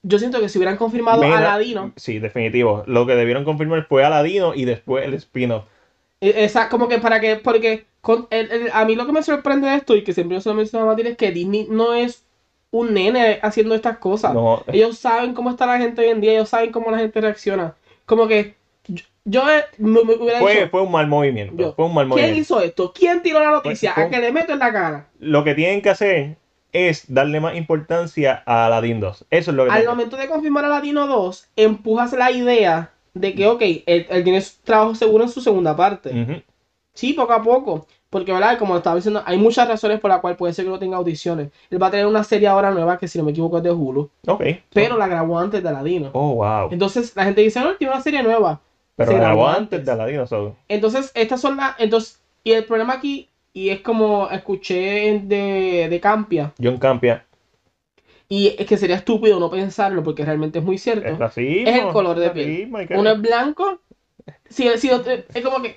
yo 0.02 0.18
siento 0.18 0.40
que 0.40 0.48
si 0.48 0.59
hubieran 0.59 0.76
confirmado 0.76 1.22
Mira, 1.22 1.38
Aladino, 1.38 1.92
Sí, 1.96 2.18
definitivo. 2.18 2.83
Lo 2.87 3.07
que 3.07 3.14
debieron 3.14 3.44
confirmar 3.44 3.87
fue 3.87 4.04
Aladino 4.04 4.54
y 4.54 4.64
después 4.64 5.04
el 5.07 5.14
spin-off. 5.14 5.64
esa, 6.20 6.68
como 6.68 6.88
que 6.88 6.98
para 6.98 7.20
que, 7.20 7.37
porque 7.37 7.85
con, 8.00 8.26
el- 8.30 8.50
el- 8.50 8.70
a 8.72 8.84
mí 8.84 8.94
lo 8.94 9.06
que 9.06 9.12
me 9.12 9.22
sorprende 9.22 9.68
de 9.68 9.76
esto 9.76 9.96
y 9.96 10.04
que 10.04 10.12
siempre 10.12 10.37
yo 10.37 10.40
se 10.40 10.48
lo 10.48 10.54
menciono 10.54 10.84
a 10.84 10.88
Matilde 10.88 11.11
es 11.12 11.16
que 11.16 11.32
Disney 11.32 11.66
no 11.70 11.94
es 11.94 12.24
un 12.70 12.94
nene 12.94 13.38
haciendo 13.42 13.74
estas 13.74 13.98
cosas. 13.98 14.34
No, 14.34 14.62
Ellos 14.68 14.98
saben 14.98 15.34
cómo 15.34 15.50
está 15.50 15.66
la 15.66 15.78
gente 15.78 16.02
hoy 16.02 16.08
en 16.08 16.20
día, 16.20 16.32
ellos 16.32 16.48
saben 16.50 16.70
cómo 16.70 16.90
la 16.90 16.98
gente 16.98 17.20
reacciona. 17.20 17.74
Como 18.06 18.28
que 18.28 18.54
yo, 18.87 19.04
yo, 19.24 19.50
eh, 19.50 19.64
me, 19.78 20.02
me 20.04 20.14
hubiera 20.14 20.38
fue, 20.38 20.54
dicho, 20.54 20.68
fue 20.70 20.82
un 20.82 20.92
mal 20.92 21.06
movimiento. 21.06 21.54
Yo, 21.56 21.74
fue 21.74 21.87
un 21.87 21.94
mal 21.94 22.04
¿quién 22.06 22.11
movimiento. 22.11 22.40
hizo 22.40 22.61
esto? 22.61 22.92
¿Quién 22.94 23.22
tiró 23.22 23.40
la 23.40 23.50
noticia? 23.50 23.94
Fue- 23.94 24.04
¿A 24.04 24.11
que 24.11 24.18
le 24.18 24.32
meto 24.32 24.52
en 24.52 24.58
la 24.61 24.72
cara? 24.72 25.06
Lo 25.18 25.44
que 25.44 25.54
tienen 25.54 25.80
que 25.82 25.90
hacer 25.90 26.37
es 26.72 27.04
darle 27.12 27.40
más 27.40 27.56
importancia 27.56 28.42
a 28.44 28.66
Aladdin 28.66 29.00
2. 29.00 29.24
Eso 29.30 29.50
es 29.50 29.56
lo 29.56 29.64
que 29.64 29.70
Al 29.70 29.82
que- 29.82 29.88
momento 29.88 30.16
de 30.18 30.28
confirmar 30.28 30.64
a 30.66 30.68
Latino 30.68 31.06
2, 31.06 31.48
empujas 31.56 32.12
la 32.12 32.30
idea 32.30 32.90
de 33.14 33.34
que, 33.34 33.46
ok, 33.46 33.62
él, 33.87 34.06
él 34.11 34.24
tiene 34.24 34.40
su 34.42 34.61
trabajo 34.62 34.94
seguro 34.94 35.24
en 35.24 35.30
su 35.30 35.40
segunda 35.40 35.74
parte. 35.74 36.11
Ujú. 36.11 36.42
Sí, 36.98 37.12
poco 37.12 37.32
a 37.32 37.40
poco. 37.40 37.87
Porque, 38.11 38.32
¿verdad? 38.32 38.58
Como 38.58 38.76
estaba 38.76 38.96
diciendo, 38.96 39.22
hay 39.24 39.37
muchas 39.38 39.68
razones 39.68 40.00
por 40.00 40.11
las 40.11 40.18
cuales 40.20 40.37
puede 40.37 40.52
ser 40.52 40.64
que 40.64 40.70
no 40.72 40.80
tenga 40.80 40.96
audiciones. 40.96 41.50
Él 41.70 41.80
va 41.80 41.87
a 41.87 41.90
tener 41.92 42.06
una 42.06 42.24
serie 42.24 42.48
ahora 42.48 42.72
nueva 42.72 42.98
que, 42.98 43.06
si 43.06 43.18
no 43.18 43.24
me 43.24 43.30
equivoco, 43.30 43.58
es 43.58 43.62
de 43.62 43.70
Hulu. 43.70 44.11
Ok. 44.26 44.42
Pero 44.72 44.96
la 44.96 45.06
grabó 45.06 45.38
antes 45.38 45.62
de 45.62 45.68
Aladino. 45.68 46.11
Oh, 46.12 46.34
wow. 46.34 46.70
Entonces, 46.72 47.14
la 47.14 47.22
gente 47.24 47.40
dice, 47.42 47.61
no, 47.61 47.70
él 47.70 47.76
tiene 47.78 47.92
una 47.92 48.02
serie 48.02 48.20
nueva. 48.24 48.61
Pero 48.96 49.12
la 49.12 49.18
grabó 49.18 49.46
antes 49.46 49.61
antes. 49.78 49.87
de 49.87 49.92
Aladino. 49.92 50.26
so- 50.26 50.56
Entonces, 50.68 51.12
estas 51.14 51.40
son 51.40 51.56
las... 51.56 51.76
Entonces, 51.78 52.20
y 52.42 52.50
el 52.52 52.64
problema 52.64 52.94
aquí, 52.94 53.28
y 53.52 53.68
es 53.68 53.80
como 53.80 54.28
escuché 54.30 55.20
de, 55.22 55.87
de 55.88 56.00
Campia, 56.00 56.52
John 56.61 56.78
Campia. 56.78 57.24
y 58.28 58.56
es 58.58 58.66
que 58.66 58.76
sería 58.76 58.96
estúpido 58.96 59.38
no 59.38 59.50
pensarlo, 59.50 60.02
porque 60.02 60.24
realmente 60.24 60.58
es 60.58 60.64
muy 60.64 60.78
cierto. 60.78 61.06
Es 61.06 61.16
racismo. 61.18 61.68
Es 61.70 61.76
el 61.80 61.88
color 61.90 62.18
de 62.18 62.30
piel. 62.30 62.68
racismo, 62.72 62.98
Uno 63.00 63.11
es 63.12 63.20
blanco. 63.20 63.80
Si, 64.48 64.68
si 64.78 64.90
es 64.90 65.44
como 65.44 65.62
que. 65.62 65.76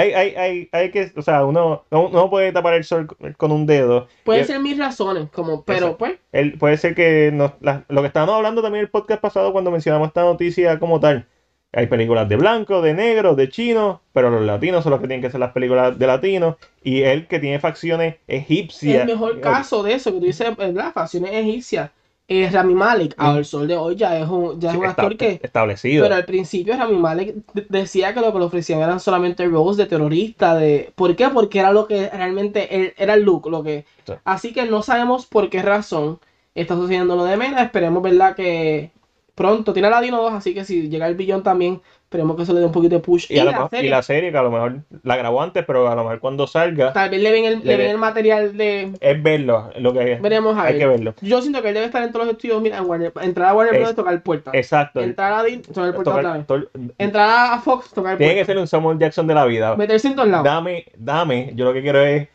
Hay, 0.00 0.12
hay, 0.12 0.34
hay, 0.34 0.68
hay 0.72 0.90
que, 0.90 1.12
o 1.16 1.22
sea, 1.22 1.44
uno 1.44 1.84
no, 1.90 2.30
puede 2.30 2.52
tapar 2.52 2.74
el 2.74 2.84
sol 2.84 3.06
con 3.36 3.52
un 3.52 3.66
dedo. 3.66 4.08
Pueden 4.24 4.46
ser 4.46 4.60
mis 4.60 4.78
razones, 4.78 5.28
como, 5.30 5.62
pero 5.64 5.98
pues. 5.98 6.18
Él, 6.32 6.56
puede 6.58 6.76
ser 6.78 6.94
que 6.94 7.30
nos- 7.32 7.52
la- 7.60 7.84
lo 7.88 8.00
que 8.00 8.06
estábamos 8.06 8.34
hablando 8.36 8.62
también 8.62 8.80
en 8.80 8.86
el 8.86 8.90
podcast 8.90 9.20
pasado 9.20 9.52
cuando 9.52 9.70
mencionamos 9.70 10.08
esta 10.08 10.22
noticia 10.22 10.78
como 10.78 11.00
tal. 11.00 11.26
Hay 11.72 11.86
películas 11.86 12.28
de 12.28 12.36
blanco, 12.36 12.82
de 12.82 12.94
negro, 12.94 13.36
de 13.36 13.48
chino, 13.48 14.00
pero 14.12 14.28
los 14.28 14.42
latinos 14.42 14.82
son 14.82 14.90
los 14.90 15.00
que 15.00 15.06
tienen 15.06 15.22
que 15.22 15.30
ser 15.30 15.38
las 15.38 15.52
películas 15.52 15.96
de 15.96 16.06
latinos. 16.06 16.56
Y 16.82 17.02
él 17.02 17.28
que 17.28 17.38
tiene 17.38 17.60
facciones 17.60 18.16
egipcias. 18.26 19.02
El 19.02 19.06
mejor 19.06 19.40
caso 19.40 19.82
de 19.84 19.94
eso 19.94 20.12
que 20.12 20.18
tú 20.18 20.24
dices, 20.26 20.56
¿verdad? 20.56 20.92
Facciones 20.92 21.30
egipcias. 21.32 21.90
Es 22.32 22.52
Rami 22.52 22.74
Malek. 22.74 23.14
Al 23.16 23.44
sol 23.44 23.66
de 23.66 23.76
hoy 23.76 23.96
ya 23.96 24.16
es 24.16 24.28
un, 24.28 24.60
ya 24.60 24.70
es 24.70 24.76
un 24.76 24.84
está- 24.84 25.02
actor 25.02 25.16
que. 25.16 25.40
establecido. 25.42 26.04
Pero 26.04 26.14
al 26.14 26.24
principio 26.24 26.76
Rami 26.76 26.96
Malek 26.96 27.34
de- 27.54 27.66
decía 27.68 28.14
que 28.14 28.20
lo 28.20 28.32
que 28.32 28.38
le 28.38 28.44
ofrecían 28.44 28.80
eran 28.80 29.00
solamente 29.00 29.44
roles 29.48 29.76
de 29.76 29.86
terrorista. 29.86 30.54
De... 30.54 30.92
¿Por 30.94 31.16
qué? 31.16 31.28
Porque 31.30 31.58
era 31.58 31.72
lo 31.72 31.88
que 31.88 32.08
realmente 32.08 32.74
él- 32.76 32.94
era 32.96 33.14
el 33.14 33.24
look. 33.24 33.48
Lo 33.50 33.64
que... 33.64 33.84
Sí. 34.06 34.12
Así 34.24 34.52
que 34.52 34.64
no 34.66 34.82
sabemos 34.82 35.26
por 35.26 35.50
qué 35.50 35.60
razón 35.60 36.20
está 36.54 36.76
sucediendo 36.76 37.16
lo 37.16 37.24
de 37.24 37.36
Mena. 37.36 37.62
Esperemos, 37.64 38.00
¿verdad? 38.00 38.36
Que 38.36 38.92
pronto 39.34 39.72
tiene 39.72 39.90
la 39.90 40.00
Dino 40.00 40.22
2. 40.22 40.32
Así 40.32 40.54
que 40.54 40.64
si 40.64 40.88
llega 40.88 41.08
el 41.08 41.16
billón 41.16 41.42
también, 41.42 41.80
esperemos 42.10 42.34
que 42.36 42.42
eso 42.42 42.52
le 42.52 42.58
dé 42.58 42.66
un 42.66 42.72
poquito 42.72 42.96
de 42.96 43.00
push. 43.00 43.26
Y, 43.30 43.38
a 43.38 43.44
lo 43.44 43.52
la 43.52 43.56
mejor- 43.58 43.68
y 43.72 43.76
serie, 43.76 43.90
la 43.90 44.02
serie 44.02 44.32
que 44.32 44.36
a 44.38 44.42
lo 44.42 44.50
mejor 44.50 44.80
la 45.04 45.16
grabó 45.16 45.42
antes, 45.42 45.64
pero 45.64 45.88
a 45.88 45.94
lo 45.94 46.02
mejor 46.02 46.18
cuando 46.18 46.48
salga 46.48 46.92
Tal 46.92 47.08
vez 47.08 47.22
le 47.22 47.30
ven 47.30 47.44
el, 47.44 47.58
Le 47.60 47.64
le 47.64 47.76
ven 47.76 47.86
ve- 47.86 47.90
el 47.92 47.98
material 47.98 48.56
de. 48.56 48.90
es 48.98 49.22
verlo. 49.22 49.70
Lo 49.78 49.92
que 49.92 50.16
Veremos 50.20 50.56
a 50.56 50.62
hay 50.64 50.72
ver. 50.72 50.78
que 50.82 50.86
verlo. 50.88 51.14
Yo 51.20 51.40
siento 51.40 51.62
que 51.62 51.68
él 51.68 51.74
debe 51.74 51.86
estar 51.86 52.02
en 52.02 52.10
todos 52.10 52.26
los 52.26 52.34
estudios. 52.34 52.60
Mira, 52.60 52.78
en 52.78 52.86
Warner- 52.88 53.12
entrar 53.22 53.50
a 53.50 53.54
Warner 53.54 53.74
Es- 53.76 53.80
Bros. 53.82 53.94
tocar 53.94 54.22
puerta. 54.24 54.50
Exacto. 54.54 55.00
Entrar 55.00 55.32
a 55.34 55.44
Disney, 55.44 55.62
tocar 55.62 55.94
puerta 55.94 56.10
Tocar- 56.10 56.40
otra 56.40 56.56
vez. 56.56 56.90
Entrar 56.98 57.52
a 57.54 57.60
Fox, 57.60 57.90
tocar 57.92 58.18
tiene 58.18 58.34
que 58.34 58.44
ser 58.44 58.58
un 58.58 58.66
Samuel 58.66 58.98
Jackson 58.98 59.28
de 59.28 59.34
la 59.34 59.44
vida. 59.44 59.76
Meterse 59.76 60.08
en 60.08 60.16
todos 60.16 60.28
lados. 60.28 60.44
Dame, 60.44 60.86
dame. 60.96 61.52
Yo 61.54 61.64
lo 61.64 61.72
que 61.72 61.80
quiero 61.80 62.02
es 62.02 62.26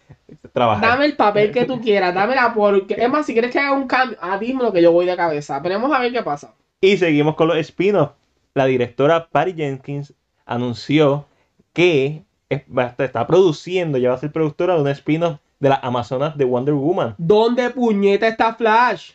trabajar. 0.54 0.88
Dame 0.90 1.06
el 1.06 1.18
papel 1.18 1.52
que 1.52 1.66
tú 1.66 1.82
quieras, 1.82 2.16
dame 2.16 2.34
la 2.36 2.54
porque. 2.54 2.94
Es 2.98 3.10
más, 3.10 3.26
si 3.26 3.34
quieres 3.34 3.52
que 3.52 3.60
haga 3.60 3.74
un 3.74 3.88
cambio, 3.88 4.18
ah, 4.22 4.40
lo 4.62 4.72
que 4.72 4.82
yo 4.82 4.94
voy 4.94 5.06
de 5.06 5.18
cabeza. 5.18 5.58
Esperemos 5.58 5.92
a 5.94 6.00
ver 6.00 6.14
qué 6.14 6.24
pasa. 6.24 6.54
Y 6.80 6.96
seguimos 6.96 7.36
con 7.36 7.50
los 7.50 7.58
spin-offs. 7.58 8.14
La 8.56 8.66
directora 8.68 9.28
Patty 9.28 9.54
Jenkins 9.54 10.14
anunció 10.46 11.26
que 11.74 12.24
está 12.50 13.28
produciendo, 13.28 13.98
ya 13.98 14.10
va 14.10 14.16
a 14.16 14.20
ser 14.20 14.32
productora 14.32 14.76
de 14.76 14.82
un 14.82 14.88
spin-off 14.88 15.40
de 15.60 15.68
las 15.68 15.80
Amazonas 15.84 16.38
de 16.38 16.46
Wonder 16.46 16.74
Woman. 16.74 17.16
¿Dónde 17.18 17.70
puñeta 17.70 18.30
está 18.30 18.56
Flash? 18.56 19.12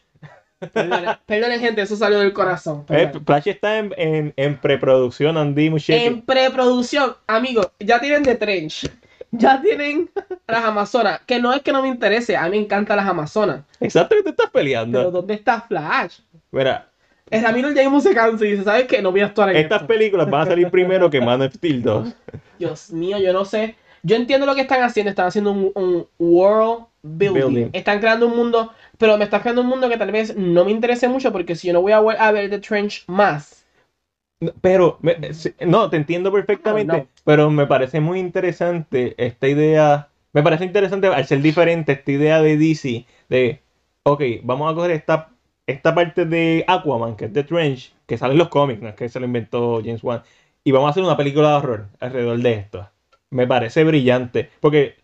Perdonen, 1.26 1.58
gente, 1.58 1.80
eso 1.80 1.96
salió 1.96 2.18
del 2.18 2.34
corazón. 2.34 2.84
Eh. 2.90 3.10
Flash 3.24 3.48
está 3.48 3.78
en, 3.78 3.94
en, 3.96 4.34
en 4.36 4.58
preproducción, 4.58 5.38
Andy 5.38 5.70
Muschietti. 5.70 6.04
En 6.04 6.20
preproducción, 6.20 7.16
amigos, 7.26 7.70
ya 7.78 7.98
tienen 7.98 8.22
The 8.22 8.34
Trench. 8.34 8.90
Ya 9.30 9.62
tienen 9.62 10.10
las 10.46 10.64
Amazonas. 10.64 11.22
Que 11.24 11.40
no 11.40 11.54
es 11.54 11.62
que 11.62 11.72
no 11.72 11.80
me 11.80 11.88
interese, 11.88 12.36
a 12.36 12.44
mí 12.44 12.50
me 12.50 12.64
encantan 12.64 12.98
las 12.98 13.08
Amazonas. 13.08 13.62
Exacto 13.80 14.16
que 14.16 14.22
te 14.22 14.30
estás 14.30 14.50
Pero 14.52 14.64
peleando. 14.64 15.10
¿dónde 15.10 15.32
está 15.32 15.62
Flash? 15.62 16.18
Mira, 16.50 16.89
El 17.30 17.42
Ramiro 17.42 17.68
James 17.74 18.02
se 18.02 18.14
cansa 18.14 18.44
y 18.44 18.52
dice, 18.52 18.64
¿sabes 18.64 18.84
qué? 18.86 19.00
No 19.02 19.10
voy 19.12 19.20
a 19.20 19.26
actuar 19.26 19.50
en 19.50 19.56
estas 19.56 19.82
esto". 19.82 19.86
películas 19.86 20.28
van 20.28 20.42
a 20.42 20.46
salir 20.46 20.70
primero 20.70 21.08
que 21.10 21.20
Man 21.20 21.42
of 21.42 21.54
Steel 21.54 21.82
2. 21.82 22.14
Dios 22.58 22.90
mío, 22.90 23.18
yo 23.18 23.32
no 23.32 23.44
sé. 23.44 23.76
Yo 24.02 24.16
entiendo 24.16 24.46
lo 24.46 24.54
que 24.54 24.62
están 24.62 24.82
haciendo. 24.82 25.10
Están 25.10 25.26
haciendo 25.26 25.52
un, 25.52 25.72
un 25.74 26.06
world 26.18 26.86
building. 27.02 27.40
Building. 27.40 27.70
Están 27.72 28.00
creando 28.00 28.26
un 28.26 28.36
mundo. 28.36 28.72
Pero 28.98 29.16
me 29.16 29.24
están 29.24 29.40
creando 29.40 29.62
un 29.62 29.68
mundo 29.68 29.88
que 29.88 29.96
tal 29.96 30.10
vez 30.10 30.36
no 30.36 30.64
me 30.64 30.70
interese 30.70 31.08
mucho. 31.08 31.32
Porque 31.32 31.54
si 31.54 31.68
yo 31.68 31.72
no 31.72 31.82
voy 31.82 31.92
a, 31.92 32.00
ver- 32.00 32.16
a 32.18 32.32
ver 32.32 32.50
The 32.50 32.58
Trench 32.58 33.04
más. 33.06 33.64
Pero, 34.62 34.98
no, 35.66 35.90
te 35.90 35.98
entiendo 35.98 36.32
perfectamente, 36.32 36.96
no. 36.96 37.06
pero 37.24 37.50
me 37.50 37.66
parece 37.66 38.00
muy 38.00 38.18
interesante 38.18 39.14
esta 39.18 39.48
idea, 39.48 40.08
me 40.32 40.42
parece 40.42 40.64
interesante 40.64 41.08
al 41.08 41.26
ser 41.26 41.42
diferente 41.42 41.92
esta 41.92 42.10
idea 42.10 42.40
de 42.40 42.56
DC, 42.56 43.04
de, 43.28 43.60
ok, 44.04 44.22
vamos 44.42 44.72
a 44.72 44.74
coger 44.74 44.92
esta, 44.92 45.28
esta 45.70 45.94
parte 45.94 46.24
de 46.26 46.64
Aquaman, 46.66 47.16
que 47.16 47.26
es 47.26 47.32
The 47.32 47.44
Trench, 47.44 47.92
que 48.06 48.18
sale 48.18 48.32
en 48.32 48.38
los 48.38 48.48
cómics, 48.48 48.82
no 48.82 48.88
es 48.88 48.94
que 48.94 49.08
se 49.08 49.18
lo 49.20 49.26
inventó 49.26 49.80
James 49.84 50.02
Wan, 50.04 50.22
y 50.62 50.72
vamos 50.72 50.88
a 50.88 50.90
hacer 50.90 51.02
una 51.02 51.16
película 51.16 51.50
de 51.50 51.54
horror 51.54 51.86
alrededor 52.00 52.38
de 52.38 52.52
esto. 52.52 52.88
Me 53.30 53.46
parece 53.46 53.84
brillante, 53.84 54.50
porque 54.60 54.96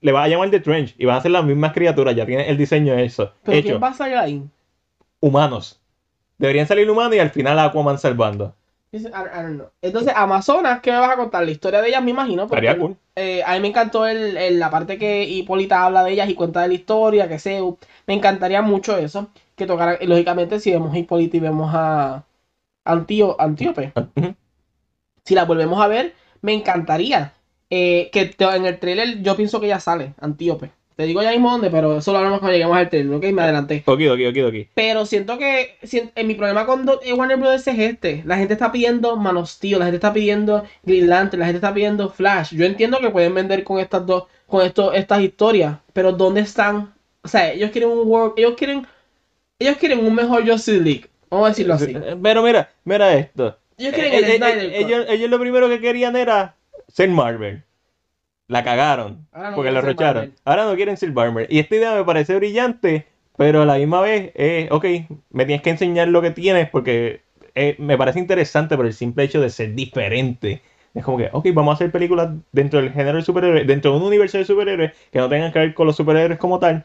le 0.00 0.12
va 0.12 0.24
a 0.24 0.28
llamar 0.28 0.50
The 0.50 0.60
Trench 0.60 0.94
y 0.98 1.04
van 1.04 1.16
a 1.16 1.20
ser 1.20 1.30
las 1.30 1.44
mismas 1.44 1.72
criaturas, 1.72 2.16
ya 2.16 2.26
tiene 2.26 2.48
el 2.48 2.56
diseño 2.56 2.94
de 2.94 3.04
eso, 3.04 3.32
Pero 3.44 3.58
hecho, 3.58 3.68
¿quién 3.68 3.82
va 3.82 3.88
a 3.88 3.94
salir 3.94 4.16
ahí? 4.16 4.42
humanos. 5.20 5.80
Deberían 6.38 6.66
salir 6.66 6.90
humanos 6.90 7.14
y 7.14 7.18
al 7.18 7.30
final 7.30 7.58
Aquaman 7.58 7.98
salvando. 7.98 8.54
Dice, 8.92 9.08
I, 9.08 9.12
I 9.12 9.42
don't 9.42 9.56
know. 9.56 9.70
Entonces, 9.82 10.12
Amazonas, 10.16 10.80
¿qué 10.80 10.92
me 10.92 10.98
vas 10.98 11.10
a 11.10 11.16
contar? 11.16 11.44
La 11.44 11.50
historia 11.50 11.82
de 11.82 11.88
ellas, 11.88 12.02
me 12.02 12.10
imagino. 12.12 12.46
porque, 12.48 12.78
cool. 12.78 12.96
eh, 13.16 13.42
a 13.44 13.54
mí 13.54 13.60
me 13.60 13.68
encantó 13.68 14.06
el, 14.06 14.36
el- 14.36 14.58
la 14.58 14.70
parte 14.70 14.98
que 14.98 15.24
Hipólita 15.24 15.84
habla 15.84 16.04
de 16.04 16.12
ellas 16.12 16.28
y 16.30 16.34
cuenta 16.34 16.62
de 16.62 16.68
la 16.68 16.74
historia, 16.74 17.28
que 17.28 17.38
sé. 17.38 17.60
Me 18.06 18.14
encantaría 18.14 18.62
mucho 18.62 18.96
eso. 18.96 19.28
Que 19.56 19.66
tocara, 19.66 19.98
lógicamente, 20.02 20.60
si 20.60 20.70
vemos 20.70 20.94
a 20.94 20.98
Hipólita 20.98 21.36
y 21.36 21.40
vemos 21.40 21.70
a 21.74 22.24
Antío, 22.84 23.40
Antíope, 23.40 23.92
si 25.24 25.34
la 25.34 25.44
volvemos 25.44 25.80
a 25.80 25.88
ver, 25.88 26.14
me 26.42 26.54
encantaría. 26.54 27.32
Eh, 27.68 28.10
que 28.12 28.34
en 28.38 28.64
el 28.66 28.78
trailer 28.78 29.22
yo 29.22 29.36
pienso 29.36 29.60
que 29.60 29.66
ya 29.68 29.80
sale, 29.80 30.14
Antíope. 30.20 30.70
Te 30.96 31.04
digo 31.04 31.22
ya 31.22 31.30
mismo 31.30 31.50
dónde, 31.50 31.68
pero 31.70 31.98
eso 31.98 32.10
lo 32.12 32.18
hablamos 32.18 32.38
cuando 32.38 32.54
lleguemos 32.54 32.76
al 32.76 32.88
trailer, 32.88 33.14
ok, 33.14 33.24
me 33.26 33.42
adelanté. 33.42 33.82
Ok, 33.86 34.00
ok, 34.10 34.20
ok, 34.30 34.36
ok. 34.48 34.54
Pero 34.74 35.04
siento 35.04 35.36
que 35.36 35.76
en 36.14 36.26
mi 36.26 36.34
problema 36.34 36.64
con 36.64 36.86
Do- 36.86 37.00
eh, 37.02 37.12
Warner 37.12 37.36
Bros. 37.36 37.66
es 37.66 37.78
este. 37.78 38.22
La 38.24 38.38
gente 38.38 38.54
está 38.54 38.72
pidiendo 38.72 39.14
Man 39.16 39.36
of 39.36 39.48
Steel, 39.50 39.78
la 39.78 39.84
gente 39.84 39.96
está 39.96 40.12
pidiendo 40.14 40.64
Green 40.84 41.08
Lantern, 41.08 41.40
la 41.40 41.46
gente 41.46 41.58
está 41.58 41.74
pidiendo 41.74 42.08
Flash. 42.08 42.54
Yo 42.54 42.64
entiendo 42.64 42.98
que 42.98 43.10
pueden 43.10 43.34
vender 43.34 43.62
con 43.62 43.78
estas 43.78 44.06
dos, 44.06 44.24
con 44.46 44.64
esto, 44.64 44.94
estas 44.94 45.20
historias, 45.20 45.76
pero 45.92 46.12
¿dónde 46.12 46.40
están? 46.40 46.94
O 47.22 47.28
sea, 47.28 47.52
ellos 47.52 47.70
quieren 47.72 47.90
un 47.90 48.08
work, 48.08 48.34
ellos 48.38 48.54
quieren, 48.56 48.86
ellos 49.58 49.76
quieren 49.78 50.00
un 50.06 50.14
mejor 50.14 50.48
Justice 50.48 50.80
League. 50.80 51.06
Vamos 51.28 51.46
a 51.46 51.48
decirlo 51.50 51.74
así. 51.74 51.94
Pero 52.22 52.42
mira, 52.42 52.70
mira 52.84 53.14
esto. 53.14 53.58
Ellos 53.76 53.92
quieren 53.92 54.14
Eh, 54.14 54.18
el 54.18 54.24
eh, 54.24 54.36
Snyder 54.38 54.58
eh, 54.64 54.78
Cut. 54.80 54.86
ellos, 54.90 55.06
ellos 55.10 55.30
lo 55.30 55.38
primero 55.38 55.68
que 55.68 55.80
querían 55.80 56.16
era 56.16 56.54
ser 56.88 57.10
Marvel. 57.10 57.62
La 58.48 58.64
cagaron. 58.64 59.26
Ahora 59.32 59.50
no 59.50 59.56
porque 59.56 59.70
recharon. 59.70 60.22
Marvel. 60.22 60.34
Ahora 60.44 60.64
no 60.64 60.74
quieren 60.76 60.96
ser 60.96 61.10
Barber. 61.12 61.46
Y 61.50 61.58
esta 61.58 61.76
idea 61.76 61.94
me 61.94 62.04
parece 62.04 62.36
brillante, 62.36 63.06
pero 63.36 63.62
a 63.62 63.66
la 63.66 63.76
misma 63.76 64.00
vez, 64.00 64.32
eh, 64.34 64.68
ok, 64.70 64.84
me 65.30 65.44
tienes 65.44 65.62
que 65.62 65.70
enseñar 65.70 66.08
lo 66.08 66.22
que 66.22 66.30
tienes 66.30 66.68
porque 66.70 67.22
eh, 67.54 67.76
me 67.78 67.98
parece 67.98 68.18
interesante 68.18 68.76
por 68.76 68.86
el 68.86 68.94
simple 68.94 69.24
hecho 69.24 69.40
de 69.40 69.50
ser 69.50 69.74
diferente. 69.74 70.62
Es 70.94 71.04
como 71.04 71.18
que, 71.18 71.28
ok, 71.32 71.46
vamos 71.52 71.72
a 71.72 71.74
hacer 71.74 71.92
películas 71.92 72.30
dentro 72.52 72.80
del 72.80 72.92
género 72.92 73.18
de 73.18 73.22
superhéroes, 73.22 73.66
dentro 73.66 73.92
de 73.92 73.98
un 73.98 74.04
universo 74.04 74.38
de 74.38 74.44
superhéroes 74.44 74.92
que 75.10 75.18
no 75.18 75.28
tengan 75.28 75.52
que 75.52 75.58
ver 75.58 75.74
con 75.74 75.86
los 75.86 75.96
superhéroes 75.96 76.38
como 76.38 76.58
tal. 76.58 76.84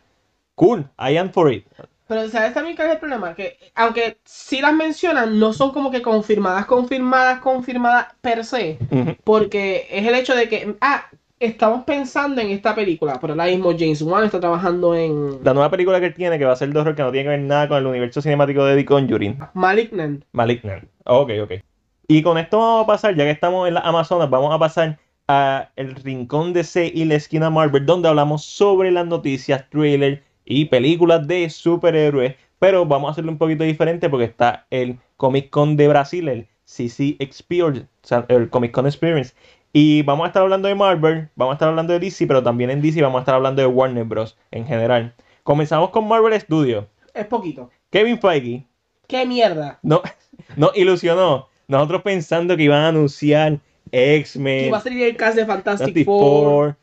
Cool, 0.55 0.85
I 0.99 1.17
am 1.17 1.31
for 1.31 1.51
it. 1.51 1.65
Pero 2.07 2.27
¿sabes 2.27 2.53
también 2.53 2.75
cuál 2.75 2.89
es 2.89 2.93
el 2.95 2.99
problema? 2.99 3.33
Que 3.33 3.57
aunque 3.73 4.17
sí 4.25 4.59
las 4.59 4.73
mencionan, 4.73 5.39
no 5.39 5.53
son 5.53 5.71
como 5.71 5.91
que 5.91 6.01
confirmadas, 6.01 6.65
confirmadas, 6.65 7.39
confirmadas 7.39 8.07
per 8.19 8.43
se. 8.43 8.77
Porque 9.23 9.87
es 9.89 10.05
el 10.05 10.15
hecho 10.15 10.35
de 10.35 10.49
que, 10.49 10.75
ah, 10.81 11.05
estamos 11.41 11.83
pensando 11.85 12.39
en 12.39 12.51
esta 12.51 12.75
película, 12.75 13.19
pero 13.19 13.33
ahora 13.33 13.45
mismo 13.45 13.71
James 13.77 14.01
Wan 14.03 14.23
está 14.23 14.39
trabajando 14.39 14.95
en 14.95 15.43
La 15.43 15.53
nueva 15.53 15.71
película 15.71 15.99
que 15.99 16.05
él 16.05 16.13
tiene, 16.13 16.37
que 16.37 16.45
va 16.45 16.53
a 16.53 16.55
ser 16.55 16.71
de 16.71 16.79
horror, 16.79 16.95
que 16.95 17.01
no 17.01 17.11
tiene 17.11 17.23
que 17.23 17.29
ver 17.29 17.39
nada 17.41 17.67
con 17.67 17.79
el 17.79 17.87
universo 17.87 18.21
cinemático 18.21 18.63
de 18.63 18.75
The 18.75 18.85
Conjuring. 18.85 19.39
Malignant. 19.55 20.23
Malignant. 20.31 20.87
Ok, 21.05 21.31
ok. 21.41 21.51
Y 22.07 22.21
con 22.21 22.37
esto 22.37 22.59
vamos 22.59 22.83
a 22.83 22.87
pasar, 22.87 23.15
ya 23.15 23.23
que 23.23 23.31
estamos 23.31 23.67
en 23.67 23.73
las 23.73 23.85
Amazonas, 23.85 24.29
vamos 24.29 24.53
a 24.53 24.59
pasar 24.59 24.99
a 25.27 25.71
el 25.75 25.95
rincón 25.95 26.53
de 26.53 26.63
C 26.63 26.91
y 26.93 27.05
la 27.05 27.15
esquina 27.15 27.49
Marvel, 27.49 27.85
donde 27.85 28.07
hablamos 28.07 28.43
sobre 28.43 28.91
las 28.91 29.07
noticias, 29.07 29.67
trailers 29.69 30.21
y 30.45 30.65
películas 30.65 31.27
de 31.27 31.49
superhéroes. 31.49 32.35
Pero 32.59 32.85
vamos 32.85 33.07
a 33.07 33.11
hacerlo 33.13 33.31
un 33.31 33.39
poquito 33.39 33.63
diferente 33.63 34.09
porque 34.09 34.25
está 34.25 34.67
el 34.69 34.99
Comic 35.17 35.49
Con 35.49 35.75
de 35.75 35.87
Brasil, 35.87 36.27
el 36.27 36.47
CC 36.65 37.15
Experience, 37.19 37.87
o 38.03 38.07
sea, 38.07 38.25
el 38.29 38.49
Comic 38.49 38.71
Con 38.71 38.85
Experience. 38.85 39.33
Y 39.73 40.01
vamos 40.01 40.25
a 40.25 40.27
estar 40.27 40.43
hablando 40.43 40.67
de 40.67 40.75
Marvel, 40.75 41.29
vamos 41.35 41.53
a 41.53 41.55
estar 41.55 41.69
hablando 41.69 41.93
de 41.93 41.99
DC, 41.99 42.27
pero 42.27 42.43
también 42.43 42.69
en 42.69 42.81
DC 42.81 43.01
vamos 43.01 43.19
a 43.19 43.21
estar 43.21 43.35
hablando 43.35 43.61
de 43.61 43.67
Warner 43.67 44.03
Bros. 44.03 44.37
en 44.51 44.65
general. 44.65 45.13
Comenzamos 45.43 45.89
con 45.91 46.07
Marvel 46.07 46.39
Studios. 46.39 46.85
Es 47.13 47.25
poquito. 47.25 47.69
Kevin 47.89 48.19
Feige 48.19 48.65
¡Qué 49.07 49.25
mierda! 49.25 49.79
no, 49.81 50.01
nos 50.55 50.75
ilusionó. 50.75 51.47
Nosotros 51.67 52.01
pensando 52.01 52.57
que 52.57 52.63
iban 52.63 52.81
a 52.81 52.89
anunciar 52.89 53.59
Que 53.89 54.17
X-Men, 54.17 54.67
iba 54.67 54.77
a 54.77 54.81
salir 54.81 55.03
el 55.03 55.15
cast 55.15 55.37
de 55.37 55.45
Fantastic 55.45 55.79
Fantastic 55.79 56.05
Four. 56.05 56.43
Four, 56.43 56.75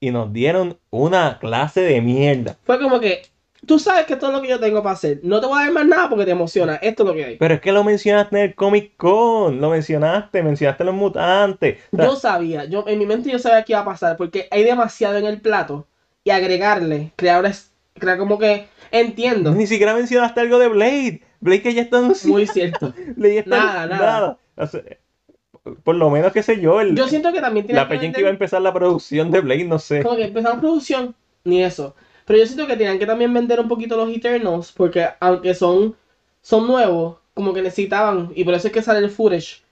y 0.00 0.10
nos 0.10 0.32
dieron 0.32 0.78
una 0.90 1.38
clase 1.38 1.80
de 1.80 2.00
mierda. 2.02 2.56
Fue 2.64 2.78
como 2.78 3.00
que, 3.00 3.22
tú 3.68 3.78
sabes 3.78 4.06
que 4.06 4.14
esto 4.14 4.26
es 4.26 4.32
lo 4.32 4.42
que 4.42 4.48
yo 4.48 4.58
tengo 4.58 4.82
para 4.82 4.94
hacer. 4.94 5.20
No 5.22 5.40
te 5.40 5.46
voy 5.46 5.60
a 5.60 5.64
dar 5.66 5.72
más 5.72 5.86
nada 5.86 6.08
porque 6.08 6.24
te 6.24 6.32
emociona. 6.32 6.74
Esto 6.76 7.04
es 7.04 7.08
lo 7.08 7.14
que 7.14 7.24
hay. 7.24 7.36
Pero 7.36 7.54
es 7.54 7.60
que 7.60 7.70
lo 7.70 7.84
mencionaste 7.84 8.36
en 8.36 8.42
el 8.50 8.54
Comic 8.56 8.96
Con, 8.96 9.60
lo 9.60 9.70
mencionaste, 9.70 10.42
mencionaste 10.42 10.82
los 10.82 10.94
mutantes. 10.96 11.78
O 11.92 11.96
sea, 11.96 12.06
Yo 12.06 12.16
sabía, 12.16 12.64
yo 12.64 12.84
en 12.88 12.98
mi 12.98 13.06
mente 13.06 13.30
yo 13.30 13.38
sabía 13.38 13.62
que 13.62 13.74
iba 13.74 13.80
a 13.80 13.84
pasar 13.84 14.16
porque 14.16 14.48
hay 14.50 14.64
demasiado 14.64 15.16
en 15.18 15.26
el 15.26 15.40
plato 15.40 15.86
y 16.24 16.30
agregarle, 16.30 17.12
crear, 17.14 17.38
una 17.40 17.52
crear 17.94 18.18
como 18.18 18.38
que 18.38 18.66
entiendo. 18.90 19.52
ni 19.52 19.66
siquiera 19.68 19.94
mencionaste 19.94 20.40
algo 20.40 20.58
de 20.58 20.66
Blade. 20.68 21.22
Blade 21.40 21.62
que 21.62 21.74
ya 21.74 21.82
está 21.82 21.98
anunciado. 21.98 22.34
Muy 22.34 22.46
cierto. 22.48 22.92
Blade 23.16 23.38
está- 23.38 23.56
Nada, 23.56 23.86
nada. 23.86 24.38
O 24.56 24.66
sea, 24.66 24.80
por 25.84 25.94
lo 25.94 26.08
menos, 26.10 26.32
qué 26.32 26.42
sé 26.42 26.60
yo, 26.60 26.80
el- 26.80 26.96
Yo 26.96 27.06
siento 27.08 27.32
que 27.32 27.40
también 27.40 27.66
tiene 27.66 27.80
la 27.80 27.86
fecha 27.86 28.04
en 28.06 28.12
que 28.12 28.20
iba 28.20 28.28
a 28.28 28.32
empezar 28.32 28.62
la 28.62 28.72
producción 28.72 29.30
de 29.30 29.40
Blade, 29.40 29.64
no 29.64 29.78
sé. 29.78 30.02
como 30.02 30.16
que 30.16 30.24
empezamos 30.24 30.58
producción, 30.60 31.14
ni 31.44 31.62
eso. 31.62 31.94
Pero 32.28 32.38
yo 32.38 32.46
siento 32.46 32.66
que 32.68 32.76
tenían 32.76 32.98
que 33.00 33.06
también 33.06 33.34
vender 33.34 33.58
un 33.58 33.66
poquito 33.68 33.96
los 33.96 34.08
Eternals, 34.14 34.70
porque 34.70 35.04
aunque 35.18 35.54
son, 35.54 35.96
son 36.42 36.66
nuevos, 36.68 37.16
como 37.34 37.52
que 37.54 37.62
necesitaban, 37.62 38.30
y 38.36 38.44
por 38.44 38.54
eso 38.54 38.68
es 38.68 38.72
que 38.72 38.82
sale 38.82 39.00
el 39.00 39.10
footage. 39.10 39.62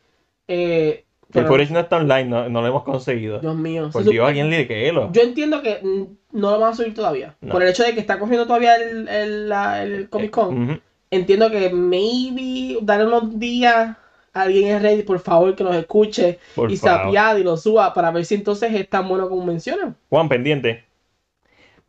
Eh, 0.48 1.04
El 1.28 1.32
pero- 1.32 1.48
footage 1.48 1.70
no 1.72 1.80
está 1.80 1.96
online, 1.98 2.24
no, 2.24 2.48
no 2.48 2.60
lo 2.62 2.66
hemos 2.68 2.82
conseguido. 2.84 3.40
Dios 3.40 3.54
mío. 3.56 3.90
Por 3.92 4.04
Dios, 4.04 4.26
alguien 4.26 4.48
le 4.50 4.66
que 4.66 4.90
lo. 4.92 5.12
Yo 5.12 5.22
entiendo 5.22 5.60
que 5.62 5.80
no 5.82 6.50
lo 6.50 6.58
van 6.60 6.72
a 6.72 6.76
subir 6.76 6.94
todavía. 6.94 7.34
No. 7.40 7.52
Por 7.52 7.62
el 7.62 7.68
hecho 7.68 7.82
de 7.84 7.94
que 7.94 8.00
está 8.00 8.18
cogiendo 8.18 8.46
todavía 8.46 8.76
el, 8.76 9.06
el, 9.08 9.48
la- 9.48 9.82
el 9.82 10.08
Comic 10.08 10.30
Con. 10.30 10.80
Entiendo 11.10 11.50
que 11.50 11.70
maybe 11.70 12.78
darle 12.82 13.06
unos 13.06 13.38
días 13.38 13.96
a 14.32 14.42
alguien 14.42 14.68
en 14.68 14.82
Reddit, 14.82 15.06
por 15.06 15.18
favor, 15.18 15.54
que 15.54 15.64
nos 15.64 15.74
escuche 15.76 16.38
Por 16.54 16.70
y 16.70 16.76
se 16.76 16.88
y 16.88 17.42
lo 17.42 17.56
suba 17.56 17.94
para 17.94 18.10
ver 18.10 18.24
si 18.24 18.34
entonces 18.34 18.72
es 18.74 18.88
tan 18.88 19.08
bueno 19.08 19.28
como 19.28 19.44
mencionan. 19.44 19.96
Juan, 20.10 20.28
pendiente. 20.28 20.84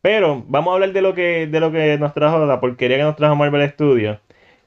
Pero 0.01 0.43
vamos 0.47 0.71
a 0.71 0.75
hablar 0.75 0.93
de 0.93 1.01
lo 1.01 1.13
que, 1.13 1.47
de 1.47 1.59
lo 1.59 1.71
que 1.71 1.97
nos 1.97 2.13
trajo, 2.13 2.45
la 2.45 2.59
porquería 2.59 2.97
que 2.97 3.03
nos 3.03 3.15
trajo 3.15 3.35
Marvel 3.35 3.69
Studios. 3.69 4.17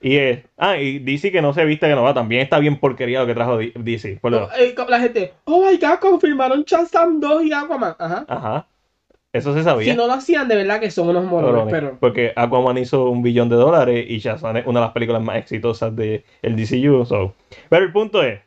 Y 0.02 0.16
es. 0.16 0.40
Ah, 0.56 0.78
y 0.78 0.98
DC 0.98 1.30
que 1.30 1.42
no 1.42 1.52
se 1.52 1.64
vista 1.64 1.86
que 1.88 1.94
no 1.94 2.02
va. 2.02 2.14
También 2.14 2.40
está 2.42 2.58
bien 2.58 2.78
porquería 2.78 3.20
lo 3.20 3.26
que 3.26 3.34
trajo 3.34 3.58
DC. 3.58 4.18
Por 4.20 4.32
lo- 4.32 4.48
Eh, 4.58 4.74
La 4.88 4.98
gente, 5.00 5.34
oh 5.44 5.64
my 5.70 5.76
god, 5.76 5.98
confirmaron 6.00 6.64
Shazam 6.64 7.20
2 7.20 7.44
y 7.44 7.52
Aquaman. 7.52 7.94
Ajá. 7.98 8.24
Ajá. 8.28 8.66
Eso 9.32 9.54
se 9.54 9.62
sabía. 9.62 9.92
Si 9.92 9.96
no 9.96 10.06
lo 10.08 10.14
hacían, 10.14 10.48
de 10.48 10.56
verdad 10.56 10.80
que 10.80 10.90
son 10.90 11.08
unos 11.08 11.24
morones, 11.24 11.66
pero. 11.70 11.96
Porque 12.00 12.32
Aquaman 12.34 12.78
hizo 12.78 13.08
un 13.10 13.22
billón 13.22 13.48
de 13.48 13.56
dólares 13.56 14.06
y 14.08 14.18
Shazam 14.18 14.56
es 14.56 14.66
una 14.66 14.80
de 14.80 14.86
las 14.86 14.92
películas 14.92 15.22
más 15.22 15.36
exitosas 15.36 15.94
del 15.94 16.24
el 16.42 16.56
DCU. 16.56 17.04
so. 17.06 17.34
Pero 17.68 17.84
el 17.84 17.92
punto 17.92 18.22
es. 18.24 18.40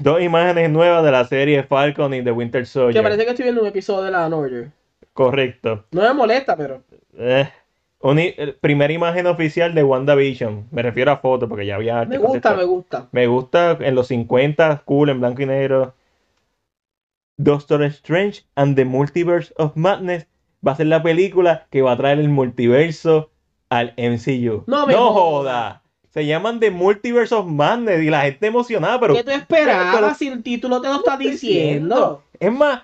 Dos 0.00 0.20
imágenes 0.22 0.70
nuevas 0.70 1.04
de 1.04 1.12
la 1.12 1.24
serie 1.26 1.62
Falcon 1.62 2.12
y 2.14 2.22
The 2.24 2.32
Winter 2.32 2.62
Que 2.62 2.66
Soldier. 2.66 3.02
parece 3.02 3.24
que 3.24 3.30
estoy 3.30 3.44
viendo 3.44 3.60
un 3.60 3.68
episodio 3.68 4.04
de 4.04 4.10
la 4.10 4.26
Order. 4.26 4.70
Correcto. 5.18 5.84
No 5.90 6.02
me 6.02 6.14
molesta, 6.14 6.56
pero. 6.56 6.84
Eh, 7.16 7.50
primera 8.60 8.92
imagen 8.92 9.26
oficial 9.26 9.74
de 9.74 9.82
WandaVision. 9.82 10.68
Me 10.70 10.80
refiero 10.80 11.10
a 11.10 11.16
fotos 11.16 11.48
porque 11.48 11.66
ya 11.66 11.74
había 11.74 12.04
Me 12.04 12.18
gusta, 12.18 12.54
me 12.54 12.62
gusta. 12.62 13.08
Me 13.10 13.26
gusta 13.26 13.76
en 13.80 13.96
los 13.96 14.06
50, 14.06 14.82
cool, 14.84 15.08
en 15.08 15.18
blanco 15.18 15.42
y 15.42 15.46
negro. 15.46 15.92
Doctor 17.36 17.82
Strange 17.82 18.44
and 18.54 18.76
the 18.76 18.84
Multiverse 18.84 19.52
of 19.56 19.74
Madness 19.74 20.28
va 20.64 20.70
a 20.72 20.76
ser 20.76 20.86
la 20.86 21.02
película 21.02 21.66
que 21.70 21.82
va 21.82 21.92
a 21.92 21.96
traer 21.96 22.20
el 22.20 22.28
multiverso 22.28 23.30
al 23.70 23.94
MCU. 23.96 24.62
No 24.68 24.86
me 24.86 24.94
joda. 24.94 25.12
joda. 25.12 25.82
Se 26.10 26.26
llaman 26.26 26.60
The 26.60 26.70
Multiverse 26.70 27.34
of 27.34 27.46
Madness 27.46 28.04
y 28.04 28.10
la 28.10 28.20
gente 28.20 28.46
emocionada, 28.46 29.00
pero 29.00 29.14
¿Qué 29.14 29.24
tú 29.24 29.32
esperabas 29.32 29.96
pero- 29.96 30.14
si 30.14 30.28
el 30.28 30.44
título 30.44 30.80
te 30.80 30.86
lo 30.86 30.98
está 30.98 31.16
diciendo? 31.16 32.22
es 32.38 32.52
más, 32.52 32.82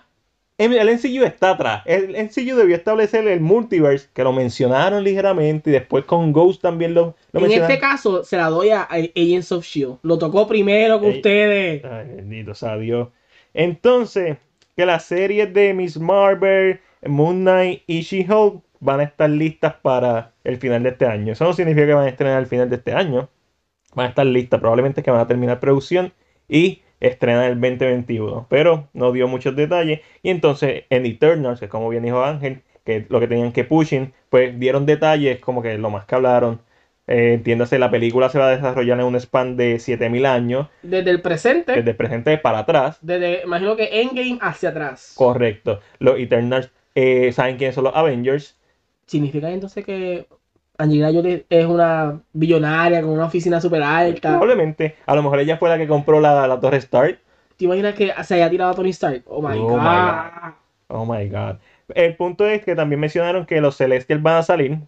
el 0.59 0.89
MCU 0.89 1.25
está 1.25 1.51
atrás. 1.51 1.83
El 1.85 2.11
MCU 2.17 2.57
debió 2.57 2.77
establecer 2.77 3.27
el 3.27 3.41
multiverse, 3.41 4.09
que 4.13 4.23
lo 4.23 4.33
mencionaron 4.33 5.03
ligeramente, 5.03 5.71
y 5.71 5.73
después 5.73 6.05
con 6.05 6.33
Ghost 6.33 6.63
también 6.63 6.95
lo, 6.95 7.17
lo 7.33 7.41
En 7.41 7.43
mencionaron. 7.43 7.71
este 7.73 7.81
caso, 7.81 8.23
se 8.25 8.37
la 8.37 8.49
doy 8.51 8.71
a 8.71 8.83
Agents 8.83 9.51
of 9.53 9.65
Shield. 9.65 9.99
Lo 10.03 10.19
tocó 10.19 10.47
primero 10.47 11.01
que 11.01 11.09
Ey. 11.09 11.17
ustedes. 11.17 11.85
Ay, 11.85 12.07
bendito 12.17 12.55
sea 12.55 12.77
Dios. 12.77 13.09
Entonces, 13.53 14.37
que 14.77 14.87
las 14.87 15.05
series 15.05 15.53
de 15.55 15.75
Miss 15.75 15.99
Marvel, 15.99 16.81
Moon 17.07 17.41
Knight 17.43 17.83
y 17.87 18.01
She-Hulk 18.03 18.63
van 18.81 19.01
a 19.01 19.05
estar 19.05 19.31
listas 19.31 19.75
para 19.83 20.35
el 20.45 20.57
final 20.59 20.83
de 20.83 20.91
este 20.91 21.07
año. 21.07 21.33
Eso 21.33 21.45
no 21.45 21.53
significa 21.53 21.87
que 21.87 21.95
van 21.95 22.07
a 22.07 22.11
estrenar 22.11 22.39
al 22.39 22.47
final 22.47 22.69
de 22.71 22.77
este 22.77 22.93
año. 22.93 23.29
Van 23.95 24.07
a 24.07 24.09
estar 24.11 24.27
listas. 24.27 24.61
Probablemente 24.61 25.03
que 25.03 25.11
van 25.11 25.21
a 25.21 25.27
terminar 25.27 25.61
producción 25.61 26.13
y 26.49 26.83
estrenar 27.01 27.51
el 27.51 27.61
2021. 27.61 28.47
Pero 28.49 28.89
no 28.93 29.13
dio 29.13 29.29
muchos 29.29 29.55
detalles. 29.57 30.01
Y 30.23 30.31
entonces 30.31 30.85
en 30.91 31.07
Eternals, 31.07 31.59
que 31.59 31.67
es 31.67 31.71
como 31.71 31.89
bien 31.89 32.03
dijo 32.03 32.23
Ángel, 32.23 32.63
que 32.85 33.07
lo 33.09 33.21
que 33.21 33.29
tenían 33.29 33.53
que 33.53 33.65
pushing, 33.65 34.13
pues 34.31 34.59
dieron 34.59 34.87
detalles 34.87 35.39
como 35.41 35.63
que 35.63 35.79
lo 35.79 35.91
más 35.91 36.05
que 36.07 36.15
hablaron. 36.15 36.61
Eh, 37.07 37.35
entiéndase, 37.35 37.79
la 37.79 37.91
película 37.91 38.31
se 38.31 38.39
va 38.39 38.49
a 38.49 38.57
desarrollar 38.57 38.99
en 38.99 39.05
un 39.05 39.21
span 39.21 39.59
de 39.59 39.79
7000 39.79 40.25
años 40.25 40.69
Desde 40.83 41.11
el 41.11 41.21
presente, 41.21 41.73
desde 41.73 41.91
el 41.91 41.97
presente 41.97 42.39
para 42.39 42.61
atrás. 42.61 42.99
desde, 43.03 43.43
imagino 43.45 43.77
que 43.77 44.01
Endgame 44.01 44.39
hacia 44.41 44.71
atrás. 44.71 45.13
Correcto. 45.15 45.81
Los 45.99 46.19
Eternals 46.19 46.71
eh, 46.95 47.31
saben 47.33 47.59
quiénes 47.59 47.75
son 47.75 47.85
los 47.85 47.95
Avengers. 47.95 48.59
¿Significa 49.07 49.51
entonces 49.51 49.85
que 49.85 50.27
Angelina 50.79 51.13
Jolie 51.13 51.47
es 51.49 51.67
una 51.67 52.21
billonaria 52.33 53.01
con 53.03 53.11
una 53.11 53.27
oficina 53.27 53.61
súper 53.61 53.83
alta? 53.83 54.31
Probablemente. 54.31 54.97
A 55.07 55.15
lo 55.15 55.23
mejor 55.23 55.39
ella 55.41 55.57
fue 55.57 55.69
la 55.69 55.79
que 55.79 55.87
compró 55.89 56.21
la, 56.21 56.47
la 56.47 56.61
Torre 56.61 56.79
Stark. 56.79 57.19
¿Te 57.57 57.65
imaginas 57.67 57.95
que 57.95 58.13
se 58.25 58.35
haya 58.35 58.51
tirado 58.51 58.73
a 58.73 58.75
Tony 58.75 58.91
Stark? 58.91 59.23
Oh 59.27 59.41
my 59.43 59.59
Oh 59.59 59.67
god. 59.67 59.81
my 59.81 60.53
Oh 60.89 61.05
my 61.07 61.29
god. 61.29 61.57
El 61.95 62.17
punto 62.17 62.47
es 62.47 62.65
que 62.65 62.75
también 62.75 63.01
mencionaron 63.01 63.47
que 63.47 63.61
los 63.61 63.77
Celestials 63.77 64.23
van 64.23 64.37
a 64.37 64.43
salir. 64.43 64.79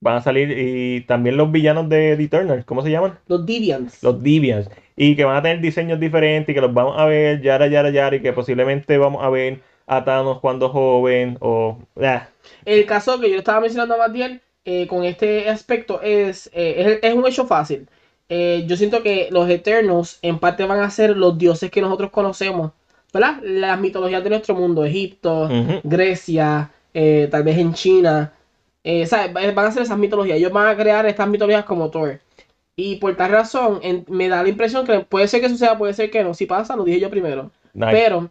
Van 0.00 0.16
a 0.16 0.20
salir 0.22 0.50
y 0.56 1.02
también 1.02 1.36
los 1.36 1.50
villanos 1.50 1.88
de 1.88 2.16
The 2.16 2.24
Eternals. 2.24 2.64
¿Cómo 2.66 2.82
se 2.82 2.90
llaman? 2.90 3.18
Los 3.26 3.46
Deviants. 3.46 4.02
Los 4.02 4.22
Deviants. 4.22 4.70
Y 4.96 5.16
que 5.16 5.24
van 5.24 5.36
a 5.36 5.42
tener 5.42 5.60
diseños 5.60 5.98
diferentes 5.98 6.50
y 6.52 6.54
que 6.54 6.60
los 6.60 6.74
vamos 6.74 6.96
a 6.98 7.06
ver, 7.06 7.40
yara, 7.40 7.66
yara, 7.68 7.90
yara. 7.90 8.16
Y 8.16 8.20
que 8.22 8.32
posiblemente 8.32 8.98
vamos 8.98 9.24
a 9.24 9.30
ver 9.30 9.60
a 9.86 10.04
Thanos 10.04 10.40
cuando 10.40 10.68
joven 10.68 11.38
o... 11.40 11.78
ah, 12.02 12.28
El 12.64 12.84
caso 12.86 13.18
que 13.20 13.30
yo 13.30 13.38
estaba 13.38 13.60
mencionando 13.60 13.96
más 13.98 14.12
bien 14.12 14.40
eh, 14.64 14.86
con 14.86 15.04
este 15.04 15.48
aspecto 15.50 16.00
es, 16.02 16.48
eh, 16.52 16.98
es, 17.02 17.10
es 17.10 17.14
un 17.14 17.26
hecho 17.26 17.46
fácil. 17.46 17.86
Eh, 18.28 18.64
yo 18.66 18.76
siento 18.76 19.02
que 19.02 19.28
los 19.30 19.48
Eternos 19.50 20.18
en 20.22 20.38
parte 20.38 20.64
van 20.64 20.80
a 20.80 20.90
ser 20.90 21.16
los 21.16 21.36
dioses 21.38 21.70
que 21.70 21.80
nosotros 21.82 22.10
conocemos, 22.10 22.72
¿verdad? 23.12 23.38
Las 23.42 23.78
mitologías 23.78 24.24
de 24.24 24.30
nuestro 24.30 24.54
mundo, 24.54 24.84
Egipto. 24.84 25.48
Grecia, 25.84 26.70
tal 27.30 27.42
vez 27.42 27.58
en 27.58 27.74
China. 27.74 28.32
¿sabes? 29.06 29.32
Van 29.32 29.58
a 29.66 29.70
ser 29.72 29.82
esas 29.82 29.98
mitologías. 29.98 30.38
Ellos 30.38 30.52
van 30.52 30.66
a 30.68 30.76
crear 30.76 31.06
estas 31.06 31.28
mitologías 31.28 31.64
como 31.64 31.90
Thor. 31.90 32.20
Y 32.76 32.96
por 32.96 33.14
tal 33.16 33.30
razón, 33.30 33.78
en- 33.82 34.04
me 34.08 34.28
da 34.28 34.42
la 34.42 34.48
impresión 34.48 34.84
que 34.86 35.00
puede 35.00 35.28
ser 35.28 35.40
que 35.40 35.48
suceda, 35.48 35.78
puede 35.78 35.94
ser 35.94 36.10
que 36.10 36.24
no. 36.24 36.34
Si 36.34 36.46
pasa, 36.46 36.74
lo 36.76 36.84
dije 36.84 37.00
yo 37.00 37.08
primero. 37.10 37.50
Nice. 37.72 37.92
Pero 37.92 38.30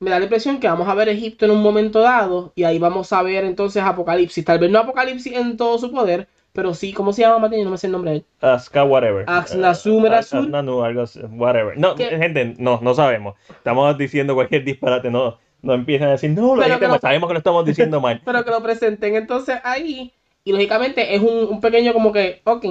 me 0.00 0.10
da 0.10 0.18
la 0.18 0.24
impresión 0.26 0.60
que 0.60 0.68
vamos 0.68 0.88
a 0.88 0.94
ver 0.94 1.08
Egipto 1.08 1.44
en 1.44 1.50
un 1.50 1.62
momento 1.62 2.00
dado 2.00 2.52
y 2.54 2.64
ahí 2.64 2.78
vamos 2.78 3.12
a 3.12 3.22
ver 3.22 3.44
entonces 3.44 3.82
Apocalipsis. 3.82 4.44
Tal 4.44 4.58
vez 4.58 4.70
no 4.70 4.78
Apocalipsis 4.78 5.32
en 5.34 5.56
todo 5.56 5.78
su 5.78 5.90
poder, 5.90 6.28
pero 6.52 6.72
sí, 6.74 6.92
¿cómo 6.92 7.12
se 7.12 7.22
llama 7.22 7.38
Martín? 7.40 7.64
No 7.64 7.70
me 7.70 7.78
sé 7.78 7.88
el 7.88 7.92
nombre 7.92 8.10
de 8.12 8.16
él. 8.18 8.24
Aska, 8.40 8.84
whatever. 8.84 9.24
Axnasu, 9.28 10.00
Merasu. 10.00 10.36
Axnanu, 10.38 10.82
algo 10.84 11.02
así, 11.02 11.20
whatever. 11.30 11.76
No, 11.76 11.94
¿Qué? 11.96 12.06
gente, 12.06 12.54
no, 12.58 12.78
no 12.80 12.94
sabemos. 12.94 13.34
Estamos 13.48 13.98
diciendo 13.98 14.34
cualquier 14.34 14.64
disparate, 14.64 15.10
no, 15.10 15.38
no 15.62 15.74
empiecen 15.74 16.08
a 16.08 16.12
decir, 16.12 16.30
no, 16.30 16.54
lo 16.54 16.62
dijiste 16.62 16.86
mal, 16.86 17.00
sabemos 17.00 17.28
que 17.28 17.34
lo 17.34 17.38
estamos 17.38 17.64
diciendo 17.64 18.00
mal. 18.00 18.20
Pero 18.24 18.44
que 18.44 18.50
lo 18.50 18.62
presenten 18.62 19.16
entonces 19.16 19.58
ahí 19.64 20.12
y 20.44 20.52
lógicamente 20.52 21.14
es 21.14 21.20
un, 21.20 21.48
un 21.50 21.60
pequeño 21.60 21.92
como 21.92 22.12
que, 22.12 22.40
ok, 22.44 22.64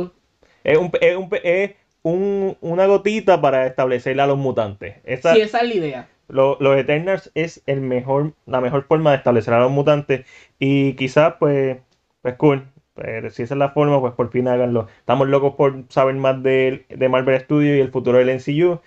Es, 0.64 0.78
un, 0.78 0.92
es, 1.02 1.18
un, 1.18 1.30
es 1.44 1.72
un- 2.04 2.58
una 2.62 2.86
gotita 2.88 3.42
para 3.42 3.68
establecer 3.68 4.20
a 4.22 4.28
los 4.28 4.38
mutantes. 4.38 4.96
Esa, 5.04 5.34
si 5.34 5.42
esa 5.42 5.60
es 5.60 5.68
la 5.68 5.74
idea. 5.76 6.08
Lo- 6.28 6.58
los 6.60 6.78
Eternals 6.78 7.32
es 7.36 7.62
el 7.68 7.82
mejor, 7.82 8.34
la 8.46 8.62
mejor 8.62 8.84
forma 8.88 9.12
de 9.12 9.18
establecer 9.18 9.54
a 9.54 9.60
los 9.60 9.72
mutantes. 9.72 10.26
Y 10.60 10.94
quizás, 10.96 11.36
pues, 11.40 11.78
pues 12.22 12.36
cool. 12.36 12.68
Pero 12.96 13.30
si 13.30 13.44
esa 13.44 13.54
es 13.54 13.60
la 13.60 13.70
forma, 13.72 14.00
pues 14.02 14.14
por 14.14 14.30
fin 14.32 14.48
háganlo. 14.48 14.88
Estamos 15.00 15.28
locos 15.28 15.54
por 15.56 15.84
saber 15.90 16.16
más 16.16 16.42
de, 16.42 16.86
de 16.90 17.10
Marvel 17.10 17.40
Studios 17.42 17.78
y 17.78 17.82
el 17.82 17.92
futuro 17.92 18.18
del 18.18 18.30
MCU. 18.30 18.80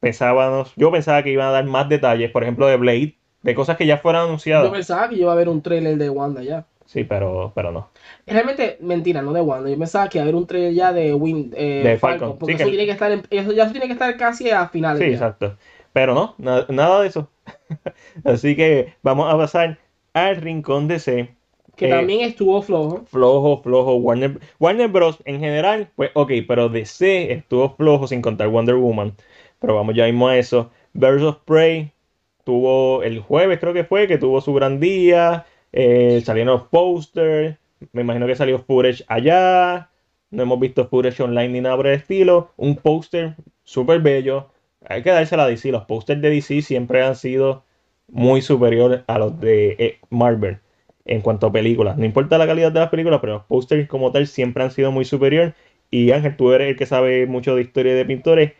Pensábamos, 0.00 0.72
yo 0.76 0.90
pensaba 0.90 1.22
que 1.22 1.30
iban 1.30 1.46
a 1.48 1.52
dar 1.52 1.64
más 1.64 1.88
detalles, 1.88 2.30
por 2.32 2.42
ejemplo, 2.42 2.66
de 2.66 2.76
Blade, 2.76 3.14
de 3.42 3.54
cosas 3.54 3.76
que 3.76 3.86
ya 3.86 3.98
fueran 3.98 4.22
Yo 4.22 4.26
anunciadas. 4.26 4.70
pensaba 4.72 5.08
que 5.08 5.14
yo 5.16 5.22
iba 5.22 5.32
a 5.32 5.36
ver 5.36 5.48
un 5.48 5.62
trailer 5.62 5.96
de 5.96 6.10
Wanda 6.10 6.42
ya. 6.42 6.66
Sí, 6.86 7.04
pero, 7.04 7.52
pero 7.54 7.70
no. 7.70 7.88
Realmente, 8.26 8.78
mentira, 8.80 9.22
no 9.22 9.32
de 9.32 9.40
Wanda. 9.40 9.70
Yo 9.70 9.78
pensaba 9.78 10.08
que 10.08 10.18
iba 10.18 10.22
a 10.22 10.24
haber 10.24 10.34
un 10.34 10.46
trailer 10.48 10.74
ya 10.74 10.92
de, 10.92 11.14
Win, 11.14 11.52
eh, 11.56 11.82
De 11.84 11.98
Falcon, 11.98 12.18
Falcon. 12.20 12.38
porque 12.38 12.52
Sí, 12.56 12.62
eso, 12.62 12.64
que- 12.64 12.70
tiene 12.70 12.86
que 12.86 12.92
estar 12.92 13.12
en- 13.12 13.22
eso 13.30 13.52
ya 13.52 13.70
tiene 13.70 13.86
que 13.86 13.92
estar 13.92 14.16
casi 14.16 14.50
a 14.50 14.68
finales. 14.68 14.98
Sí, 15.00 15.08
ya. 15.10 15.14
exacto. 15.16 15.56
Pero 15.92 16.14
no, 16.14 16.34
na- 16.38 16.66
nada 16.68 17.02
de 17.02 17.08
eso. 17.08 17.30
Así 18.24 18.56
que 18.56 18.94
vamos 19.02 19.32
a 19.32 19.36
pasar 19.36 19.78
al 20.14 20.36
rincón 20.36 20.88
DC. 20.88 21.36
Que 21.76 21.86
Eh, 21.86 21.90
también 21.90 22.20
estuvo 22.22 22.62
flojo. 22.62 23.04
flojo, 23.06 23.62
flojo. 23.62 23.96
Warner, 23.96 24.40
Warner 24.60 24.88
Bros. 24.88 25.18
en 25.24 25.40
general, 25.40 25.90
pues 25.96 26.10
ok, 26.14 26.30
pero 26.48 26.68
DC 26.68 27.32
estuvo 27.32 27.70
flojo 27.76 28.06
sin 28.06 28.22
contar 28.22 28.48
Wonder 28.48 28.76
Woman. 28.76 29.14
Pero 29.60 29.74
vamos 29.76 29.94
ya 29.94 30.06
mismo 30.06 30.28
a 30.28 30.38
eso. 30.38 30.70
Birds 30.94 31.22
of 31.22 31.38
Prey 31.44 31.92
tuvo 32.44 33.02
el 33.02 33.20
jueves, 33.20 33.58
creo 33.60 33.72
que 33.74 33.84
fue, 33.84 34.08
que 34.08 34.18
tuvo 34.18 34.40
su 34.40 34.54
gran 34.54 34.80
día. 34.80 35.46
eh, 35.72 36.22
salieron 36.24 36.54
los 36.54 36.68
posters. 36.68 37.58
Me 37.92 38.02
imagino 38.02 38.26
que 38.26 38.34
salió 38.36 38.58
footage 38.58 39.04
allá. 39.08 39.90
No 40.30 40.42
hemos 40.44 40.60
visto 40.60 40.86
footage 40.88 41.22
online 41.22 41.48
ni 41.48 41.60
nada 41.60 41.76
por 41.76 41.86
el 41.86 41.94
estilo. 41.94 42.50
Un 42.56 42.76
póster 42.76 43.36
súper 43.64 44.00
bello. 44.00 44.50
Hay 44.88 45.02
que 45.02 45.10
dársela 45.10 45.44
a 45.44 45.48
DC. 45.48 45.70
Los 45.70 45.84
pósters 45.84 46.20
de 46.20 46.30
DC 46.30 46.62
siempre 46.62 47.02
han 47.02 47.16
sido 47.16 47.64
muy 48.08 48.42
superiores 48.42 49.02
a 49.06 49.18
los 49.18 49.38
de 49.40 49.76
eh, 49.78 49.98
Marvel 50.10 50.58
en 51.04 51.20
cuanto 51.20 51.46
a 51.46 51.52
películas. 51.52 51.96
No 51.96 52.04
importa 52.04 52.38
la 52.38 52.46
calidad 52.46 52.72
de 52.72 52.80
las 52.80 52.90
películas, 52.90 53.20
pero 53.20 53.34
los 53.34 53.44
pósters 53.44 53.88
como 53.88 54.12
tal 54.12 54.26
siempre 54.26 54.62
han 54.62 54.70
sido 54.70 54.92
muy 54.92 55.04
superior. 55.04 55.54
Y 55.90 56.10
Ángel, 56.12 56.36
tú 56.36 56.52
eres 56.52 56.68
el 56.68 56.76
que 56.76 56.86
sabe 56.86 57.26
mucho 57.26 57.54
de 57.54 57.62
historia 57.62 57.94
de 57.94 58.04
pintores. 58.04 58.52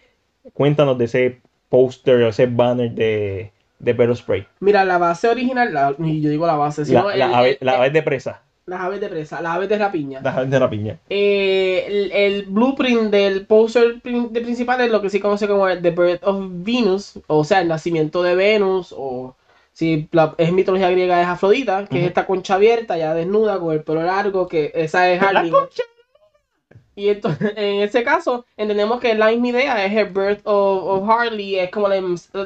Cuéntanos 0.55 0.99
de 0.99 1.05
ese 1.05 1.41
póster 1.69 2.17
o 2.23 2.29
ese 2.29 2.47
banner 2.47 2.91
de, 2.91 3.53
de 3.79 4.15
Spray. 4.15 4.47
Mira, 4.61 4.85
la 4.85 4.99
base 4.99 5.29
original, 5.29 5.73
la- 5.73 5.95
y 5.99 6.21
yo 6.21 6.31
digo 6.31 6.47
la 6.47 6.57
base, 6.57 6.85
sino 6.85 7.05
La, 7.09 7.13
el- 7.13 7.19
la 7.19 7.39
ave, 7.39 7.51
el- 7.61 7.67
la 7.67 7.73
ave 7.77 7.91
de 7.91 8.03
presa. 8.03 8.43
Las 8.67 8.81
aves 8.81 9.01
de 9.01 9.09
presa, 9.09 9.41
las 9.43 9.57
aves 9.57 9.69
de 9.69 9.79
rapiña. 9.79 10.21
La 10.23 10.35
ave 10.37 10.47
de 10.47 10.61
la 10.61 10.71
piña. 10.71 10.99
Eh, 11.11 11.85
el, 11.89 12.13
el 12.13 12.43
blueprint 12.47 13.11
del 13.11 13.45
poster 13.47 14.01
de 14.03 14.41
principal 14.41 14.81
es 14.81 14.91
lo 14.91 15.01
que 15.03 15.11
se 15.11 15.21
conoce 15.21 15.49
como 15.49 15.69
el 15.69 15.83
The 15.83 15.91
Birth 15.91 16.23
of 16.25 16.37
Venus, 16.49 17.15
o 17.27 17.45
sea, 17.45 17.61
el 17.61 17.69
nacimiento 17.69 18.23
de 18.23 18.35
Venus, 18.37 18.95
o 18.97 19.35
si 19.73 20.09
la- 20.13 20.35
es 20.39 20.53
mitología 20.53 20.91
griega 20.91 21.21
es 21.21 21.27
Afrodita, 21.27 21.87
que 21.87 22.01
es 22.03 22.07
esta 22.07 22.27
concha 22.27 22.55
abierta, 22.55 22.97
ya 22.97 23.15
desnuda, 23.15 23.59
con 23.59 23.73
el 23.75 23.83
pelo 23.83 24.03
largo, 24.03 24.47
que 24.47 24.71
esa 24.75 25.11
es 25.11 25.21
La 25.21 25.29
Harley. 25.31 25.51
concha. 25.51 25.83
Y 26.95 27.09
entonces, 27.09 27.53
en 27.57 27.81
ese 27.83 28.03
caso, 28.05 28.45
entendemos 28.57 29.01
que 29.01 29.15
la 29.15 29.29
misma 29.31 29.49
idea 29.49 29.85
es 29.85 29.93
el 29.97 30.07
Birth 30.13 30.43
of, 30.45 31.03
of 31.03 31.09
Harley, 31.11 31.59
es 31.59 31.71
como, 31.71 31.89
la 31.89 32.01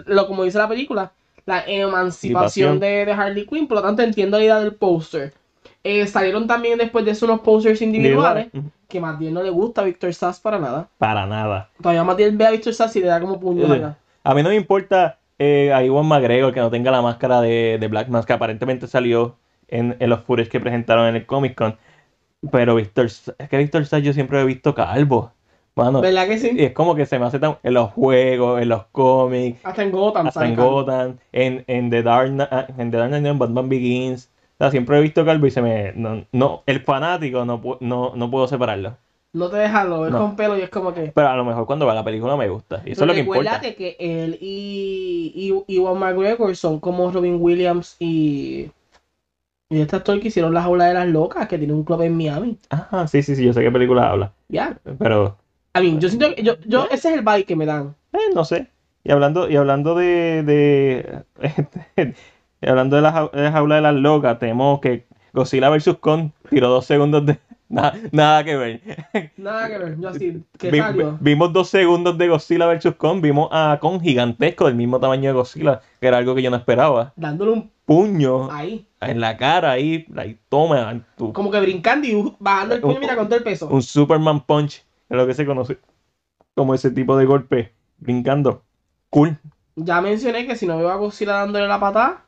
lo, 0.07 0.27
como 0.27 0.45
dice 0.45 0.59
la 0.59 0.69
película, 0.69 1.13
la 1.47 1.65
emancipación 1.67 2.77
Emancipación. 2.77 2.81
de, 2.81 3.05
de 3.07 3.13
Harley 3.13 3.47
Quinn, 3.47 3.67
por 3.69 3.77
lo 3.79 3.83
tanto 3.83 4.03
entiendo 4.03 4.39
la 4.39 4.45
idea 4.45 4.61
del 4.61 4.75
póster. 4.75 5.33
Eh, 5.89 6.05
salieron 6.09 6.49
también 6.49 6.79
después 6.79 7.05
de 7.05 7.13
eso 7.13 7.27
unos 7.27 7.41
posters 7.43 7.81
individuales, 7.81 8.49
que 8.89 9.01
bien 9.21 9.33
no 9.33 9.41
le 9.41 9.51
gusta 9.51 9.83
a 9.83 9.85
Victor 9.85 10.13
Sass 10.13 10.41
para 10.41 10.59
nada. 10.59 10.89
Para 10.99 11.27
nada. 11.27 11.71
Todavía 11.81 12.03
bien 12.15 12.37
ve 12.37 12.45
a 12.45 12.51
Victor 12.51 12.75
Sass 12.75 12.97
y 12.97 13.01
le 13.01 13.07
da 13.07 13.21
como 13.21 13.39
puños 13.39 13.71
Sí. 13.71 13.77
acá. 13.77 13.97
A 14.25 14.35
mí 14.35 14.43
no 14.43 14.49
me 14.49 14.57
importa 14.57 15.21
eh, 15.39 15.73
a 15.73 15.85
Iwan 15.85 16.07
McGregor 16.07 16.53
que 16.53 16.59
no 16.59 16.71
tenga 16.71 16.91
la 16.91 17.03
máscara 17.03 17.41
de, 17.41 17.77
de 17.79 17.87
Black 17.87 18.09
Mask, 18.09 18.27
que 18.27 18.33
aparentemente 18.33 18.89
salió 18.89 19.37
en, 19.69 19.95
en 20.01 20.11
los 20.11 20.23
footage 20.25 20.49
que 20.49 20.59
presentaron 20.59 21.07
en 21.07 21.15
el 21.15 21.25
Comic 21.25 21.55
Con. 21.55 21.77
Pero 22.51 22.75
Víctor, 22.75 23.07
es 23.07 23.33
que 23.49 23.57
Víctor 23.57 23.87
Sass 23.87 24.03
yo 24.03 24.13
siempre 24.13 24.39
lo 24.39 24.43
he 24.43 24.47
visto 24.47 24.75
calvo. 24.75 25.31
Mano, 25.77 26.01
¿Verdad 26.01 26.27
que 26.27 26.39
sí? 26.39 26.51
y 26.53 26.65
es 26.65 26.73
como 26.73 26.97
que 26.97 27.07
se 27.07 27.19
me 27.21 27.27
hace 27.27 27.39
tan. 27.39 27.59
En 27.63 27.75
los 27.75 27.93
juegos, 27.93 28.61
en 28.61 28.71
los 28.71 28.87
cómics, 28.91 29.61
Hasta 29.63 29.85
en 29.85 29.93
Gotham. 29.93 30.27
hasta 30.27 30.47
en. 30.49 30.57
Gotham, 30.57 31.17
en, 31.33 31.65
en 31.69 31.91
The 31.91 32.03
Dark 32.03 32.31
Knight, 32.31 32.49
ah, 32.51 32.67
en 32.77 32.91
The 32.91 32.97
Dark 32.97 33.11
Knight, 33.11 33.27
en 33.27 33.39
Batman 33.39 33.69
Begins. 33.69 34.31
O 34.59 34.59
sea, 34.59 34.71
siempre 34.71 34.99
he 34.99 35.03
visto 35.03 35.25
calvo 35.25 35.47
y 35.47 35.51
se 35.51 35.61
me. 35.61 35.93
No, 35.95 36.25
no, 36.33 36.63
el 36.67 36.81
fanático 36.81 37.45
no, 37.45 37.61
no, 37.81 38.13
no 38.17 38.31
puedo 38.31 38.49
separarlo. 38.49 38.97
No 39.33 39.51
te 39.51 39.59
dejas, 39.59 39.87
lo 39.87 40.01
ves 40.01 40.13
No. 40.13 40.19
con 40.19 40.37
pelo 40.37 40.57
y 40.57 40.63
es 40.63 40.71
como 40.71 40.95
que... 40.95 41.13
Pero 41.15 41.29
a 41.29 41.37
lo 41.37 41.45
mejor 41.45 41.67
cuando 41.67 41.85
vea 41.85 41.95
la 41.95 42.05
película 42.05 42.37
me 42.39 42.49
gusta. 42.49 42.81
Y 42.87 42.93
eso 42.93 43.03
es 43.03 43.07
lo 43.09 43.13
que 43.13 43.21
importa. 43.21 43.41
Recuérdate 43.43 43.75
que 43.75 43.97
él 43.99 44.39
y, 44.41 45.31
y, 45.35 45.65
y 45.71 45.77
Iwan 45.77 45.99
McGregor 45.99 46.57
son 46.57 46.81
como 46.81 47.11
Robin 47.11 47.37
Williams 47.39 47.97
y... 47.99 48.71
Y 49.69 49.81
este 49.81 49.97
actor 49.97 50.21
que 50.21 50.29
hicieron 50.29 50.55
La 50.55 50.63
Jaula 50.63 50.87
de 50.87 50.95
las 50.95 51.09
Locas, 51.09 51.49
que 51.49 51.59
tiene 51.59 51.75
un 51.75 51.85
club 51.85 52.01
en 52.03 52.17
Miami. 52.17 52.57
Ah, 52.71 53.07
sí, 53.09 53.23
sí, 53.23 53.37
sí, 53.37 53.45
yo 53.45 53.53
sé 53.53 53.63
qué 53.63 53.71
película 53.71 54.11
habla. 54.11 54.33
Ya. 54.49 54.79
Pero. 54.99 55.37
I 55.77 55.81
mean, 55.83 56.01
yo 56.01 56.09
siento 56.09 56.35
que... 56.35 56.43
Yo, 56.43 56.55
yo, 56.65 56.85
ese 56.91 57.11
es 57.11 57.17
el 57.19 57.23
vibe 57.23 57.45
que 57.45 57.57
me 57.57 57.67
dan. 57.67 57.95
Eh, 58.15 58.33
no 58.35 58.45
sé. 58.45 58.69
Y 59.05 59.11
hablando, 59.13 59.51
y 59.51 59.57
hablando 59.57 59.95
de, 59.97 60.45
de 60.45 61.25
y 61.97 62.13
hablando 62.69 62.97
de 62.97 63.03
la, 63.03 63.13
jau- 63.15 63.31
de 63.33 63.43
la 63.43 63.53
jaula 63.53 63.75
de 63.77 63.81
las 63.83 63.95
locas, 63.95 64.39
tenemos 64.39 64.81
que 64.81 65.07
Godzilla 65.33 65.69
vs. 65.71 65.97
Kong 66.01 66.31
tiró 66.51 66.69
dos 66.69 66.87
segundos 66.87 67.27
de 67.27 67.39
nada, 67.69 67.95
nada 68.13 68.45
que 68.45 68.57
ver. 68.57 68.81
Nada 69.37 69.69
que 69.69 69.79
ver. 69.79 70.01
Yo 70.01 70.09
así, 70.09 70.43
que 70.59 70.71
Vi- 70.71 70.81
vimos 71.21 71.53
dos 71.53 71.69
segundos 71.69 72.17
de 72.19 72.29
Godzilla 72.29 72.67
vs. 72.67 72.95
Kong, 72.97 73.21
vimos 73.21 73.49
a 73.53 73.79
Kong 73.81 74.01
gigantesco 74.01 74.67
del 74.67 74.75
mismo 74.77 74.99
tamaño 75.01 75.29
de 75.31 75.33
Godzilla, 75.35 75.81
que 76.01 76.07
era 76.07 76.19
algo 76.19 76.35
que 76.35 76.43
yo 76.43 76.51
no 76.51 76.57
esperaba. 76.57 77.13
Dándole 77.17 77.51
un... 77.53 77.71
Puño 77.87 78.51
Ahí. 78.51 78.85
en 79.01 79.21
la 79.21 79.37
cara 79.37 79.71
ahí, 79.71 80.07
ahí 80.17 80.37
toma 80.49 81.01
tu- 81.17 81.33
Como 81.33 81.53
que 81.53 81.61
brincando 81.61 82.05
y 82.09 82.35
bajando 82.41 82.75
el 82.75 82.81
puño, 82.81 82.95
Un- 82.95 83.01
mira, 83.01 83.15
con 83.15 83.27
todo 83.29 83.37
el 83.39 83.45
peso. 83.45 83.69
un 83.69 83.81
Superman 83.81 84.41
Punch, 84.41 84.85
es 85.09 85.17
lo 85.17 85.25
que 85.25 85.35
se 85.35 85.47
conoce 85.47 85.79
como 86.57 86.75
ese 86.75 86.91
tipo 86.91 87.17
de 87.17 87.27
golpe, 87.27 87.73
brincando. 87.99 88.65
Cool. 89.11 89.37
Ya 89.77 90.01
mencioné 90.01 90.49
que 90.49 90.57
si 90.57 90.67
no 90.67 90.79
veo 90.79 90.91
a 90.91 90.97
Godzilla 90.97 91.35
dándole 91.35 91.69
la 91.69 91.79
patada, 91.79 92.25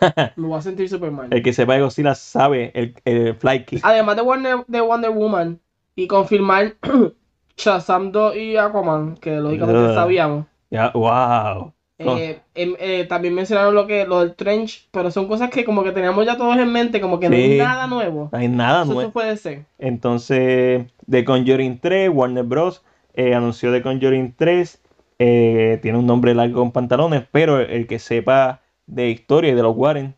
me 0.36 0.46
voy 0.48 0.58
a 0.58 0.62
sentir 0.62 0.88
super 0.88 1.10
mal. 1.10 1.28
El 1.32 1.42
que 1.42 1.52
sepa 1.52 1.74
de 1.74 1.80
Godzilla 1.82 2.14
sabe 2.14 2.70
el, 2.74 2.94
el 3.04 3.34
fly 3.34 3.64
kick. 3.64 3.80
Además 3.82 4.16
de 4.16 4.22
Wonder, 4.22 4.56
de 4.66 4.80
Wonder 4.80 5.10
Woman 5.10 5.60
y 5.96 6.06
confirmar 6.06 6.74
Shazam 7.56 8.12
2 8.12 8.36
y 8.36 8.56
Aquaman, 8.56 9.16
que 9.16 9.36
lógicamente 9.36 9.94
sabíamos. 9.94 10.46
Ya, 10.70 10.90
wow. 10.94 11.72
Oh. 12.00 12.16
Eh, 12.16 12.40
em- 12.54 12.76
eh, 12.78 13.06
también 13.08 13.34
mencionaron 13.34 13.74
lo 13.74 13.88
que 13.88 14.06
lo 14.06 14.20
del 14.20 14.36
trench, 14.36 14.88
pero 14.92 15.10
son 15.10 15.26
cosas 15.26 15.50
que 15.50 15.64
como 15.64 15.82
que 15.82 15.90
teníamos 15.90 16.24
ya 16.24 16.36
todos 16.36 16.56
en 16.56 16.70
mente, 16.72 17.00
como 17.00 17.18
que 17.18 17.28
no 17.28 17.34
hay 17.34 17.58
nada 17.58 17.88
nuevo. 17.88 18.28
No 18.30 18.38
hay 18.38 18.46
nada 18.46 18.84
nuevo. 18.84 19.00
eso 19.00 19.10
puede 19.10 19.36
ser. 19.36 19.64
Entonces, 19.78 20.86
The 21.10 21.24
Conjuring 21.24 21.80
3, 21.80 22.08
Warner 22.12 22.44
Bros. 22.44 22.84
eh, 23.14 23.34
anunció 23.34 23.72
The 23.72 23.82
Conjuring 23.82 24.34
3. 24.36 24.80
eh, 25.18 25.80
tiene 25.82 25.98
un 25.98 26.06
nombre 26.06 26.32
largo 26.34 26.60
con 26.60 26.70
pantalones, 26.70 27.24
pero 27.32 27.58
el 27.58 27.88
que 27.88 27.98
sepa 27.98 28.60
de 28.88 29.10
historia 29.10 29.52
y 29.52 29.54
de 29.54 29.62
los 29.62 29.76
Warren, 29.76 30.14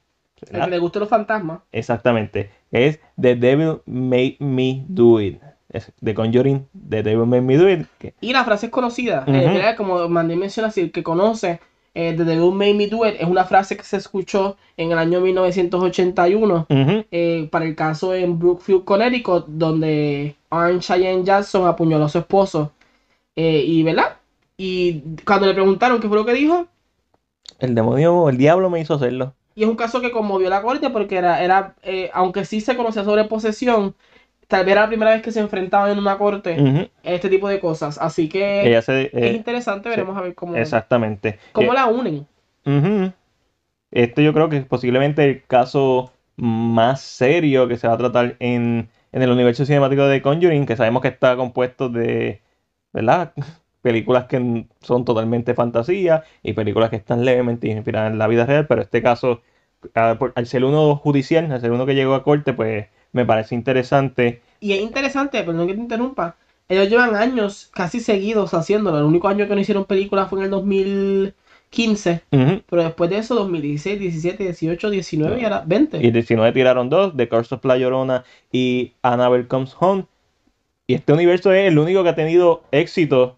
El 0.47 0.53
¿verdad? 0.53 0.65
que 0.67 0.71
le 0.71 0.79
guste 0.79 0.99
los 1.01 1.09
fantasmas. 1.09 1.61
exactamente, 1.73 2.51
es 2.71 2.99
The 3.21 3.37
Devil 3.37 3.83
Made 3.85 4.37
Me 4.41 4.85
Do 4.89 5.21
It. 5.21 5.39
Es 5.69 5.93
The 6.03 6.15
Conjuring, 6.15 6.67
The 6.89 7.03
Devil 7.05 7.27
Made 7.27 7.43
Me 7.43 7.57
Do 7.57 7.69
It. 7.71 7.87
que- 7.99 8.15
Y 8.21 8.33
la 8.33 8.45
frase 8.45 8.67
es 8.67 8.73
conocida. 8.73 9.25
Ujú. 9.29 9.37
Eh, 9.37 9.47
¿verdad? 9.47 9.77
como 9.77 10.09
Mandy 10.09 10.35
menciona, 10.35 10.71
si 10.71 10.81
el 10.81 10.91
que 10.91 11.03
conoce 11.05 11.61
eh, 11.95 12.13
The 12.17 12.25
Devil 12.25 12.53
Made 12.53 12.75
Me 12.75 12.87
Do 12.89 13.07
It 13.07 13.17
es 13.21 13.29
una 13.29 13.45
frase 13.45 13.77
que 13.77 13.83
se 13.85 13.97
escuchó 13.99 14.57
en 14.77 14.91
el 14.93 14.99
año 14.99 15.21
1981 15.21 16.67
Ujú, 16.69 17.05
eh, 17.11 17.49
para 17.53 17.65
el 17.65 17.75
caso 17.77 18.15
en 18.15 18.39
Brookfield, 18.39 18.85
Connecticut, 18.85 19.47
donde 19.47 20.35
Arn 20.51 20.81
Cheyenne 20.81 21.25
Jackson 21.25 21.67
apuñaló 21.67 22.05
a 22.05 22.09
su 22.09 22.19
esposo. 22.19 22.73
Y, 23.37 23.83
¿verdad? 23.85 24.17
Y 24.59 25.03
cuando 25.25 25.47
le 25.47 25.55
preguntaron 25.55 25.99
qué 26.01 26.09
fue 26.09 26.17
lo 26.19 26.27
que 26.27 26.35
dijo, 26.35 26.67
El 27.61 27.75
demonio, 27.75 28.29
el 28.29 28.37
diablo 28.37 28.71
me 28.71 28.81
hizo 28.81 28.95
hacerlo. 28.95 29.35
y 29.55 29.63
es 29.65 29.69
un 29.69 29.77
caso 29.77 30.01
que 30.01 30.11
conmovió 30.11 30.47
a 30.47 30.51
la 30.51 30.63
corte 30.63 30.91
porque 30.91 31.17
era, 31.17 31.43
era 31.43 31.75
eh, 31.83 32.11
aunque 32.15 32.45
sí 32.45 32.61
se 32.61 32.77
conocía 32.77 33.05
sobre 33.05 33.25
posesión, 33.25 33.95
tal 34.49 34.65
vez 34.65 34.73
era 34.73 34.83
la 34.83 34.89
primera 34.89 35.11
vez 35.13 35.23
que 35.23 35.33
se 35.33 35.41
enfrentaban 35.41 35.91
en 35.91 35.99
una 35.99 36.19
corte 36.19 36.57
a 37.05 37.11
este 37.11 37.29
tipo 37.29 37.49
de 37.49 37.61
cosas. 37.61 37.99
Así 37.99 38.29
que 38.29 38.67
Ella 38.67 38.83
se, 38.83 39.07
es 39.07 39.13
eh, 39.15 39.33
interesante, 39.35 39.89
veremos 39.89 40.17
a 40.17 40.23
ver 40.23 40.35
cómo, 40.35 40.57
exactamente. 40.57 41.39
cómo 41.53 41.73
Eh, 41.73 41.75
la 41.75 41.87
unen. 41.87 42.27
Ujú. 42.65 43.13
Este 43.91 44.23
yo 44.25 44.33
creo 44.33 44.49
que 44.49 44.59
es 44.59 44.65
posiblemente 44.65 45.25
el 45.25 45.43
caso 45.47 46.13
más 46.37 47.01
serio 47.01 47.69
que 47.69 47.77
se 47.77 47.89
va 47.89 47.95
a 47.95 47.99
tratar 47.99 48.37
en, 48.39 48.89
en 49.13 49.23
el 49.23 49.31
universo 49.31 49.67
cinemático 49.67 50.07
de 50.07 50.23
Conjuring, 50.23 50.65
que 50.67 50.77
sabemos 50.77 51.03
que 51.03 51.09
está 51.09 51.37
compuesto 51.37 51.89
de, 51.89 52.41
¿verdad? 52.93 53.33
Películas 53.83 54.25
que 54.27 54.67
son 54.83 55.05
totalmente 55.05 55.55
fantasía 55.55 56.25
y 56.43 56.53
películas 56.53 56.91
que 56.91 56.97
están 56.97 57.25
levemente 57.25 57.69
inspiradas 57.69 58.13
en 58.13 58.19
la 58.19 58.27
vida 58.27 58.45
real, 58.47 58.67
pero 58.67 58.83
este 58.83 59.03
caso, 59.03 59.41
a- 59.95 60.17
por- 60.19 60.33
al 60.35 60.47
ser 60.47 60.65
uno 60.65 60.97
judicial, 60.97 61.51
al 61.51 61.61
ser 61.61 61.73
uno 61.73 61.87
que 61.87 61.95
llegó 61.95 62.15
a 62.15 62.23
corte, 62.23 62.53
pues 62.53 62.87
me 63.13 63.25
parece 63.25 63.55
interesante. 63.55 64.43
Y 64.61 64.73
es 64.73 64.81
interesante, 64.83 65.43
perdón 65.43 65.67
que 65.67 65.75
te 65.75 65.81
interrumpa. 65.81 66.37
Ellos 66.69 66.89
llevan 66.89 67.17
años 67.17 67.71
casi 67.75 67.99
seguidos 68.01 68.55
haciéndolo. 68.55 68.99
El 68.99 69.05
único 69.05 69.27
año 69.29 69.49
que 69.49 69.55
no 69.55 69.61
hicieron 69.61 69.87
película 69.87 70.27
fue 70.27 70.39
en 70.41 70.45
el 70.45 70.51
2015. 70.51 72.23
Ujú. 72.31 72.63
Pero 72.69 72.85
después 72.85 73.11
de 73.11 73.19
eso, 73.19 73.35
2016, 73.35 73.99
17, 73.99 74.45
18, 74.45 74.91
19 74.91 75.41
y 75.41 75.45
ahora 75.45 75.65
20. 75.67 75.99
Y 76.05 76.11
19 76.11 76.53
tiraron 76.53 76.89
dos, 76.91 77.17
The 77.17 77.29
Curse 77.29 77.55
of 77.57 77.65
La 77.65 77.77
Llorona 77.77 78.25
y 78.53 78.93
Annabelle 79.03 79.49
Comes 79.49 79.75
Home. 79.81 80.07
Y 80.87 80.95
este 80.95 81.13
universo 81.13 81.53
es 81.53 81.69
el 81.69 81.79
único 81.79 82.03
que 82.03 82.11
ha 82.11 82.15
tenido 82.15 82.63
éxito 82.73 83.37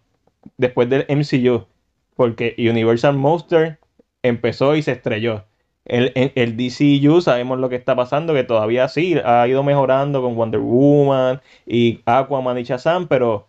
después 0.56 0.88
del 0.88 1.04
MCU. 1.08 1.66
Porque 2.14 2.54
Universal 2.58 3.16
Monster 3.16 3.78
empezó 4.22 4.76
y 4.76 4.82
se 4.82 4.92
estrelló. 4.92 5.44
El, 5.84 6.12
el, 6.14 6.32
el 6.36 6.56
DCU 6.56 7.20
sabemos 7.20 7.58
lo 7.58 7.68
que 7.68 7.76
está 7.76 7.96
pasando, 7.96 8.34
que 8.34 8.44
todavía 8.44 8.86
sí 8.88 9.16
ha 9.24 9.46
ido 9.48 9.62
mejorando 9.64 10.22
con 10.22 10.36
Wonder 10.36 10.60
Woman 10.60 11.40
y 11.66 12.00
Aquaman 12.06 12.58
y 12.58 12.62
Shazam, 12.62 13.08
pero 13.08 13.48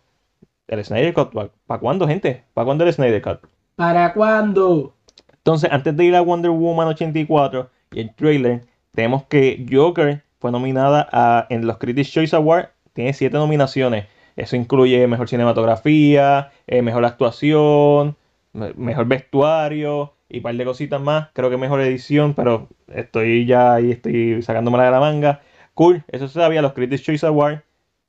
el 0.67 0.83
Snyder 0.83 1.13
Cut, 1.13 1.31
¿para 1.67 1.79
cuándo, 1.79 2.07
gente? 2.07 2.43
¿Para 2.53 2.65
cuándo 2.65 2.85
el 2.85 2.93
Snyder 2.93 3.21
Cut? 3.21 3.39
¿Para 3.75 4.13
cuándo? 4.13 4.95
Entonces, 5.37 5.69
antes 5.71 5.95
de 5.95 6.05
ir 6.05 6.15
a 6.15 6.21
Wonder 6.21 6.51
Woman 6.51 6.87
84 6.87 7.69
y 7.91 7.99
el 7.99 8.15
trailer, 8.15 8.61
tenemos 8.93 9.23
que 9.25 9.65
Joker 9.71 10.23
fue 10.39 10.51
nominada 10.51 11.07
a- 11.11 11.45
en 11.49 11.67
los 11.67 11.77
Critics' 11.77 12.11
Choice 12.11 12.35
Awards, 12.35 12.69
tiene 12.93 13.13
siete 13.13 13.37
nominaciones. 13.37 14.05
Eso 14.35 14.55
incluye 14.55 15.07
mejor 15.07 15.27
cinematografía, 15.29 16.51
eh, 16.67 16.81
mejor 16.81 17.05
actuación, 17.05 18.15
me- 18.53 18.73
mejor 18.73 19.05
vestuario 19.07 20.13
y 20.29 20.37
un 20.37 20.43
par 20.43 20.55
de 20.55 20.65
cositas 20.65 21.01
más. 21.01 21.29
Creo 21.33 21.49
que 21.49 21.57
mejor 21.57 21.81
edición, 21.81 22.33
pero 22.33 22.67
estoy 22.87 23.45
ya 23.45 23.73
ahí, 23.75 23.91
estoy 23.91 24.41
sacándomela 24.41 24.85
de 24.85 24.91
la 24.91 24.99
manga. 24.99 25.41
Cool, 25.73 26.03
eso 26.07 26.27
se 26.27 26.35
sabía, 26.39 26.61
los 26.61 26.73
Critics' 26.73 27.03
Choice 27.03 27.25
Awards. 27.25 27.61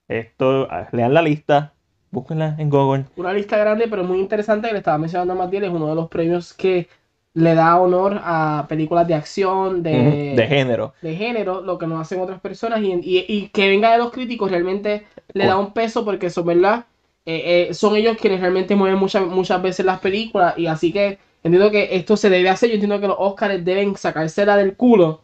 Esto, 0.09 0.69
ah, 0.71 0.89
lean 0.93 1.15
la 1.15 1.23
lista, 1.23 1.73
búsquenla 2.11 2.57
en 2.59 2.69
Google. 2.71 3.05
Una 3.17 3.33
lista 3.33 3.57
grande, 3.57 3.87
pero 3.89 4.05
muy 4.05 4.21
interesante 4.21 4.69
que 4.69 4.73
le 4.75 4.79
estaba 4.79 4.99
mencionando 4.99 5.33
a 5.33 5.37
Matiel. 5.37 5.65
Es 5.65 5.71
uno 5.71 5.89
de 5.89 5.95
los 5.95 6.09
premios 6.09 6.53
que 6.53 6.89
le 7.35 7.55
da 7.55 7.79
honor 7.81 8.21
a 8.23 8.67
películas 8.69 9.07
de 9.09 9.15
acción, 9.15 9.83
de, 9.83 10.35
de 10.37 10.47
género. 10.47 10.95
de 11.03 11.17
género, 11.17 11.61
lo 11.63 11.79
que 11.79 11.87
no 11.87 11.99
hacen 12.01 12.21
otras 12.21 12.41
personas. 12.41 12.81
Y, 12.83 12.93
y- 13.03 13.25
y 13.29 13.49
que 13.49 13.69
venga 13.69 13.93
de 13.93 13.99
los 13.99 14.11
críticos 14.13 14.51
realmente 14.51 15.07
le 15.33 15.47
da 15.47 15.57
un 15.59 15.73
peso 15.73 16.05
porque 16.05 16.31
son, 16.31 16.47
¿verdad? 16.47 16.87
Eh, 17.27 17.69
eh, 17.71 17.75
son 17.75 17.97
ellos 17.97 18.17
quienes 18.21 18.41
realmente 18.41 18.77
mueven 18.77 18.99
muchas, 18.99 19.27
muchas 19.27 19.61
veces 19.63 19.85
las 19.85 19.99
películas. 20.01 20.57
Y 20.59 20.67
así 20.67 20.93
que 20.93 21.19
entiendo 21.43 21.71
que 21.71 21.97
esto 21.97 22.17
se 22.17 22.31
debe 22.31 22.49
hacer. 22.51 22.69
Yo 22.71 22.75
entiendo 22.75 23.01
que 23.01 23.09
los 23.09 23.17
Oscars 23.19 23.65
deben 23.65 23.97
sacársela 23.97 24.57
del 24.57 24.77
culo. 24.77 25.23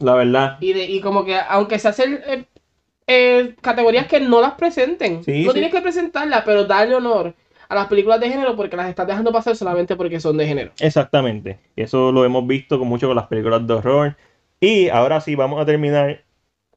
La 0.00 0.14
verdad. 0.14 0.58
Y, 0.60 0.72
de, 0.74 0.84
y 0.84 1.00
como 1.00 1.24
que, 1.24 1.36
aunque 1.48 1.78
se 1.78 1.88
hacen 1.88 2.20
eh, 2.26 2.44
eh, 3.06 3.54
categorías 3.60 4.06
que 4.06 4.20
no 4.20 4.40
las 4.40 4.52
presenten, 4.54 5.24
Sí, 5.24 5.44
no 5.44 5.52
sí. 5.52 5.54
tienes 5.54 5.72
que 5.72 5.80
presentarlas, 5.80 6.42
pero 6.44 6.64
darle 6.64 6.94
honor 6.96 7.34
a 7.68 7.74
las 7.74 7.86
películas 7.88 8.20
de 8.20 8.30
género 8.30 8.56
porque 8.56 8.76
las 8.76 8.88
estás 8.88 9.06
dejando 9.06 9.32
pasar 9.32 9.54
solamente 9.54 9.94
porque 9.96 10.20
son 10.20 10.36
de 10.36 10.46
género. 10.46 10.72
Exactamente. 10.80 11.58
Eso 11.76 12.12
lo 12.12 12.24
hemos 12.24 12.46
visto 12.46 12.78
con 12.78 12.88
mucho 12.88 13.06
con 13.06 13.16
las 13.16 13.26
películas 13.26 13.66
de 13.66 13.74
horror. 13.74 14.16
Y 14.60 14.88
ahora 14.88 15.20
sí, 15.20 15.34
vamos 15.34 15.60
a 15.60 15.66
terminar 15.66 16.24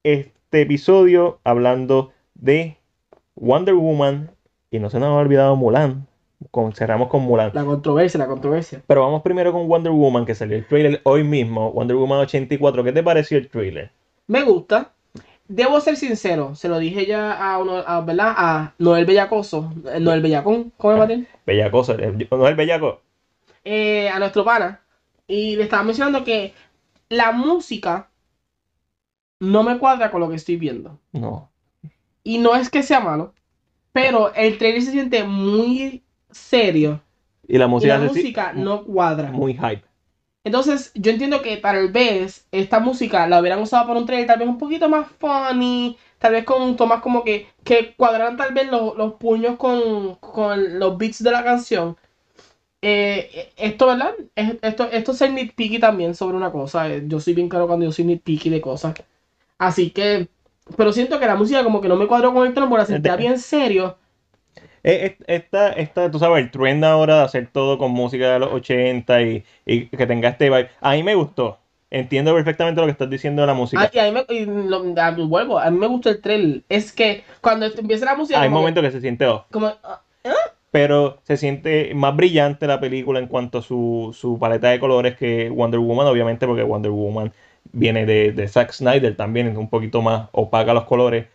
este 0.03 0.61
episodio 0.61 1.39
hablando 1.43 2.11
de 2.35 2.77
Wonder 3.35 3.75
Woman. 3.75 4.31
Y 4.69 4.79
no 4.79 4.89
se 4.89 4.99
nos 4.99 5.09
ha 5.09 5.13
olvidado 5.13 5.55
Mulan. 5.55 6.07
Con, 6.49 6.73
cerramos 6.73 7.07
con 7.07 7.21
Mulan. 7.21 7.51
La 7.53 7.63
controversia, 7.63 8.17
la 8.17 8.27
controversia. 8.27 8.81
Pero 8.85 9.01
vamos 9.01 9.21
primero 9.21 9.53
con 9.53 9.67
Wonder 9.67 9.91
Woman, 9.91 10.25
que 10.25 10.35
salió 10.35 10.57
el 10.57 10.67
trailer 10.67 10.99
hoy 11.03 11.23
mismo. 11.23 11.71
Wonder 11.71 11.95
Woman 11.95 12.19
84. 12.19 12.83
¿Qué 12.83 12.91
te 12.91 13.03
pareció 13.03 13.37
el 13.37 13.47
trailer? 13.47 13.91
Me 14.27 14.43
gusta. 14.43 14.91
Debo 15.53 15.81
ser 15.81 15.97
sincero, 15.97 16.55
se 16.55 16.69
lo 16.69 16.79
dije 16.79 17.05
ya 17.05 17.33
a, 17.33 17.57
uno, 17.59 17.77
a, 17.85 17.99
¿verdad? 18.01 18.33
a 18.37 18.73
Noel 18.79 19.05
Bellacoso, 19.05 19.73
eh, 19.93 19.99
Noel 19.99 20.21
Bellacón, 20.21 20.71
¿cómo 20.77 20.93
es 20.93 20.99
Martín? 20.99 21.27
Bellacoso. 21.45 21.93
eh, 21.99 22.27
¿No 22.31 22.43
es 22.45 22.49
el 22.51 22.55
bellaco? 22.55 23.01
Eh, 23.65 24.07
a 24.09 24.17
nuestro 24.19 24.45
pana. 24.45 24.79
Y 25.27 25.57
le 25.57 25.63
estaba 25.63 25.83
mencionando 25.83 26.23
que 26.23 26.53
la 27.09 27.31
música 27.33 28.09
no 29.41 29.63
me 29.63 29.77
cuadra 29.77 30.09
con 30.11 30.21
lo 30.21 30.29
que 30.29 30.35
estoy 30.35 30.55
viendo. 30.55 30.99
No. 31.11 31.49
Y 32.23 32.37
no 32.37 32.55
es 32.55 32.69
que 32.69 32.81
sea 32.83 32.99
malo, 33.01 33.33
pero 33.91 34.33
el 34.33 34.57
trailer 34.57 34.81
se 34.81 34.91
siente 34.91 35.23
muy 35.23 36.03
serio 36.29 37.01
Y 37.47 37.57
la 37.57 37.65
y 37.65 37.67
música 37.69 37.97
la 37.97 37.99
se- 37.99 38.07
música 38.07 38.53
no 38.53 38.83
cuadra. 38.85 39.31
muy 39.31 39.53
hype. 39.53 39.83
Entonces, 40.43 40.91
yo 40.95 41.11
entiendo 41.11 41.41
que 41.43 41.57
tal 41.57 41.91
vez 41.91 42.47
esta 42.51 42.79
música 42.79 43.27
la 43.27 43.39
hubieran 43.39 43.61
usado 43.61 43.87
para 43.87 43.99
un 43.99 44.05
trailer 44.07 44.27
tal 44.27 44.39
vez 44.39 44.47
un 44.47 44.57
poquito 44.57 44.89
más 44.89 45.07
funny, 45.19 45.97
tal 46.17 46.33
vez 46.33 46.45
con 46.45 46.75
tomas 46.75 47.01
como 47.01 47.23
que, 47.23 47.47
que 47.63 47.93
cuadraran 47.95 48.37
tal 48.37 48.53
vez 48.53 48.67
los, 48.71 48.95
los 48.97 49.13
puños 49.15 49.57
con, 49.57 50.15
con 50.15 50.79
los 50.79 50.97
beats 50.97 51.23
de 51.23 51.31
la 51.31 51.43
canción. 51.43 51.95
Eh, 52.81 53.51
esto, 53.57 53.87
¿verdad? 53.87 54.13
Es- 54.35 54.57
Esto, 54.61 54.85
esto 54.91 55.11
es 55.11 55.17
ser 55.17 55.31
nitpicky 55.33 55.79
también 55.79 56.15
sobre 56.15 56.37
una 56.37 56.51
cosa. 56.51 56.89
eh, 56.89 57.03
Yo 57.07 57.19
soy 57.19 57.33
bien 57.33 57.49
claro 57.49 57.67
cuando 57.67 57.85
yo 57.85 57.91
soy 57.91 58.05
nitpicky 58.05 58.49
de 58.49 58.61
cosas. 58.61 58.95
Así 59.57 59.91
que, 59.91 60.29
pero 60.77 60.93
siento 60.93 61.19
que 61.19 61.27
la 61.27 61.35
música 61.35 61.63
como 61.63 61.81
que 61.81 61.87
no 61.89 61.95
me 61.97 62.07
cuadró 62.07 62.33
con 62.33 62.47
el 62.47 62.53
tono, 62.53 62.69
porque 62.69 62.81
la 62.83 62.85
sentía 62.87 63.15
bien 63.17 63.39
serio. 63.39 63.97
Eh, 64.83 65.15
eh, 65.19 65.25
Esta, 65.27 65.69
esta, 65.73 66.09
tú 66.11 66.19
sabes, 66.19 66.43
el 66.43 66.51
trend 66.51 66.83
ahora 66.85 67.17
de 67.17 67.23
hacer 67.23 67.47
todo 67.51 67.77
con 67.77 67.91
música 67.91 68.33
de 68.33 68.39
los 68.39 68.51
80 68.53 69.21
y, 69.21 69.43
y 69.65 69.85
que 69.87 70.07
tenga 70.07 70.29
este 70.29 70.49
vibe. 70.49 70.69
A 70.81 70.91
mí 70.93 71.03
me 71.03 71.15
gustó. 71.15 71.59
Entiendo 71.89 72.33
perfectamente 72.33 72.79
lo 72.79 72.87
que 72.87 72.91
estás 72.91 73.09
diciendo 73.09 73.41
de 73.41 73.47
la 73.47 73.53
música. 73.53 73.81
Ah, 73.83 73.89
y 73.93 73.99
a 73.99 74.05
mí 74.05 74.11
me, 74.11 74.25
y 74.35 74.45
lo- 74.45 74.93
a- 75.01 75.11
vuelvo, 75.11 75.59
a 75.59 75.69
mí 75.69 75.77
me 75.77 75.87
gustó 75.87 76.09
el 76.09 76.21
trailer. 76.21 76.61
Es 76.69 76.93
que 76.93 77.23
cuando 77.41 77.65
empieza 77.65 78.05
la 78.05 78.15
música, 78.15 78.39
Hay 78.41 78.47
que- 78.47 78.53
momentos 78.53 78.81
que 78.83 78.91
se 78.91 79.01
siente 79.01 79.27
off, 79.27 79.43
como, 79.51 79.67
ah, 79.83 80.01
pero 80.71 81.19
se 81.23 81.35
siente 81.35 81.93
más 81.93 82.15
brillante 82.15 82.65
la 82.65 82.79
película 82.79 83.19
en 83.19 83.27
cuanto 83.27 83.57
a 83.57 83.61
su, 83.61 84.15
su 84.17 84.39
paleta 84.39 84.69
de 84.69 84.79
colores 84.79 85.17
que 85.17 85.49
Wonder 85.49 85.79
Woman, 85.81 86.07
obviamente, 86.07 86.47
porque 86.47 86.63
Wonder 86.63 86.91
Woman 86.91 87.33
viene 87.73 88.05
de, 88.05 88.31
de 88.31 88.47
Zack 88.47 88.71
Snyder 88.71 89.15
también, 89.17 89.47
es 89.47 89.57
un 89.57 89.69
poquito 89.69 90.01
más 90.01 90.29
opaca 90.31 90.73
los 90.73 90.85
colores, 90.85 91.27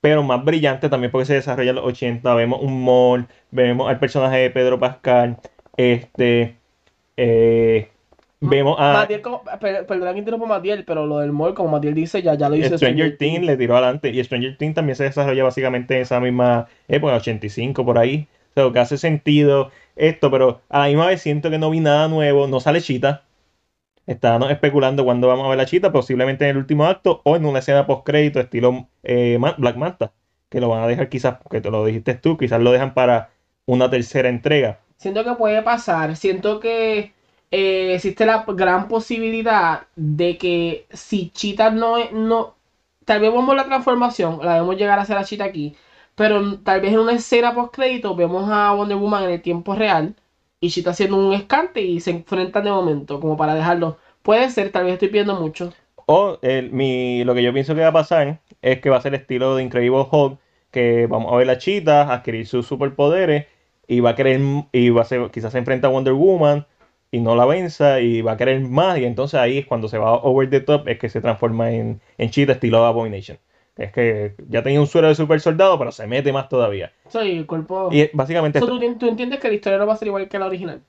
pero 0.00 0.22
más 0.22 0.44
brillante 0.44 0.88
también 0.88 1.10
porque 1.10 1.26
se 1.26 1.34
desarrolla 1.34 1.70
en 1.70 1.76
los 1.76 1.84
80. 1.86 2.34
Vemos 2.34 2.60
un 2.62 2.84
mall, 2.84 3.28
vemos 3.50 3.88
al 3.88 3.98
personaje 3.98 4.38
de 4.38 4.50
Pedro 4.50 4.78
Pascal, 4.78 5.38
este, 5.76 6.56
eh, 7.16 7.90
vemos 8.40 8.76
a 8.78 8.92
Matiel, 8.94 9.22
como, 9.22 9.42
per- 9.44 9.86
perdona 9.86 10.12
que 10.12 10.18
interrumpa 10.20 10.46
a 10.46 10.48
Matiel, 10.48 10.84
pero 10.84 11.06
lo 11.06 11.18
del 11.18 11.32
mall, 11.32 11.54
como 11.54 11.70
Matiel 11.70 11.94
dice, 11.94 12.22
ya, 12.22 12.34
ya 12.34 12.48
lo 12.48 12.56
hizo 12.56 12.76
Stranger 12.78 13.16
Things 13.18 13.42
le 13.44 13.56
tiró 13.56 13.76
adelante 13.76 14.08
y 14.10 14.22
Stranger 14.24 14.56
Things 14.56 14.74
también 14.74 14.96
se 14.96 15.04
desarrolla 15.04 15.44
básicamente 15.44 15.96
en 15.96 16.02
esa 16.02 16.20
misma 16.20 16.68
época, 16.88 17.14
85 17.16 17.84
por 17.84 17.98
ahí. 17.98 18.28
O 18.56 18.60
sea, 18.60 18.72
que 18.72 18.78
hace 18.80 18.98
sentido 18.98 19.70
esto, 19.96 20.30
pero 20.30 20.62
a 20.68 20.80
la 20.80 20.86
misma 20.88 21.06
vez 21.06 21.20
siento 21.22 21.50
que 21.50 21.58
no 21.58 21.70
vi 21.70 21.80
nada 21.80 22.08
nuevo, 22.08 22.46
no 22.48 22.60
sale 22.60 22.80
Cheetah. 22.80 23.24
Estábamos 24.08 24.50
especulando 24.50 25.04
cuándo 25.04 25.28
vamos 25.28 25.44
a 25.44 25.48
ver 25.50 25.58
la 25.58 25.66
Cheetah, 25.66 25.92
posiblemente 25.92 26.44
en 26.44 26.52
el 26.52 26.56
último 26.56 26.86
acto 26.86 27.20
o 27.24 27.36
en 27.36 27.44
una 27.44 27.58
escena 27.58 27.86
post 27.86 28.06
crédito 28.06 28.40
estilo 28.40 28.88
eh, 29.02 29.38
Black 29.58 29.76
Manta, 29.76 30.12
que 30.48 30.62
lo 30.62 30.70
van 30.70 30.82
a 30.82 30.86
dejar 30.86 31.10
quizás, 31.10 31.36
porque 31.42 31.60
te 31.60 31.70
lo 31.70 31.84
dijiste 31.84 32.14
tú, 32.14 32.38
quizás 32.38 32.58
lo 32.58 32.72
dejan 32.72 32.94
para 32.94 33.28
una 33.66 33.90
tercera 33.90 34.30
entrega. 34.30 34.80
Siento 34.96 35.24
que 35.24 35.34
puede 35.34 35.60
pasar, 35.62 36.16
siento 36.16 36.58
que 36.58 37.12
eh, 37.50 37.92
existe 37.96 38.24
la 38.24 38.46
gran 38.48 38.88
posibilidad 38.88 39.82
de 39.94 40.38
que 40.38 40.86
si 40.90 41.28
Cheetah 41.28 41.68
no 41.68 41.96
no, 42.10 42.54
tal 43.04 43.20
vez 43.20 43.30
vemos 43.30 43.54
la 43.54 43.66
transformación, 43.66 44.38
la 44.42 44.54
vemos 44.54 44.78
llegar 44.78 44.98
a 44.98 45.02
hacer 45.02 45.18
a 45.18 45.24
Cheetah 45.24 45.44
aquí, 45.44 45.76
pero 46.14 46.58
tal 46.60 46.80
vez 46.80 46.94
en 46.94 47.00
una 47.00 47.12
escena 47.12 47.54
post 47.54 47.74
crédito 47.74 48.16
vemos 48.16 48.48
a 48.50 48.72
Wonder 48.72 48.96
Woman 48.96 49.24
en 49.24 49.30
el 49.32 49.42
tiempo 49.42 49.74
real 49.74 50.14
Cheetah 50.60 50.90
haciendo 50.90 51.16
un 51.18 51.32
escante 51.34 51.80
y 51.80 52.00
se 52.00 52.10
enfrentan 52.10 52.64
de 52.64 52.70
momento, 52.70 53.20
como 53.20 53.36
para 53.36 53.54
dejarlo. 53.54 53.98
Puede 54.22 54.50
ser, 54.50 54.70
tal 54.72 54.84
vez 54.84 54.94
estoy 54.94 55.08
pidiendo 55.08 55.36
mucho. 55.40 55.72
O 56.06 56.38
el- 56.42 56.70
mi, 56.72 57.24
lo 57.24 57.34
que 57.34 57.42
yo 57.42 57.52
pienso 57.52 57.74
que 57.74 57.82
va 57.82 57.88
a 57.88 57.92
pasar 57.92 58.40
es 58.62 58.80
que 58.80 58.90
va 58.90 58.96
a 58.96 59.00
ser 59.00 59.14
estilo 59.14 59.54
de 59.56 59.62
Incredible 59.62 60.06
Hulk, 60.10 60.38
que 60.70 61.06
vamos 61.06 61.32
a 61.32 61.36
ver 61.36 61.46
la 61.46 61.58
Cheetah 61.58 62.12
adquirir 62.12 62.46
sus 62.46 62.66
superpoderes 62.66 63.46
y 63.86 64.00
va 64.00 64.10
a 64.10 64.14
querer, 64.14 64.40
y 64.72 64.90
va 64.90 65.02
a 65.02 65.04
ser, 65.04 65.30
quizás 65.30 65.52
se 65.52 65.58
enfrenta 65.58 65.88
a 65.88 65.90
Wonder 65.90 66.14
Woman 66.14 66.66
y 67.10 67.20
no 67.20 67.34
la 67.36 67.46
venza 67.46 68.00
y 68.00 68.22
va 68.22 68.32
a 68.32 68.36
querer 68.36 68.60
más 68.60 68.98
y 68.98 69.04
entonces 69.04 69.40
ahí 69.40 69.58
es 69.58 69.66
cuando 69.66 69.88
se 69.88 69.98
va 69.98 70.14
over 70.14 70.48
the 70.50 70.60
top, 70.60 70.88
es 70.88 70.98
que 70.98 71.08
se 71.08 71.20
transforma 71.20 71.70
en, 71.72 72.00
en 72.18 72.30
Cheetah 72.30 72.54
estilo 72.54 72.84
Abomination. 72.84 73.38
Es 73.78 73.92
que 73.92 74.34
ya 74.48 74.62
tenía 74.62 74.80
un 74.80 74.86
suero 74.88 75.08
de 75.08 75.14
super 75.14 75.40
soldado, 75.40 75.78
pero 75.78 75.92
se 75.92 76.06
mete 76.06 76.32
más 76.32 76.48
todavía. 76.48 76.92
Soy 77.08 77.38
el 77.38 77.46
cuerpo... 77.46 77.88
Y 77.92 78.10
básicamente, 78.12 78.58
So, 78.58 78.66
¿tú, 78.66 78.78
tú 78.98 79.08
entiendes 79.08 79.38
que 79.40 79.48
la 79.48 79.54
historia 79.54 79.78
no 79.78 79.86
va 79.86 79.94
a 79.94 79.96
ser 79.96 80.08
igual 80.08 80.28
que 80.28 80.38
la 80.38 80.46
original? 80.46 80.82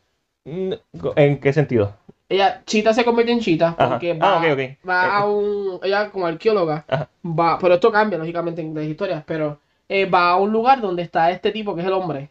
Mm, 0.45 0.73
¿en 1.15 1.39
qué 1.39 1.53
sentido? 1.53 1.95
Ella, 2.27 2.61
Chita 2.65 2.93
se 2.93 3.05
convierte 3.05 3.31
en 3.31 3.39
Chita 3.39 3.75
porque 3.77 4.17
Ah, 4.19 4.35
va, 4.35 4.37
ok, 4.39 4.43
ok. 4.53 4.87
va 4.89 5.05
Eh, 5.05 5.09
a 5.11 5.25
un. 5.25 5.79
Ella, 5.83 6.11
como 6.11 6.25
arqueóloga, 6.27 6.85
Ajá. 6.87 7.09
va. 7.23 7.57
Pero 7.59 7.73
esto 7.75 7.91
cambia, 7.91 8.17
lógicamente, 8.19 8.61
en 8.61 8.73
las 8.75 8.85
historias. 8.85 9.23
Pero 9.25 9.59
eh, 9.87 10.05
va 10.05 10.29
a 10.31 10.37
un 10.37 10.51
lugar 10.51 10.81
donde 10.81 11.01
está 11.03 11.31
este 11.31 11.51
tipo 11.51 11.73
que 11.75 11.81
es 11.81 11.87
el 11.87 11.93
hombre. 11.93 12.29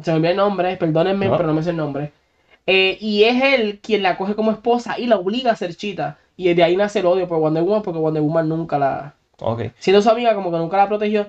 Se 0.00 0.10
me 0.12 0.16
olvidó 0.16 0.30
el 0.30 0.36
nombre, 0.36 0.76
perdónenme, 0.76 1.26
No. 1.26 1.36
pero 1.36 1.48
no 1.48 1.54
me 1.54 1.62
sé 1.62 1.70
el 1.70 1.76
nombre. 1.76 2.12
Eh, 2.66 2.98
y 3.00 3.24
es 3.24 3.42
él 3.42 3.80
quien 3.82 4.02
la 4.02 4.16
coge 4.16 4.34
como 4.34 4.50
esposa 4.52 4.98
y 4.98 5.06
la 5.06 5.16
obliga 5.16 5.52
a 5.52 5.56
ser 5.56 5.74
Chita. 5.74 6.18
Y 6.36 6.52
de 6.54 6.62
ahí 6.62 6.76
nace 6.76 7.00
el 7.00 7.06
odio 7.06 7.26
por 7.26 7.38
Wonder 7.38 7.62
Woman, 7.62 7.82
porque 7.82 7.98
Wonder 7.98 8.22
Woman 8.22 8.48
nunca 8.48 8.78
la. 8.78 9.14
Siendo 9.78 10.02
su 10.02 10.10
amiga, 10.10 10.34
como 10.34 10.50
que 10.50 10.58
nunca 10.58 10.76
la 10.76 10.88
protegió. 10.88 11.26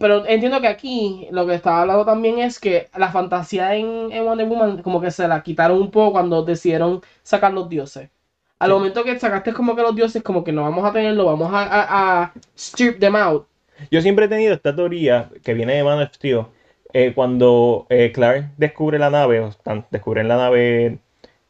Pero 0.00 0.26
entiendo 0.26 0.60
que 0.60 0.66
aquí 0.68 1.28
lo 1.30 1.46
que 1.46 1.54
estaba 1.54 1.82
hablando 1.82 2.04
también 2.04 2.38
es 2.38 2.58
que 2.58 2.88
la 2.96 3.10
fantasía 3.12 3.74
en, 3.76 4.10
en 4.12 4.24
Wonder 4.24 4.46
Woman 4.48 4.82
como 4.82 5.00
que 5.00 5.10
se 5.10 5.28
la 5.28 5.42
quitaron 5.42 5.78
un 5.80 5.90
poco 5.90 6.12
cuando 6.12 6.42
decidieron 6.42 7.00
sacar 7.22 7.52
los 7.54 7.68
dioses. 7.68 8.10
Al 8.58 8.68
Sí. 8.68 8.72
momento 8.74 9.04
que 9.04 9.18
sacaste 9.18 9.52
como 9.52 9.76
que 9.76 9.82
los 9.82 9.94
dioses 9.94 10.22
como 10.22 10.42
que 10.42 10.52
no 10.52 10.62
vamos 10.62 10.84
a 10.84 10.92
tenerlo, 10.92 11.26
vamos 11.26 11.52
a, 11.52 11.62
a, 11.62 12.22
a 12.24 12.32
strip 12.56 12.98
them 12.98 13.14
out. 13.16 13.46
Yo 13.90 14.00
siempre 14.00 14.24
he 14.24 14.28
tenido 14.28 14.54
esta 14.54 14.74
teoría 14.74 15.30
que 15.44 15.54
viene 15.54 15.74
de 15.74 15.84
Man 15.84 16.00
of 16.02 16.12
Steel. 16.14 16.46
eh, 16.92 17.12
cuando 17.14 17.86
eh, 17.90 18.10
Clark 18.12 18.52
descubre 18.56 18.98
la 18.98 19.10
nave, 19.10 19.40
o 19.40 19.50
descubren 19.90 20.28
la 20.28 20.36
nave 20.36 20.98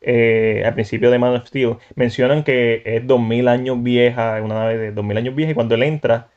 eh, 0.06 0.62
al 0.64 0.74
principio 0.74 1.10
de 1.10 1.18
Man 1.18 1.34
of 1.36 1.46
Steel, 1.48 1.76
mencionan 1.96 2.44
que 2.44 2.82
es 2.86 3.06
2000 3.06 3.48
años 3.48 3.82
vieja, 3.82 4.40
una 4.42 4.54
nave 4.56 4.78
de 4.78 4.92
2000 4.92 5.16
años 5.18 5.34
vieja, 5.34 5.52
y 5.52 5.54
cuando 5.54 5.74
él 5.74 5.82
entra, 5.82 6.30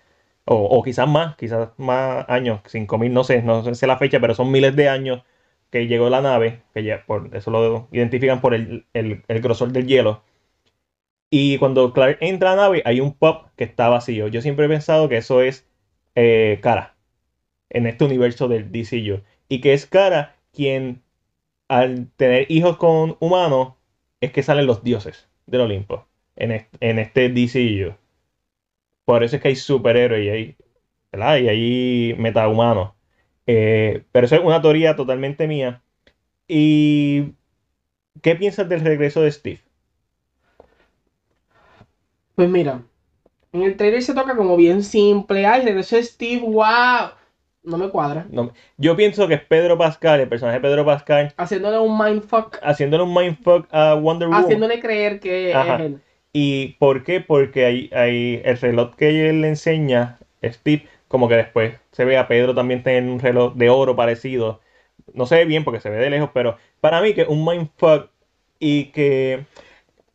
o, 0.45 0.55
o 0.55 0.83
quizás 0.83 1.07
más, 1.07 1.35
quizás 1.37 1.69
más 1.77 2.25
años, 2.29 2.61
5000, 2.65 3.13
no 3.13 3.23
sé, 3.23 3.43
no 3.43 3.73
sé 3.75 3.87
la 3.87 3.97
fecha, 3.97 4.19
pero 4.19 4.35
son 4.35 4.51
miles 4.51 4.75
de 4.75 4.89
años 4.89 5.23
que 5.71 5.87
llegó 5.87 6.09
la 6.09 6.21
nave, 6.21 6.61
que 6.73 6.83
ya 6.83 7.05
por 7.05 7.35
eso 7.35 7.51
lo 7.51 7.87
identifican 7.91 8.41
por 8.41 8.53
el, 8.53 8.85
el, 8.93 9.23
grosor 9.41 9.71
del 9.71 9.87
hielo. 9.87 10.23
Y 11.31 11.57
cuando 11.59 11.93
Clark 11.93 12.17
entra 12.21 12.53
a 12.53 12.55
la 12.55 12.63
nave, 12.63 12.81
hay 12.85 12.99
un 13.01 13.13
pop 13.13 13.47
que 13.55 13.63
está 13.63 13.89
vacío. 13.89 14.27
Yo 14.27 14.41
siempre 14.41 14.65
he 14.65 14.69
pensado 14.69 15.09
que 15.09 15.17
eso 15.17 15.41
es 15.41 15.67
eh, 16.15 16.59
Cara 16.61 16.95
en 17.69 17.87
este 17.87 18.05
universo 18.05 18.47
del 18.47 18.71
DCU. 18.71 19.23
Y 19.47 19.61
que 19.61 19.73
es 19.73 19.85
Cara 19.85 20.35
quien, 20.53 21.03
al 21.69 22.09
tener 22.17 22.51
hijos 22.51 22.75
con 22.77 23.15
humanos, 23.21 23.75
es 24.19 24.33
que 24.33 24.43
salen 24.43 24.65
los 24.65 24.83
dioses 24.83 25.29
del 25.45 25.61
Olimpo 25.61 26.05
en 26.35 26.51
este, 26.51 26.77
en 26.81 26.99
este. 26.99 27.95
Por 29.05 29.23
eso 29.23 29.35
es 29.35 29.41
que 29.41 29.47
hay 29.47 29.55
superhéroes 29.55 30.25
y 30.25 30.29
hay. 30.29 30.57
Y 31.11 32.13
metahumanos. 32.17 32.91
Eh, 33.47 34.03
pero 34.11 34.25
eso 34.25 34.35
es 34.35 34.41
una 34.41 34.61
teoría 34.61 34.95
totalmente 34.95 35.47
mía. 35.47 35.81
¿Y 36.47 37.33
qué 38.21 38.35
piensas 38.35 38.69
del 38.69 38.81
regreso 38.81 39.21
de 39.21 39.31
Steve? 39.31 39.61
Pues 42.35 42.49
mira, 42.49 42.83
en 43.51 43.63
el 43.63 43.75
trailer 43.75 44.03
se 44.03 44.13
toca 44.13 44.35
como 44.35 44.55
bien 44.55 44.83
simple. 44.83 45.45
Ay, 45.45 45.63
regresó 45.63 46.01
Steve, 46.01 46.41
wow. 46.41 47.11
No 47.69 47.77
me 47.77 47.89
cuadra. 47.89 48.25
No, 48.31 48.51
yo 48.77 48.95
pienso 48.95 49.27
que 49.27 49.35
es 49.35 49.41
Pedro 49.41 49.77
Pascal, 49.77 50.19
el 50.19 50.27
personaje 50.27 50.57
de 50.57 50.67
Pedro 50.67 50.85
Pascal, 50.85 51.33
Haciéndole 51.37 51.77
un 51.77 51.97
mindfuck. 51.97 52.57
haciéndole 52.63 53.03
un 53.03 53.13
mindfuck 53.13 53.67
a 53.71 53.93
Wonder 53.93 54.27
Woman. 54.27 54.43
Haciéndole 54.43 54.79
creer 54.79 55.19
que 55.19 55.53
Ajá. 55.53 55.75
es 55.75 55.81
él. 55.81 56.01
¿Y 56.33 56.69
por 56.79 57.03
qué? 57.03 57.21
Porque 57.21 57.65
hay, 57.65 57.89
hay 57.93 58.41
el 58.43 58.57
reloj 58.57 58.95
que 58.95 59.29
él 59.29 59.41
le 59.41 59.49
enseña, 59.49 60.17
Steve, 60.43 60.87
como 61.07 61.27
que 61.27 61.35
después 61.35 61.75
se 61.91 62.05
ve 62.05 62.17
a 62.17 62.27
Pedro 62.27 62.55
también 62.55 62.81
tener 62.83 63.03
un 63.03 63.19
reloj 63.19 63.53
de 63.55 63.69
oro 63.69 63.95
parecido. 63.95 64.61
No 65.13 65.25
se 65.25 65.35
ve 65.35 65.45
bien 65.45 65.63
porque 65.63 65.79
se 65.79 65.89
ve 65.89 65.97
de 65.97 66.09
lejos, 66.09 66.29
pero 66.33 66.57
para 66.81 67.01
mí 67.01 67.13
que 67.13 67.21
es 67.21 67.27
un 67.27 67.45
mindfuck 67.45 68.09
y 68.59 68.85
que... 68.85 69.45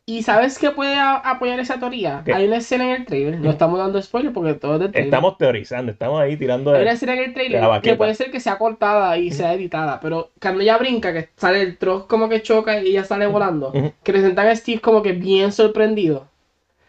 ¿Y 0.07 0.21
sabes 0.21 0.59
qué 0.59 0.69
puede 0.69 0.95
apoyar 0.99 1.59
esa 1.59 1.79
teoría? 1.79 2.21
¿Qué? 2.23 2.31
Hay 2.31 2.45
una 2.45 2.57
escena 2.57 2.83
en 2.83 3.01
el 3.01 3.05
trailer. 3.05 3.39
No 3.39 3.49
estamos 3.49 3.79
dando 3.79 3.99
spoiler 3.99 4.31
porque 4.31 4.53
todo 4.53 4.75
es 4.75 4.81
del 4.81 4.91
trailer. 4.91 5.07
Estamos 5.07 5.37
teorizando, 5.39 5.91
estamos 5.91 6.21
ahí 6.21 6.37
tirando 6.37 6.71
Hay 6.71 6.81
una 6.81 6.91
de... 6.91 6.95
escena 6.95 7.13
en 7.13 7.19
el 7.19 7.25
de 7.27 7.33
trailer 7.33 7.81
que 7.81 7.95
puede 7.95 8.13
ser 8.13 8.29
que 8.29 8.39
sea 8.39 8.59
cortada 8.59 9.17
y 9.17 9.31
sea 9.31 9.53
editada, 9.53 9.99
pero 9.99 10.29
cuando 10.39 10.61
ella 10.61 10.77
brinca, 10.77 11.11
que 11.11 11.29
sale 11.35 11.61
el 11.61 11.77
trozo 11.79 12.07
como 12.07 12.29
que 12.29 12.43
choca 12.43 12.79
y 12.79 12.89
ella 12.89 13.03
sale 13.03 13.25
volando, 13.25 13.71
que 13.71 14.13
presentan 14.13 14.47
a 14.47 14.55
Steve 14.55 14.79
como 14.79 15.01
que 15.01 15.13
bien 15.13 15.51
sorprendido. 15.51 16.27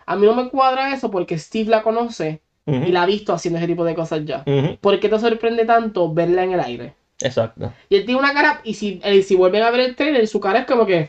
A 0.05 0.15
mí 0.15 0.27
no 0.27 0.35
me 0.35 0.51
cuadra 0.51 0.93
eso 0.93 1.11
porque 1.11 1.39
Steve 1.39 1.71
la 1.71 1.83
conoce 1.83 2.43
y 2.67 2.93
la 2.93 3.05
ha 3.05 3.07
visto 3.07 3.33
haciendo 3.33 3.57
ese 3.59 3.67
tipo 3.67 3.87
de 3.87 3.95
cosas 3.95 4.27
ya. 4.27 4.45
¿Por 4.83 5.01
qué 5.01 5.09
te 5.09 5.19
sorprende 5.19 5.65
tanto 5.65 6.13
verla 6.13 6.45
en 6.45 6.53
el 6.53 6.61
aire? 6.61 6.95
Exacto. 7.23 7.73
Y 7.89 7.97
él 7.97 8.05
tiene 8.05 8.21
una 8.21 8.35
cara, 8.35 8.61
y 8.63 8.75
si, 8.75 9.01
eh, 9.03 9.23
si 9.23 9.37
vuelven 9.37 9.63
a 9.63 9.71
ver 9.71 9.81
el 9.81 9.97
trailer, 9.97 10.29
su 10.29 10.39
cara 10.39 10.59
es 10.59 10.67
como 10.67 10.85
que 10.85 11.09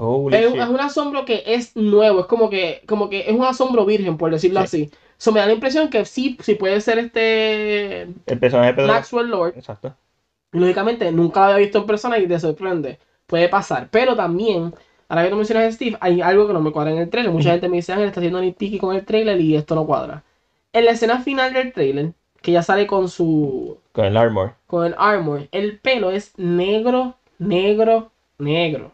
Holy 0.00 0.36
es, 0.36 0.52
shit. 0.52 0.60
es 0.62 0.68
un 0.68 0.80
asombro 0.80 1.24
que 1.24 1.42
es 1.46 1.74
nuevo, 1.76 2.20
es 2.20 2.26
como 2.26 2.50
que, 2.50 2.82
como 2.86 3.08
que 3.10 3.22
es 3.28 3.32
un 3.32 3.44
asombro 3.44 3.84
virgen, 3.84 4.16
por 4.16 4.30
decirlo 4.30 4.60
Sí. 4.60 4.64
así. 4.64 4.90
So, 5.18 5.32
me 5.32 5.40
da 5.40 5.46
la 5.46 5.52
impresión 5.54 5.90
que 5.90 6.04
sí, 6.04 6.38
sí 6.40 6.54
puede 6.54 6.80
ser 6.80 6.98
este 6.98 8.02
El 8.26 8.38
personaje 8.38 8.68
de 8.70 8.74
Pedro 8.74 8.92
Maxwell 8.92 9.28
Lord. 9.28 9.54
Exacto. 9.56 9.94
Lógicamente 10.52 11.10
nunca 11.12 11.40
lo 11.40 11.46
había 11.46 11.64
visto 11.66 11.78
en 11.78 11.86
persona 11.86 12.18
y 12.18 12.26
te 12.28 12.38
sorprende. 12.40 12.98
Puede 13.26 13.48
pasar. 13.48 13.88
Pero 13.90 14.16
también, 14.16 14.74
ahora 15.08 15.24
que 15.24 15.30
tú 15.30 15.36
mencionas 15.36 15.66
a 15.66 15.72
Steve, 15.72 15.98
hay 16.00 16.20
algo 16.22 16.46
que 16.46 16.52
no 16.54 16.60
me 16.60 16.72
cuadra 16.72 16.92
en 16.92 16.98
el 16.98 17.10
trailer. 17.10 17.32
Mucha 17.32 17.50
gente 17.52 17.68
me 17.68 17.76
dice, 17.76 17.92
Ángel, 17.92 18.08
está 18.08 18.20
haciendo 18.20 18.40
nitpicky 18.40 18.78
con 18.78 18.94
el 18.96 19.04
trailer 19.04 19.40
y 19.40 19.56
esto 19.56 19.74
no 19.74 19.86
cuadra. 19.86 20.24
En 20.72 20.84
la 20.84 20.92
escena 20.92 21.20
final 21.20 21.52
del 21.52 21.72
trailer, 21.72 22.12
que 22.40 22.52
ya 22.52 22.62
sale 22.62 22.86
con 22.86 23.08
su. 23.08 23.78
Con 23.92 24.04
el 24.06 24.16
armor. 24.16 24.54
con 24.66 24.86
el 24.86 24.94
armor, 24.98 25.48
el 25.52 25.78
pelo 25.80 26.10
es 26.12 26.32
negro, 26.38 27.16
negro, 27.38 28.10
negro. 28.38 28.92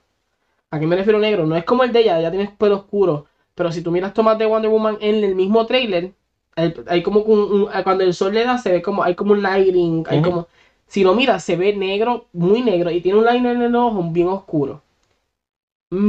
¿A 0.75 0.81
qué 0.81 0.87
me 0.87 0.97
refiero 0.97 1.18
negro? 1.18 1.47
No 1.47 1.57
es 1.57 1.64
como 1.64 1.85
el 1.85 1.93
de 1.93 2.01
ella, 2.01 2.18
ella 2.18 2.31
tiene 2.31 2.49
pelo 2.59 2.77
oscuro. 2.77 3.27
Pero 3.55 3.70
si 3.72 3.83
tú 3.83 3.91
miras 3.93 4.14
tomas 4.14 4.39
de 4.39 4.47
Wonder 4.47 4.70
Woman 4.70 4.99
en 5.01 5.22
el 5.25 5.35
mismo 5.35 5.66
trailer, 5.66 6.14
hay, 6.57 6.75
hay 6.89 7.03
como 7.03 7.20
un, 7.20 7.41
un- 7.62 7.68
cuando 7.85 8.05
el 8.05 8.14
sol 8.14 8.35
le 8.35 8.45
da, 8.45 8.59
se 8.59 8.72
ve 8.72 8.83
como, 8.83 9.03
hay 9.03 9.14
como 9.14 9.33
un 9.33 9.43
lighting, 9.43 10.05
hay 10.09 10.20
como, 10.20 10.49
si 10.87 11.05
lo 11.05 11.14
miras, 11.14 11.45
se 11.45 11.57
ve 11.57 11.75
negro, 11.77 12.27
muy 12.33 12.62
negro, 12.62 12.91
y 12.91 13.01
tiene 13.01 13.18
un 13.18 13.25
liner 13.27 13.57
en 13.57 13.62
el 13.62 13.75
ojo 13.77 14.03
bien 14.11 14.29
oscuro. 14.29 14.83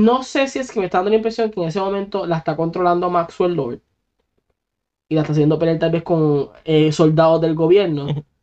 No 0.05 0.21
sé 0.23 0.49
si 0.49 0.59
es 0.59 0.69
que 0.69 0.79
me 0.81 0.85
está 0.87 0.97
dando 0.97 1.11
la 1.11 1.15
impresión 1.15 1.49
que 1.49 1.61
en 1.61 1.69
ese 1.69 1.79
momento 1.79 2.25
la 2.25 2.39
está 2.39 2.57
controlando 2.57 3.09
Maxwell 3.09 3.53
Lord. 3.55 3.79
Y 5.09 5.15
la 5.15 5.21
está 5.21 5.33
haciendo 5.33 5.59
pelear 5.59 5.79
tal 5.79 5.91
vez 5.91 6.03
con 6.03 6.49
eh, 6.63 6.91
soldados 6.91 7.41
del 7.41 7.55
gobierno. 7.55 8.07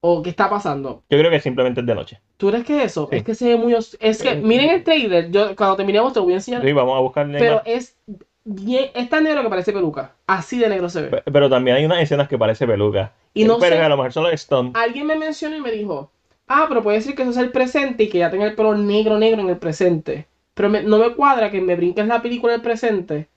¿O 0.00 0.22
qué 0.22 0.30
está 0.30 0.48
pasando? 0.48 1.02
Yo 1.10 1.18
creo 1.18 1.30
que 1.30 1.40
simplemente 1.40 1.80
es 1.80 1.86
de 1.86 1.94
noche. 1.94 2.20
¿Tú 2.36 2.48
crees 2.50 2.64
que 2.64 2.84
eso? 2.84 3.08
Sí. 3.10 3.16
Es 3.16 3.24
que 3.24 3.34
se 3.34 3.48
ve 3.48 3.56
muy... 3.56 3.74
os- 3.74 3.96
Es 4.00 4.22
que, 4.22 4.30
Eh, 4.30 4.36
miren 4.36 4.70
el 4.70 4.84
trailer, 4.84 5.30
yo 5.30 5.56
cuando 5.56 5.76
terminemos 5.76 6.12
te 6.12 6.20
lo 6.20 6.24
voy 6.24 6.34
a 6.34 6.36
enseñar. 6.36 6.62
Sí, 6.64 6.72
vamos 6.72 6.96
a 6.96 7.00
buscarle 7.00 7.38
pero 7.38 7.56
más. 7.56 7.62
es 7.66 7.96
bien... 8.44 8.90
Es 8.94 9.08
tan 9.10 9.24
negro 9.24 9.42
que 9.42 9.48
parece 9.48 9.72
peluca. 9.72 10.14
Así 10.26 10.58
de 10.58 10.68
negro 10.68 10.88
se 10.88 11.02
ve. 11.02 11.08
Pe- 11.08 11.30
Pero 11.32 11.50
también 11.50 11.76
hay 11.78 11.84
unas 11.84 12.00
escenas 12.00 12.28
que 12.28 12.38
parece 12.38 12.66
peluca. 12.66 13.12
Y 13.34 13.42
no 13.44 13.58
pero 13.58 13.74
sé- 13.76 13.82
a 13.82 13.88
lo 13.88 13.96
mejor 13.96 14.12
solo 14.12 14.28
es 14.28 14.40
Stone. 14.42 14.70
Alguien 14.74 15.06
me 15.06 15.16
mencionó 15.16 15.56
y 15.56 15.60
me 15.60 15.72
dijo, 15.72 16.12
ah, 16.46 16.66
pero 16.68 16.82
puede 16.84 16.98
decir 16.98 17.16
que 17.16 17.22
eso 17.22 17.32
es 17.32 17.36
el 17.38 17.50
presente 17.50 18.04
y 18.04 18.08
que 18.08 18.18
ya 18.18 18.30
tenga 18.30 18.46
el 18.46 18.54
pelo 18.54 18.76
negro, 18.76 19.18
negro 19.18 19.40
en 19.42 19.48
el 19.50 19.58
presente. 19.58 20.28
Pero 20.54 20.68
me- 20.70 20.82
no 20.84 20.98
me 20.98 21.12
cuadra 21.16 21.50
que 21.50 21.60
me 21.60 21.74
brinques 21.74 22.06
la 22.06 22.22
película 22.22 22.52
en 22.54 22.60
el 22.60 22.64
presente. 22.64 23.28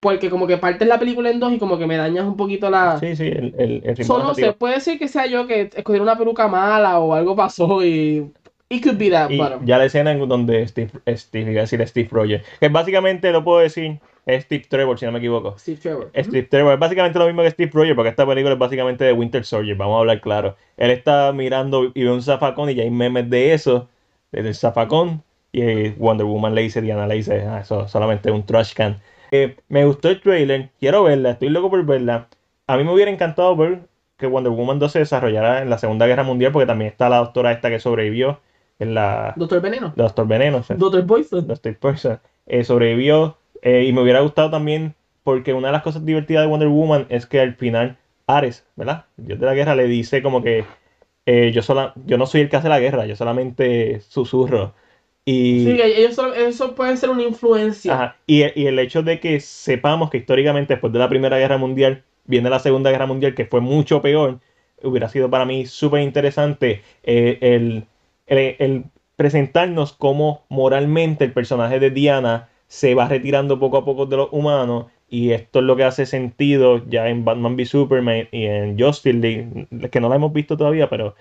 Porque 0.00 0.30
como 0.30 0.46
que 0.46 0.58
partes 0.58 0.86
la 0.88 0.98
película 0.98 1.30
en 1.30 1.40
dos 1.40 1.52
y 1.52 1.58
como 1.58 1.78
que 1.78 1.86
me 1.86 1.96
dañas 1.96 2.24
un 2.24 2.36
poquito 2.36 2.70
la... 2.70 3.00
Sí, 3.00 3.16
sí, 3.16 3.26
el, 3.26 3.54
el, 3.58 3.82
el 3.84 3.96
ritmo 3.96 4.04
So, 4.04 4.18
no 4.18 4.24
narrativo. 4.24 4.52
sé, 4.52 4.52
puede 4.52 4.80
ser 4.80 4.98
que 4.98 5.08
sea 5.08 5.26
yo 5.26 5.46
que 5.46 5.70
escogí 5.74 5.98
una 6.00 6.16
peluca 6.16 6.48
mala 6.48 6.98
o 7.00 7.14
algo 7.14 7.36
pasó 7.36 7.84
y... 7.84 8.32
It 8.70 8.82
could 8.84 8.98
be 8.98 9.10
that, 9.10 9.30
Y 9.30 9.36
bueno. 9.36 9.60
ya 9.64 9.78
la 9.78 9.86
escena 9.86 10.12
en 10.12 10.28
donde 10.28 10.66
Steve, 10.68 10.90
Steve, 11.16 11.52
iba 11.52 11.60
a 11.60 11.62
decir 11.62 11.86
Steve 11.88 12.08
Rogers, 12.12 12.44
que 12.60 12.68
básicamente 12.68 13.32
lo 13.32 13.42
puedo 13.42 13.60
decir, 13.60 13.98
es 14.26 14.44
Steve 14.44 14.66
Trevor, 14.68 14.98
si 14.98 15.06
no 15.06 15.12
me 15.12 15.18
equivoco. 15.20 15.56
Steve 15.58 15.78
Trevor. 15.78 16.10
Steve 16.14 16.42
Trevor 16.48 16.74
es 16.74 16.78
básicamente 16.78 17.18
lo 17.18 17.26
mismo 17.26 17.42
que 17.42 17.50
Steve 17.50 17.70
Rogers, 17.72 17.96
porque 17.96 18.10
esta 18.10 18.26
película 18.26 18.52
es 18.52 18.58
básicamente 18.58 19.04
de 19.04 19.12
Winter 19.14 19.42
Soldier, 19.44 19.74
vamos 19.76 19.96
a 19.96 20.00
hablar 20.00 20.20
claro. 20.20 20.56
Él 20.76 20.90
está 20.90 21.32
mirando 21.32 21.90
y 21.94 22.04
ve 22.04 22.10
un 22.12 22.22
zafacón 22.22 22.68
y 22.68 22.74
ya 22.74 22.82
hay 22.82 22.90
memes 22.90 23.30
de 23.30 23.54
eso, 23.54 23.88
del 24.32 24.54
zafacón, 24.54 25.22
y 25.50 25.88
Wonder 25.92 26.26
Woman 26.26 26.54
le 26.54 26.60
dice, 26.62 26.82
Diana 26.82 27.06
le 27.06 27.14
dice, 27.16 27.42
ah, 27.48 27.60
eso 27.60 27.88
solamente 27.88 28.30
un 28.30 28.44
trash 28.44 28.74
can. 28.74 29.00
Eh, 29.30 29.56
me 29.68 29.84
gustó 29.84 30.08
el 30.08 30.20
trailer, 30.20 30.70
quiero 30.78 31.04
verla, 31.04 31.30
estoy 31.30 31.48
loco 31.48 31.70
por 31.70 31.84
verla. 31.84 32.28
A 32.66 32.76
mí 32.76 32.84
me 32.84 32.92
hubiera 32.92 33.10
encantado 33.10 33.56
ver 33.56 33.80
que 34.16 34.26
Wonder 34.26 34.52
Woman 34.52 34.78
2 34.78 34.92
se 34.92 34.98
desarrollara 35.00 35.62
en 35.62 35.70
la 35.70 35.78
Segunda 35.78 36.06
Guerra 36.06 36.24
Mundial, 36.24 36.52
porque 36.52 36.66
también 36.66 36.90
está 36.90 37.08
la 37.08 37.18
doctora 37.18 37.52
esta 37.52 37.70
que 37.70 37.78
sobrevivió 37.78 38.40
en 38.78 38.94
la... 38.94 39.32
Doctor 39.36 39.60
Veneno. 39.60 39.92
Doctor 39.96 40.26
Veneno, 40.26 40.58
o 40.58 40.62
sea, 40.62 40.76
Doctor 40.76 41.02
Boyfriend. 41.02 41.46
Dusty 41.46 41.72
Person, 41.72 42.20
eh, 42.46 42.64
sobrevivió 42.64 43.36
eh, 43.62 43.84
y 43.84 43.92
me 43.92 44.02
hubiera 44.02 44.20
gustado 44.20 44.50
también 44.50 44.94
porque 45.22 45.52
una 45.52 45.68
de 45.68 45.72
las 45.72 45.82
cosas 45.82 46.04
divertidas 46.04 46.42
de 46.42 46.48
Wonder 46.48 46.68
Woman 46.68 47.06
es 47.08 47.26
que 47.26 47.40
al 47.40 47.54
final 47.54 47.98
Ares, 48.26 48.66
¿verdad? 48.76 49.06
El 49.16 49.26
dios 49.26 49.40
de 49.40 49.46
la 49.46 49.54
guerra 49.54 49.74
le 49.74 49.86
dice 49.86 50.22
como 50.22 50.42
que 50.42 50.64
eh, 51.26 51.52
yo, 51.52 51.62
sola, 51.62 51.92
yo 52.06 52.18
no 52.18 52.26
soy 52.26 52.42
el 52.42 52.48
que 52.48 52.56
hace 52.56 52.68
la 52.68 52.80
guerra, 52.80 53.06
yo 53.06 53.16
solamente 53.16 54.00
susurro. 54.00 54.74
Y, 55.30 55.64
Sí, 55.64 55.80
ellos 55.82 56.14
solo- 56.14 56.34
eso 56.34 56.74
puede 56.74 56.96
ser 56.96 57.10
una 57.10 57.22
influencia. 57.22 57.92
ajá, 57.92 58.16
y, 58.26 58.42
y 58.60 58.66
el 58.66 58.78
hecho 58.78 59.02
de 59.02 59.20
que 59.20 59.40
sepamos 59.40 60.10
que 60.10 60.18
históricamente 60.18 60.74
después 60.74 60.92
de 60.92 60.98
la 60.98 61.08
Primera 61.08 61.38
Guerra 61.38 61.58
Mundial 61.58 62.04
viene 62.24 62.50
la 62.50 62.58
Segunda 62.60 62.90
Guerra 62.90 63.06
Mundial, 63.06 63.34
que 63.34 63.46
fue 63.46 63.60
mucho 63.60 64.02
peor, 64.02 64.40
hubiera 64.82 65.08
sido 65.08 65.30
para 65.30 65.44
mí 65.44 65.66
súper 65.66 66.02
interesante 66.02 66.82
eh, 67.02 67.38
el, 67.40 67.84
el, 68.26 68.56
el- 68.58 68.84
presentarnos 69.16 69.92
cómo 69.94 70.44
moralmente 70.48 71.24
el 71.24 71.32
personaje 71.32 71.80
de 71.80 71.90
Diana 71.90 72.48
se 72.68 72.94
va 72.94 73.08
retirando 73.08 73.58
poco 73.58 73.78
a 73.78 73.84
poco 73.84 74.06
de 74.06 74.16
los 74.16 74.28
humanos 74.32 74.86
y 75.10 75.32
esto 75.32 75.58
es 75.58 75.64
lo 75.64 75.74
que 75.76 75.82
hace 75.84 76.06
sentido 76.06 76.84
ya 76.88 77.08
en 77.08 77.24
Batman 77.24 77.54
v 77.56 77.64
Superman 77.64 78.28
y 78.30 78.44
en 78.46 78.78
Justice 78.78 79.16
League, 79.18 79.66
que 79.90 80.00
no 80.00 80.08
la 80.08 80.16
hemos 80.16 80.32
visto 80.32 80.56
todavía, 80.56 80.88
pero 80.88 81.16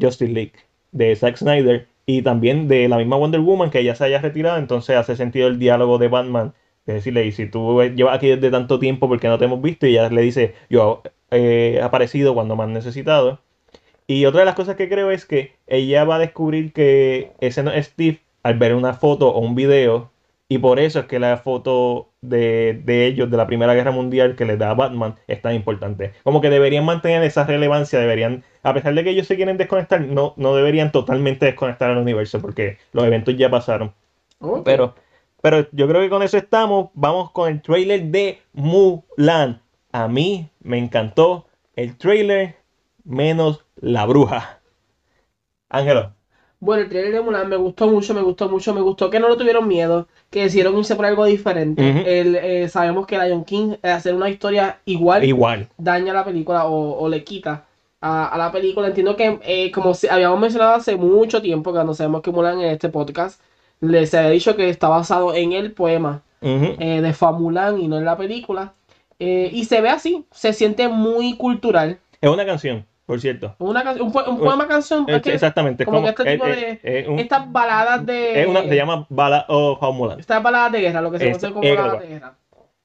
Justice 0.00 0.32
League 0.32 0.52
de 0.92 1.16
Zack 1.16 1.36
Snyder 1.36 1.88
y 2.06 2.22
también 2.22 2.68
de 2.68 2.88
la 2.88 2.98
misma 2.98 3.16
Wonder 3.16 3.40
Woman 3.40 3.70
que 3.70 3.80
ella 3.80 3.94
se 3.94 4.04
haya 4.04 4.20
retirado, 4.20 4.58
entonces 4.58 4.96
hace 4.96 5.16
sentido 5.16 5.48
el 5.48 5.58
diálogo 5.58 5.98
de 5.98 6.08
Batman, 6.08 6.54
es 6.86 6.94
decirle, 6.96 7.26
y 7.26 7.32
si 7.32 7.46
tú 7.46 7.80
llevas 7.94 8.16
aquí 8.16 8.28
desde 8.28 8.50
tanto 8.50 8.78
tiempo 8.78 9.08
porque 9.08 9.28
no 9.28 9.38
te 9.38 9.44
hemos 9.46 9.62
visto 9.62 9.86
y 9.86 9.90
ella 9.90 10.08
le 10.10 10.22
dice, 10.22 10.54
yo 10.70 11.02
he 11.30 11.80
aparecido 11.82 12.34
cuando 12.34 12.56
me 12.56 12.64
han 12.64 12.72
necesitado. 12.72 13.40
Y 14.06 14.26
otra 14.26 14.40
de 14.40 14.46
las 14.46 14.56
cosas 14.56 14.76
que 14.76 14.88
creo 14.88 15.10
es 15.10 15.24
que 15.26 15.54
ella 15.66 16.04
va 16.04 16.16
a 16.16 16.18
descubrir 16.18 16.72
que 16.72 17.32
ese 17.40 17.62
no 17.62 17.72
es 17.72 17.86
Steve 17.86 18.20
al 18.42 18.58
ver 18.58 18.74
una 18.74 18.94
foto 18.94 19.28
o 19.30 19.40
un 19.40 19.54
video 19.54 20.11
y 20.52 20.58
por 20.58 20.78
eso 20.78 21.00
es 21.00 21.06
que 21.06 21.18
la 21.18 21.38
foto 21.38 22.10
de, 22.20 22.82
ellos 22.86 23.30
de 23.30 23.38
la 23.38 23.46
Primera 23.46 23.72
Guerra 23.72 23.90
Mundial 23.90 24.36
que 24.36 24.44
les 24.44 24.58
da 24.58 24.68
a 24.68 24.74
Batman 24.74 25.14
es 25.26 25.40
tan 25.40 25.54
importante. 25.54 26.12
Como 26.24 26.42
que 26.42 26.50
deberían 26.50 26.84
mantener 26.84 27.22
esa 27.22 27.44
relevancia, 27.44 27.98
deberían, 27.98 28.44
a 28.62 28.74
pesar 28.74 28.92
de 28.92 29.02
que 29.02 29.08
ellos 29.08 29.26
se 29.26 29.36
quieren 29.36 29.56
desconectar, 29.56 30.02
no, 30.02 30.34
no 30.36 30.54
deberían 30.54 30.92
totalmente 30.92 31.46
desconectar 31.46 31.90
al 31.90 31.96
universo 31.96 32.38
porque 32.42 32.76
los 32.92 33.04
eventos 33.04 33.34
ya 33.34 33.48
pasaron. 33.48 33.94
Pero, 34.62 34.94
pero 35.40 35.66
yo 35.72 35.88
creo 35.88 36.02
que 36.02 36.10
con 36.10 36.22
eso 36.22 36.36
estamos. 36.36 36.90
Vamos 36.92 37.30
con 37.30 37.50
el 37.50 37.62
trailer 37.62 38.02
de 38.02 38.42
Mulan. 38.52 39.62
A 39.90 40.06
mí 40.06 40.50
me 40.60 40.76
encantó 40.76 41.46
el 41.76 41.96
trailer 41.96 42.56
menos 43.04 43.64
la 43.76 44.04
bruja. 44.04 44.60
Ángelo. 45.70 46.12
Bueno, 46.62 46.84
el 46.84 46.88
trailer 46.88 47.12
de 47.12 47.20
Mulan 47.20 47.48
me 47.48 47.56
gustó 47.56 47.88
mucho, 47.88 48.14
me 48.14 48.22
gustó 48.22 48.48
mucho, 48.48 48.72
me 48.72 48.80
gustó 48.80 49.10
que 49.10 49.18
no 49.18 49.28
lo 49.28 49.36
tuvieron 49.36 49.66
miedo, 49.66 50.06
que 50.30 50.42
decidieron 50.44 50.78
irse 50.78 50.94
por 50.94 51.06
algo 51.06 51.24
diferente. 51.24 51.82
Eh, 52.06 52.68
sabemos 52.68 53.04
que 53.04 53.18
Lion 53.18 53.44
King, 53.44 53.74
eh, 53.82 53.88
hacer 53.88 54.14
una 54.14 54.30
historia 54.30 54.78
igual, 54.84 55.24
igual. 55.24 55.66
daña 55.76 56.12
la 56.12 56.24
película 56.24 56.66
o, 56.66 57.08
le 57.08 57.24
quita 57.24 57.64
a, 58.00 58.36
la 58.38 58.52
película. 58.52 58.86
Entiendo 58.86 59.16
que, 59.16 59.40
eh, 59.42 59.72
como 59.72 59.92
habíamos 60.08 60.38
mencionado 60.38 60.74
hace 60.74 60.94
mucho 60.94 61.42
tiempo, 61.42 61.72
cuando 61.72 61.94
sabemos 61.94 62.22
que 62.22 62.30
Mulan 62.30 62.60
en 62.60 62.70
este 62.70 62.90
podcast, 62.90 63.40
les 63.80 64.14
había 64.14 64.30
dicho 64.30 64.54
que 64.54 64.68
está 64.68 64.88
basado 64.88 65.34
en 65.34 65.50
el 65.54 65.72
poema 65.72 66.22
de 66.40 67.12
Fa 67.12 67.32
Mulan 67.32 67.80
y 67.80 67.88
no 67.88 67.98
en 67.98 68.04
la 68.04 68.16
película. 68.16 68.72
y 69.18 69.64
se 69.64 69.80
ve 69.80 69.88
así, 69.88 70.26
se 70.30 70.52
siente 70.52 70.86
muy 70.86 71.36
cultural. 71.36 71.98
Es 72.20 72.30
una 72.30 72.46
canción 72.46 72.86
por 73.12 73.20
cierto. 73.20 73.54
Una 73.58 73.92
un, 73.92 74.00
un, 74.06 74.38
poema 74.38 74.66
canción. 74.66 75.04
exactamente. 75.06 75.84
Como, 75.84 75.98
como 75.98 76.08
este 76.08 76.24
tipo 76.24 76.46
de. 76.46 76.80
estas 77.18 77.52
baladas 77.52 78.06
de. 78.06 78.48
se 78.66 78.74
llama 78.74 79.06
bala 79.10 79.44
o 79.50 79.78
oh, 79.78 80.16
Estas 80.18 80.42
baladas 80.42 80.72
de 80.72 80.80
guerra, 80.80 81.02
lo 81.02 81.10
que 81.10 81.18
se 81.18 81.26
conoce 81.26 81.52
como 81.52 81.74
baladas 81.76 82.00
de 82.00 82.08
guerra. 82.08 82.34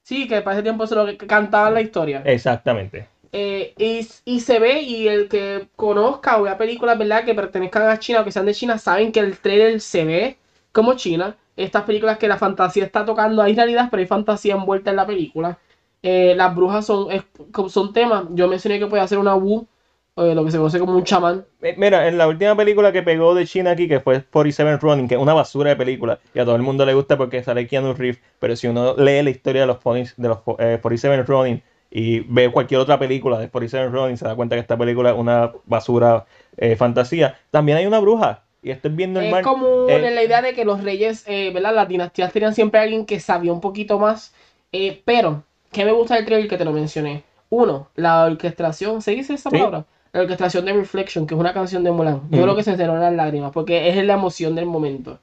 Sí, 0.03 0.28
que 0.28 0.41
para 0.41 0.57
ese 0.57 0.63
tiempo 0.63 0.86
se 0.86 0.95
lo 0.95 1.05
que 1.05 1.15
cantaban 1.15 1.73
la 1.73 1.80
historia. 1.80 2.23
Exactamente. 2.25 3.07
Eh, 3.32 3.73
y, 3.78 4.05
y, 4.25 4.39
se 4.41 4.59
ve, 4.59 4.82
y 4.82 5.07
el 5.07 5.30
que 5.30 5.69
conozca 5.78 6.38
o 6.38 6.43
vea 6.43 6.57
películas, 6.57 6.97
¿verdad? 6.97 7.23
Que 7.23 7.34
pertenezcan 7.34 7.89
a 7.89 7.97
China 7.99 8.19
o 8.19 8.25
que 8.25 8.32
sean 8.34 8.45
de 8.45 8.53
China, 8.53 8.78
saben 8.78 9.13
que 9.13 9.21
el 9.21 9.38
trailer 9.38 9.80
se 9.80 10.03
ve 10.03 10.38
como 10.73 10.95
China. 10.95 11.38
Estas 11.55 11.84
películas 11.84 12.17
que 12.17 12.28
la 12.28 12.38
fantasía 12.38 12.84
está 12.84 13.05
tocando, 13.05 13.41
hay 13.41 13.55
realidad, 13.55 13.88
pero 13.89 14.01
hay 14.01 14.07
fantasía 14.07 14.55
envuelta 14.55 14.89
en 14.89 14.97
la 14.97 15.07
película. 15.07 15.57
Eh, 16.03 16.34
las 16.36 16.53
brujas 16.53 16.86
son, 16.86 17.07
son 17.69 17.93
temas. 17.93 18.25
Yo 18.32 18.49
mencioné 18.49 18.78
que 18.78 18.88
puede 18.88 19.03
hacer 19.03 19.19
una 19.19 19.36
Wu 19.36 19.65
lo 20.18 20.45
que 20.45 20.51
se 20.51 20.57
conoce 20.57 20.80
como 20.80 20.95
un 20.95 21.03
chamán. 21.03 21.45
Eh, 21.61 21.76
mira, 21.78 22.07
en 22.07 22.18
la 22.18 22.28
última 22.28 22.55
película 22.55 22.91
que 22.91 23.03
pegó 23.03 23.36
de 23.36 23.45
China 23.45 23.72
aquí, 23.72 23.88
que 23.88 23.99
fue 23.99 24.24
47 24.24 24.78
Running, 24.78 25.07
que 25.07 25.15
es 25.15 25.22
una 25.22 25.34
basura 25.34 25.70
de 25.70 25.76
película, 25.76 26.20
y 26.34 26.39
a 26.39 26.45
todo 26.45 26.55
el 26.55 26.63
mundo 26.63 26.86
le 26.86 26.93
gusta 26.93 27.18
porque 27.18 27.43
sale 27.43 27.68
Keanu 27.68 27.93
Reeves, 27.93 28.20
pero 28.39 28.55
si 28.55 28.68
uno 28.68 28.95
lee 28.97 29.22
la 29.22 29.30
historia 29.30 29.61
de 29.61 29.68
los, 29.68 29.78
de 29.84 30.28
los 30.28 30.39
47 30.39 31.15
eh, 31.15 31.24
Running 31.24 31.63
y 31.91 32.20
ve 32.22 32.51
cualquier 32.51 32.82
otra 32.82 32.97
película 32.97 33.38
de 33.38 33.49
47 33.49 33.89
Running, 33.89 34.18
se 34.18 34.26
da 34.26 34.36
cuenta 34.36 34.55
que 34.55 34.61
esta 34.61 34.78
película 34.78 35.11
es 35.11 35.18
una 35.18 35.51
basura 35.65 36.26
eh, 36.57 36.76
fantasía. 36.76 37.38
También 37.51 37.78
hay 37.78 37.86
una 37.86 37.99
bruja. 37.99 38.43
Y 38.63 38.72
esto 38.72 38.88
es 38.88 38.95
bien 38.95 39.13
normal. 39.13 39.41
Es 39.41 39.45
como 39.45 39.88
la 39.88 40.24
idea 40.24 40.41
de 40.41 40.53
que 40.53 40.65
los 40.65 40.84
reyes, 40.84 41.26
¿verdad? 41.28 41.74
Las 41.76 41.88
dinastías 41.88 42.34
tenían 42.34 42.55
siempre 42.55 42.82
alguien 42.82 43.05
que 43.05 43.20
sabía 43.20 43.53
un 43.53 43.61
poquito 43.61 43.99
más. 43.99 44.34
pero, 45.05 45.43
¿qué 45.72 45.86
me 45.86 45.91
gusta 45.91 46.15
del 46.15 46.26
trailer 46.26 46.49
que 46.49 46.57
te 46.57 46.65
lo 46.65 46.74
mencioné? 46.74 47.24
Uno, 47.49 47.88
la 47.95 48.26
orquestación, 48.26 49.01
¿se 49.01 49.11
dice 49.11 49.36
esa 49.36 49.51
palabra? 49.51 49.86
La 50.18 50.24
orquestación 50.24 50.65
de 50.65 50.74
Reflection, 50.74 51.28
que 51.28 51.36
es 51.36 51.39
una 51.39 51.53
canción 51.53 51.84
de 51.84 51.91
Mulan. 51.91 52.22
Yo 52.32 52.41
creo 52.41 52.55
que 52.55 52.63
se 52.63 52.72
encerró 52.72 52.97
las 52.97 53.13
lágrimas, 53.13 53.51
porque 53.51 53.89
es 53.89 54.03
la 54.03 54.13
emoción 54.13 54.55
del 54.55 54.65
momento. 54.65 55.20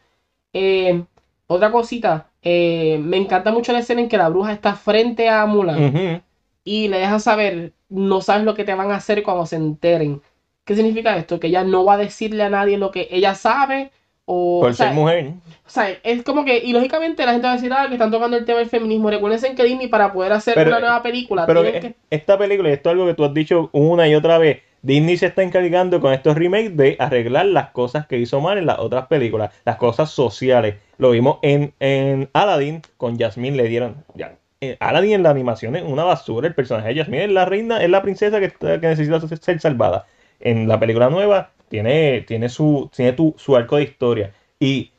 Eh, 0.52 1.04
otra 1.46 1.72
cosita, 1.72 2.28
eh, 2.42 2.98
me 3.02 3.16
encanta 3.16 3.52
mucho 3.52 3.72
la 3.72 3.80
escena 3.80 4.00
en 4.00 4.08
que 4.08 4.16
la 4.16 4.28
bruja 4.28 4.52
está 4.52 4.74
frente 4.74 5.28
a 5.28 5.44
Mulan 5.46 6.22
y 6.62 6.88
le 6.88 6.98
deja 6.98 7.18
saber, 7.18 7.72
no 7.88 8.20
sabes 8.20 8.44
lo 8.44 8.54
que 8.54 8.64
te 8.64 8.74
van 8.74 8.90
a 8.90 8.96
hacer 8.96 9.22
cuando 9.22 9.46
se 9.46 9.56
enteren. 9.56 10.22
¿Qué 10.64 10.74
significa 10.74 11.16
esto? 11.16 11.38
Que 11.38 11.48
ella 11.48 11.64
no 11.64 11.84
va 11.84 11.94
a 11.94 11.98
decirle 11.98 12.42
a 12.42 12.48
nadie 12.48 12.78
lo 12.78 12.90
que 12.90 13.08
ella 13.10 13.34
sabe. 13.34 13.90
O, 14.26 14.60
Por 14.60 14.74
ser 14.74 14.92
mujer. 14.92 15.32
O 15.66 15.70
sea, 15.70 15.88
es 16.02 16.22
como 16.22 16.44
que, 16.44 16.58
y 16.58 16.72
lógicamente 16.72 17.24
la 17.26 17.32
gente 17.32 17.46
va 17.46 17.52
a 17.52 17.56
decir, 17.56 17.72
ah, 17.72 17.86
que 17.88 17.94
están 17.94 18.10
tocando 18.10 18.36
el 18.36 18.44
tema 18.44 18.60
del 18.60 18.68
feminismo. 18.68 19.10
Recuerden 19.10 19.54
que 19.54 19.64
Disney 19.64 19.88
para 19.88 20.12
poder 20.12 20.32
hacer 20.32 20.58
una 20.66 20.80
nueva 20.80 21.02
película. 21.02 21.46
Pero 21.46 21.62
esta 22.10 22.38
película, 22.38 22.70
y 22.70 22.72
esto 22.72 22.88
es 22.88 22.92
algo 22.92 23.06
que 23.06 23.14
tú 23.14 23.24
has 23.24 23.34
dicho 23.34 23.68
una 23.72 24.08
y 24.08 24.14
otra 24.14 24.38
vez, 24.38 24.62
Disney 24.84 25.16
se 25.16 25.26
está 25.26 25.42
encargando 25.42 26.00
con 26.00 26.12
estos 26.12 26.36
remakes 26.36 26.76
de 26.76 26.96
arreglar 26.98 27.46
las 27.46 27.70
cosas 27.70 28.06
que 28.06 28.18
hizo 28.18 28.40
mal 28.40 28.58
en 28.58 28.66
las 28.66 28.78
otras 28.78 29.06
películas, 29.06 29.50
las 29.64 29.76
cosas 29.76 30.10
sociales. 30.10 30.76
Lo 30.98 31.10
vimos 31.10 31.38
en, 31.40 31.72
en 31.80 32.28
Aladdin, 32.34 32.82
con 32.96 33.18
Jasmine 33.18 33.56
le 33.56 33.64
dieron... 33.64 34.04
Ya, 34.14 34.36
eh, 34.60 34.76
Aladdin 34.80 35.12
en 35.12 35.22
la 35.22 35.30
animación 35.30 35.74
es 35.76 35.82
una 35.82 36.04
basura, 36.04 36.48
el 36.48 36.54
personaje 36.54 36.88
de 36.88 36.96
Jasmine 36.96 37.24
es 37.24 37.30
la 37.30 37.44
reina, 37.44 37.82
es 37.82 37.90
la 37.90 38.02
princesa 38.02 38.40
que, 38.40 38.52
necesita 38.80 39.20
ser 39.20 39.60
salvada. 39.60 40.06
En 40.40 40.68
la 40.68 40.78
película 40.78 41.08
nueva 41.08 41.50
tiene, 41.74 42.20
tiene, 42.20 42.48
su, 42.48 42.88
tiene 42.94 43.16
su 43.36 43.56
arco 43.56 43.78
de 43.78 43.82
historia. 43.82 44.32
Y 44.60 44.92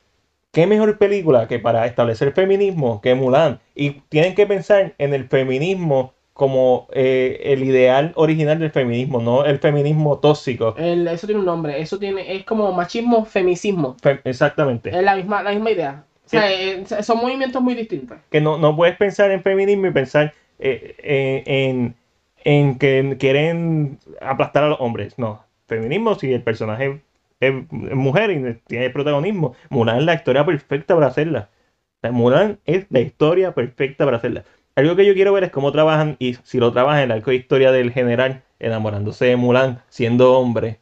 qué 0.52 0.68
mejor 0.68 0.98
película 0.98 1.48
que 1.48 1.58
para 1.58 1.86
establecer 1.86 2.34
feminismo 2.34 3.00
que 3.00 3.16
Mulan. 3.16 3.62
Y 3.76 3.92
tienen 4.10 4.36
que 4.36 4.46
pensar 4.46 4.94
en 4.98 5.14
el 5.14 5.30
feminismo 5.30 6.14
como 6.34 6.90
eh, 6.92 7.40
el 7.46 7.64
ideal 7.64 8.12
original 8.16 8.60
del 8.60 8.72
feminismo, 8.72 9.22
no 9.22 9.46
el 9.46 9.60
feminismo 9.60 10.20
tóxico. 10.20 10.76
eso 10.78 11.28
tiene 11.28 11.40
un 11.40 11.46
nombre, 11.46 11.80
eso 11.80 11.98
tiene, 11.98 12.36
es 12.36 12.44
como 12.44 12.74
machismo, 12.74 13.24
femicismo. 13.24 13.96
exactamente. 14.26 14.90
Es 14.90 15.02
la 15.02 15.16
misma, 15.16 15.44
la 15.44 15.52
misma 15.52 15.72
idea. 15.72 16.04
O 16.26 16.28
sea, 16.28 16.52
eh, 16.52 16.84
son 17.04 17.20
movimientos 17.20 17.62
muy 17.62 17.74
distintos. 17.74 18.18
Que 18.30 18.42
no, 18.42 18.58
no 18.58 18.76
puedes 18.76 18.98
pensar 18.98 19.32
en 19.32 19.42
feminismo 19.42 19.88
y 19.88 19.92
pensar 19.92 20.34
eh, 20.60 21.42
en, 21.46 21.96
en, 22.44 22.78
que 22.78 23.16
quieren 23.18 23.98
aplastar 24.20 24.66
a 24.66 24.68
los 24.68 24.82
hombres. 24.82 25.18
No, 25.18 25.45
feminismo 25.68 26.16
si 26.16 26.34
el 26.34 26.44
personaje 26.44 27.02
es 27.40 27.54
mujer 27.72 28.32
y 28.32 28.62
tiene 28.68 28.90
protagonismo. 28.90 29.56
Mulan 29.70 29.98
es 30.00 30.04
la 30.04 30.14
historia 30.16 30.46
perfecta 30.46 30.96
para 30.96 31.08
hacerla. 31.08 31.50
Mulan 32.12 32.60
es 32.66 32.86
la 32.90 33.00
historia 33.00 33.54
perfecta 33.54 34.06
para 34.06 34.18
hacerla 34.18 34.44
algo 34.76 34.96
que 34.96 35.06
yo 35.06 35.14
quiero 35.14 35.34
ver 35.34 35.46
es 35.46 35.52
cómo 35.52 35.72
trabajan 35.72 36.18
y 36.20 36.36
si 36.44 36.60
lo 36.60 36.72
trabajan 36.72 37.00
en 37.00 37.12
el 37.12 37.18
arco 37.18 37.32
de 37.32 37.38
historia 37.38 37.72
del 37.72 37.92
general 37.92 38.44
enamorándose 38.60 39.26
de 39.26 39.36
Mulan 39.36 39.82
siendo 39.90 40.38
hombre. 40.38 40.80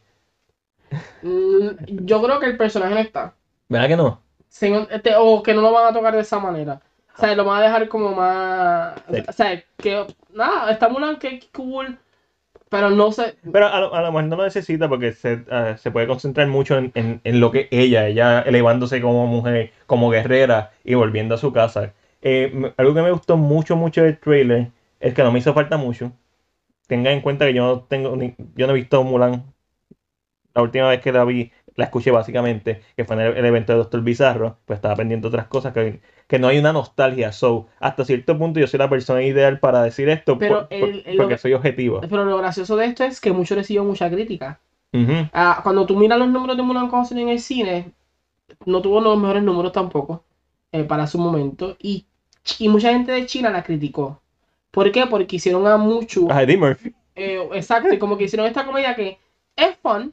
Mm, 1.22 1.68
yo 2.04 2.22
creo 2.22 2.40
que 2.40 2.46
el 2.46 2.56
personaje 2.56 2.94
no 2.94 3.00
está. 3.00 3.34
¿Verdad 3.68 3.88
que 3.88 3.96
no? 3.96 4.20
Este, 4.90 5.14
o 5.16 5.42
que 5.42 5.54
no 5.54 5.62
lo 5.62 5.72
van 5.72 5.86
a 5.86 5.92
tocar 5.92 6.14
de 6.14 6.20
esa 6.20 6.38
manera. 6.38 6.80
O 7.16 7.20
sea, 7.20 7.34
lo 7.34 7.44
van 7.44 7.60
a 7.60 7.64
dejar 7.64 7.88
como 7.88 8.12
más. 8.12 8.94
O 9.28 9.32
sea, 9.32 9.62
que. 9.76 10.06
Nada, 10.32 10.72
está 10.72 10.88
Mulan, 10.88 11.18
que 11.18 11.40
cool. 11.52 11.98
Pero 12.70 12.90
no 12.90 13.12
sé. 13.12 13.36
Pero 13.52 13.68
a 13.68 13.80
lo, 13.80 13.90
mejor 13.90 14.24
no 14.24 14.36
lo 14.36 14.44
necesita 14.44 14.88
porque 14.88 15.12
se, 15.12 15.44
ah, 15.50 15.76
se 15.78 15.90
puede 15.90 16.06
concentrar 16.06 16.48
mucho 16.48 16.76
en, 16.76 16.90
en, 16.94 17.20
en, 17.22 17.40
lo 17.40 17.50
que 17.50 17.68
ella, 17.70 18.08
ella 18.08 18.40
elevándose 18.40 19.00
como 19.00 19.26
mujer, 19.26 19.72
como 19.86 20.10
guerrera 20.10 20.72
y 20.82 20.94
volviendo 20.94 21.34
a 21.34 21.38
su 21.38 21.52
casa. 21.52 21.92
Eh, 22.22 22.72
algo 22.78 22.94
que 22.94 23.02
me 23.02 23.10
gustó 23.12 23.36
mucho, 23.36 23.76
mucho 23.76 24.02
del 24.02 24.18
trailer 24.18 24.70
es 24.98 25.14
que 25.14 25.22
no 25.22 25.30
me 25.30 25.38
hizo 25.38 25.54
falta 25.54 25.76
mucho. 25.76 26.12
Tengan 26.86 27.14
en 27.14 27.20
cuenta 27.20 27.46
que 27.46 27.54
yo 27.54 27.64
no 27.66 27.80
tengo 27.82 28.16
yo 28.56 28.66
no 28.66 28.72
he 28.72 28.76
visto 28.76 29.04
Mulan. 29.04 29.44
La 30.54 30.62
última 30.62 30.88
vez 30.88 31.00
que 31.00 31.12
la 31.12 31.24
vi, 31.24 31.52
la 31.76 31.86
escuché 31.86 32.10
básicamente, 32.10 32.80
que 32.96 33.04
fue 33.04 33.16
en 33.16 33.36
el, 33.36 33.44
evento 33.44 33.72
de 33.72 33.78
Doctor 33.78 34.02
Bizarro, 34.02 34.58
pues 34.64 34.78
estaba 34.78 34.96
pendiente 34.96 35.28
otras 35.28 35.46
cosas 35.48 35.72
que, 35.74 36.00
que 36.26 36.38
no 36.38 36.48
hay 36.48 36.58
una 36.58 36.72
nostalgia. 36.72 37.32
So, 37.32 37.66
hasta 37.80 38.04
cierto 38.04 38.36
punto 38.38 38.60
yo 38.60 38.66
soy 38.66 38.78
la 38.78 38.90
persona 38.90 39.22
ideal 39.22 39.58
para 39.58 39.82
decir 39.82 40.08
esto 40.08 40.38
porque 40.38 41.38
soy 41.38 41.52
objetivo. 41.52 42.00
Pero 42.00 42.24
lo 42.24 42.38
gracioso 42.38 42.76
de 42.76 42.86
esto 42.86 43.04
es 43.04 43.20
que 43.20 43.32
mucho 43.32 43.54
recibió 43.54 43.84
mucha 43.84 44.10
crítica. 44.10 44.60
Ah, 45.32 45.60
cuando 45.62 45.86
tú 45.86 45.96
miras 45.96 46.18
los 46.18 46.28
números 46.28 46.56
de 46.56 46.62
Mulan 46.62 46.88
cuando 46.88 47.16
en 47.16 47.28
el 47.28 47.40
cine, 47.40 47.92
no 48.64 48.80
tuvo 48.80 49.00
los 49.00 49.18
mejores 49.18 49.42
números 49.42 49.72
tampoco 49.72 50.24
eh, 50.70 50.84
para 50.84 51.08
su 51.08 51.18
momento. 51.18 51.76
Y 51.80 52.04
y 52.58 52.68
mucha 52.68 52.92
gente 52.92 53.12
de 53.12 53.26
China 53.26 53.50
la 53.50 53.62
criticó. 53.62 54.20
¿Por 54.70 54.90
qué? 54.92 55.06
Porque 55.06 55.36
hicieron 55.36 55.66
a 55.66 55.76
mucho. 55.76 56.30
A 56.30 56.42
Eddie 56.42 56.56
Murphy. 56.56 56.94
Eh, 57.14 57.48
exacto, 57.52 57.96
como 57.98 58.18
que 58.18 58.24
hicieron 58.24 58.46
esta 58.46 58.66
comedia 58.66 58.94
que 58.96 59.18
es 59.56 59.76
fun, 59.76 60.12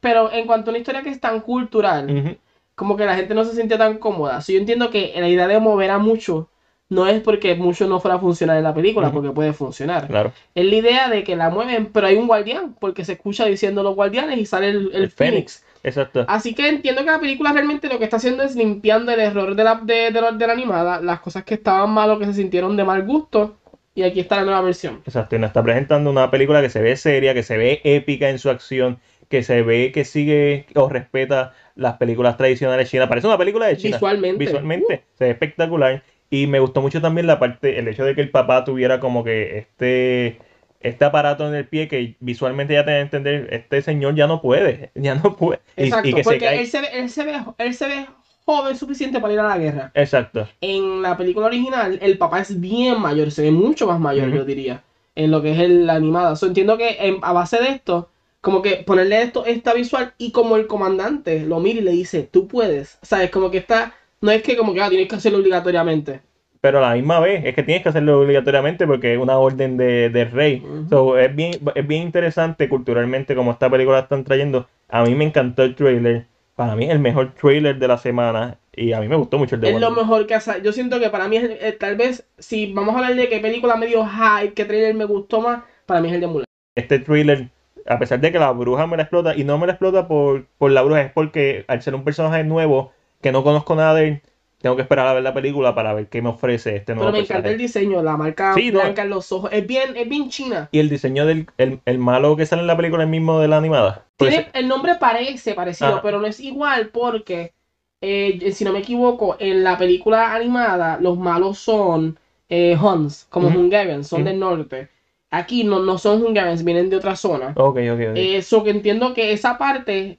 pero 0.00 0.30
en 0.32 0.46
cuanto 0.46 0.70
a 0.70 0.72
una 0.72 0.78
historia 0.78 1.02
que 1.02 1.10
es 1.10 1.20
tan 1.20 1.40
cultural, 1.40 2.38
como 2.76 2.96
que 2.96 3.04
la 3.04 3.16
gente 3.16 3.34
no 3.34 3.44
se 3.44 3.54
siente 3.54 3.76
tan 3.76 3.98
cómoda. 3.98 4.40
So, 4.40 4.52
yo 4.52 4.60
entiendo 4.60 4.90
que 4.90 5.12
la 5.16 5.28
idea 5.28 5.48
de 5.48 5.58
mover 5.58 5.90
a 5.90 5.98
mucho 5.98 6.48
no 6.88 7.08
es 7.08 7.20
porque 7.20 7.56
mucho 7.56 7.88
no 7.88 7.98
fuera 7.98 8.16
a 8.16 8.20
funcionar 8.20 8.58
en 8.58 8.62
la 8.62 8.74
película, 8.74 9.10
porque 9.10 9.30
puede 9.30 9.52
funcionar. 9.52 10.06
Claro. 10.06 10.32
Es 10.54 10.64
la 10.64 10.76
idea 10.76 11.08
de 11.08 11.24
que 11.24 11.34
la 11.34 11.50
mueven, 11.50 11.86
pero 11.86 12.06
hay 12.06 12.14
un 12.14 12.28
guardián, 12.28 12.76
porque 12.78 13.04
se 13.04 13.14
escucha 13.14 13.44
diciendo 13.46 13.82
los 13.82 13.96
guardianes 13.96 14.38
y 14.38 14.46
sale 14.46 14.68
el, 14.68 14.90
el 14.94 15.10
Fénix. 15.10 15.64
Exacto. 15.82 16.24
Así 16.28 16.54
que 16.54 16.68
entiendo 16.68 17.04
que 17.04 17.10
la 17.10 17.18
película 17.18 17.52
realmente 17.52 17.88
lo 17.88 17.98
que 17.98 18.04
está 18.04 18.18
haciendo 18.18 18.44
es 18.44 18.54
limpiando 18.54 19.10
el 19.10 19.18
error 19.18 19.56
de 19.56 19.64
la, 19.64 19.80
de, 19.82 20.12
de 20.12 20.32
de 20.32 20.46
la 20.46 20.52
animada, 20.52 21.00
las 21.00 21.20
cosas 21.20 21.42
que 21.44 21.54
estaban 21.54 21.90
malos, 21.90 22.20
que 22.20 22.26
se 22.26 22.34
sintieron 22.34 22.76
de 22.76 22.84
mal 22.84 23.04
gusto, 23.04 23.56
y 23.94 24.02
aquí 24.02 24.20
está 24.20 24.36
la 24.36 24.44
nueva 24.44 24.60
versión. 24.60 25.00
Exacto, 25.06 25.34
y 25.34 25.38
nos 25.38 25.48
está 25.48 25.62
presentando 25.62 26.10
una 26.10 26.30
película 26.30 26.60
que 26.60 26.70
se 26.70 26.82
ve 26.82 26.96
seria, 26.96 27.34
que 27.34 27.42
se 27.42 27.56
ve 27.56 27.80
épica 27.82 28.28
en 28.28 28.38
su 28.38 28.50
acción, 28.50 28.98
que 29.28 29.42
se 29.42 29.62
ve 29.62 29.92
que 29.92 30.04
sigue 30.04 30.66
o 30.74 30.88
respeta 30.88 31.54
las 31.74 31.96
películas 31.96 32.36
tradicionales 32.36 32.90
chinas. 32.90 33.08
Parece 33.08 33.26
una 33.26 33.38
película 33.38 33.66
de 33.66 33.76
China. 33.76 33.96
Visualmente. 33.96 34.38
Visualmente, 34.44 35.04
se 35.14 35.24
ve 35.24 35.30
espectacular. 35.30 36.02
Y 36.30 36.46
me 36.46 36.58
gustó 36.58 36.80
mucho 36.82 37.00
también 37.00 37.26
la 37.26 37.38
parte, 37.38 37.78
el 37.78 37.86
hecho 37.88 38.04
de 38.04 38.14
que 38.14 38.20
el 38.20 38.30
papá 38.30 38.64
tuviera 38.64 38.98
como 38.98 39.22
que 39.22 39.58
este, 39.58 40.38
este 40.80 41.04
aparato 41.04 41.46
en 41.46 41.54
el 41.54 41.66
pie 41.68 41.86
que 41.86 42.16
visualmente 42.20 42.74
ya 42.74 42.84
te 42.84 42.90
da 42.90 42.96
a 42.96 43.00
entender, 43.00 43.48
este 43.52 43.80
señor 43.82 44.14
ya 44.16 44.26
no 44.26 44.40
puede, 44.42 44.90
ya 44.94 45.14
no 45.14 45.36
puede. 45.36 45.60
Exacto, 45.76 46.08
y, 46.08 46.14
que 46.14 46.22
porque 46.22 46.48
él, 46.60 46.66
se 46.66 46.80
ve, 46.80 46.88
él, 46.92 47.10
se 47.10 47.24
ve, 47.24 47.36
él 47.58 47.74
se 47.74 47.86
ve 47.86 48.06
joven 48.44 48.76
suficiente 48.76 49.20
para 49.20 49.34
ir 49.34 49.40
a 49.40 49.48
la 49.48 49.58
guerra. 49.58 49.90
Exacto. 49.94 50.48
En 50.60 51.02
la 51.02 51.16
película 51.16 51.46
original, 51.46 51.98
el 52.00 52.18
papá 52.18 52.40
es 52.40 52.60
bien 52.60 53.00
mayor, 53.00 53.30
se 53.30 53.42
ve 53.42 53.50
mucho 53.50 53.86
más 53.86 54.00
mayor, 54.00 54.30
yo 54.30 54.44
diría, 54.44 54.82
en 55.14 55.30
lo 55.30 55.42
que 55.42 55.52
es 55.52 55.58
el- 55.58 55.86
la 55.86 55.94
animada. 55.94 56.36
So, 56.36 56.46
entiendo 56.46 56.76
que 56.76 56.96
en- 57.00 57.18
a 57.22 57.32
base 57.32 57.58
de 57.58 57.68
esto, 57.70 58.10
como 58.40 58.62
que 58.62 58.76
ponerle 58.76 59.22
esto, 59.22 59.44
esta 59.44 59.74
visual, 59.74 60.14
y 60.18 60.30
como 60.32 60.56
el 60.56 60.66
comandante 60.66 61.40
lo 61.40 61.60
mira 61.60 61.80
y 61.80 61.82
le 61.82 61.92
dice, 61.92 62.22
tú 62.22 62.46
puedes. 62.48 62.98
¿Sabes? 63.02 63.30
Como 63.30 63.50
que 63.50 63.58
está, 63.58 63.94
no 64.20 64.30
es 64.30 64.42
que 64.42 64.56
como 64.56 64.74
que 64.74 64.82
ah, 64.82 64.88
tienes 64.88 65.08
que 65.08 65.16
hacerlo 65.16 65.38
obligatoriamente. 65.38 66.20
Pero 66.60 66.78
a 66.78 66.88
la 66.88 66.94
misma 66.94 67.20
vez 67.20 67.44
es 67.44 67.54
que 67.54 67.62
tienes 67.62 67.82
que 67.82 67.90
hacerlo 67.90 68.20
obligatoriamente 68.20 68.86
porque 68.86 69.14
es 69.14 69.20
una 69.20 69.38
orden 69.38 69.76
de, 69.76 70.10
del 70.10 70.30
rey. 70.30 70.62
Ujú. 70.64 70.88
So, 70.88 71.18
es, 71.18 71.34
bien, 71.34 71.52
es 71.74 71.86
bien 71.86 72.02
interesante 72.02 72.68
culturalmente 72.68 73.34
como 73.34 73.52
esta 73.52 73.70
película 73.70 73.98
la 73.98 74.02
están 74.02 74.24
trayendo. 74.24 74.66
A 74.88 75.04
mí 75.04 75.14
me 75.14 75.24
encantó 75.24 75.62
el 75.62 75.74
trailer. 75.74 76.26
Para 76.56 76.74
mí 76.74 76.86
es 76.86 76.90
el 76.90 76.98
mejor 76.98 77.34
trailer 77.34 77.78
de 77.78 77.86
la 77.86 77.98
semana. 77.98 78.58
Y 78.74 78.92
a 78.92 79.00
mí 79.00 79.08
me 79.08 79.16
gustó 79.16 79.38
mucho 79.38 79.54
el 79.54 79.60
de 79.60 79.68
Es 79.68 79.80
lo 79.80 79.88
Wonder 79.88 80.04
mejor 80.04 80.26
que 80.26 80.34
hace. 80.34 80.60
Yo 80.62 80.72
siento 80.72 80.98
que 80.98 81.08
para 81.10 81.28
mí, 81.28 81.36
es 81.36 81.44
eh, 81.44 81.76
tal 81.78 81.96
vez, 81.96 82.26
si 82.38 82.72
vamos 82.72 82.94
a 82.94 82.98
hablar 82.98 83.14
de 83.14 83.28
qué 83.28 83.38
película 83.38 83.76
me 83.76 83.86
dio 83.86 84.04
hype, 84.06 84.54
qué 84.54 84.64
trailer 84.64 84.94
me 84.94 85.04
gustó 85.04 85.40
más, 85.40 85.62
para 85.86 86.00
mí 86.00 86.08
es 86.08 86.14
el 86.14 86.20
de 86.20 86.26
Mulan. 86.26 86.44
Este 86.74 86.98
trailer, 86.98 87.48
a 87.88 87.98
pesar 87.98 88.20
de 88.20 88.32
que 88.32 88.38
la 88.38 88.50
bruja 88.52 88.86
me 88.86 88.96
la 88.96 89.04
explota, 89.04 89.36
y 89.36 89.44
no 89.44 89.58
me 89.58 89.66
la 89.66 89.72
explota 89.74 90.08
por, 90.08 90.46
por 90.58 90.70
la 90.70 90.82
bruja, 90.82 91.02
es 91.02 91.12
porque 91.12 91.64
al 91.68 91.82
ser 91.82 91.94
un 91.94 92.04
personaje 92.04 92.44
nuevo 92.44 92.92
que 93.22 93.32
no 93.32 93.42
conozco 93.44 93.74
nada 93.74 93.94
de 93.94 94.08
él, 94.08 94.22
tengo 94.60 94.74
que 94.76 94.82
esperar 94.82 95.06
a 95.06 95.12
ver 95.14 95.22
la 95.22 95.34
película 95.34 95.74
para 95.74 95.92
ver 95.94 96.08
qué 96.08 96.22
me 96.22 96.30
ofrece 96.30 96.76
este 96.76 96.94
nuevo 96.94 97.10
Pero 97.10 97.18
me 97.18 97.24
encanta 97.24 97.48
el 97.50 97.56
personaje. 97.56 97.62
diseño, 97.62 98.02
la 98.02 98.16
marca 98.16 98.54
Sí, 98.54 98.70
no. 98.70 98.80
blanca 98.80 99.02
en 99.02 99.10
los 99.10 99.30
ojos. 99.30 99.50
Es 99.52 99.66
bien, 99.66 99.96
es 99.96 100.08
bien 100.08 100.28
china. 100.30 100.68
Y 100.72 100.78
el 100.78 100.88
diseño 100.88 101.26
del 101.26 101.46
el, 101.58 101.80
el 101.84 101.98
malo 101.98 102.36
que 102.36 102.46
sale 102.46 102.62
en 102.62 102.66
la 102.66 102.76
película 102.76 103.02
es 103.02 103.06
el 103.06 103.10
mismo 103.10 103.38
de 103.38 103.48
la 103.48 103.58
animada. 103.58 104.06
Pues, 104.16 104.30
Tiene, 104.34 104.48
el 104.54 104.66
nombre 104.66 104.94
parece 104.98 105.54
parecido, 105.54 105.90
Ajá. 105.90 106.02
pero 106.02 106.20
no 106.20 106.26
es 106.26 106.40
igual 106.40 106.88
porque, 106.88 107.52
eh, 108.00 108.50
si 108.52 108.64
no 108.64 108.72
me 108.72 108.78
equivoco, 108.80 109.36
en 109.38 109.62
la 109.62 109.76
película 109.76 110.34
animada 110.34 110.98
los 111.00 111.18
malos 111.18 111.58
son 111.58 112.18
eh, 112.48 112.76
Huns, 112.80 113.26
como 113.28 113.48
Ujú. 113.48 113.58
Hungarians, 113.58 114.06
son 114.06 114.24
del 114.24 114.38
norte. 114.38 114.88
Aquí 115.30 115.64
no, 115.64 115.80
no 115.80 115.98
son 115.98 116.22
Hungarians, 116.24 116.64
vienen 116.64 116.88
de 116.90 116.96
otra 116.96 117.16
zona. 117.16 117.48
ok, 117.56 117.76
ok, 117.92 118.00
ok. 118.10 118.16
Eso 118.16 118.62
que 118.64 118.70
entiendo 118.70 119.12
que 119.14 119.32
esa 119.32 119.58
parte 119.58 120.18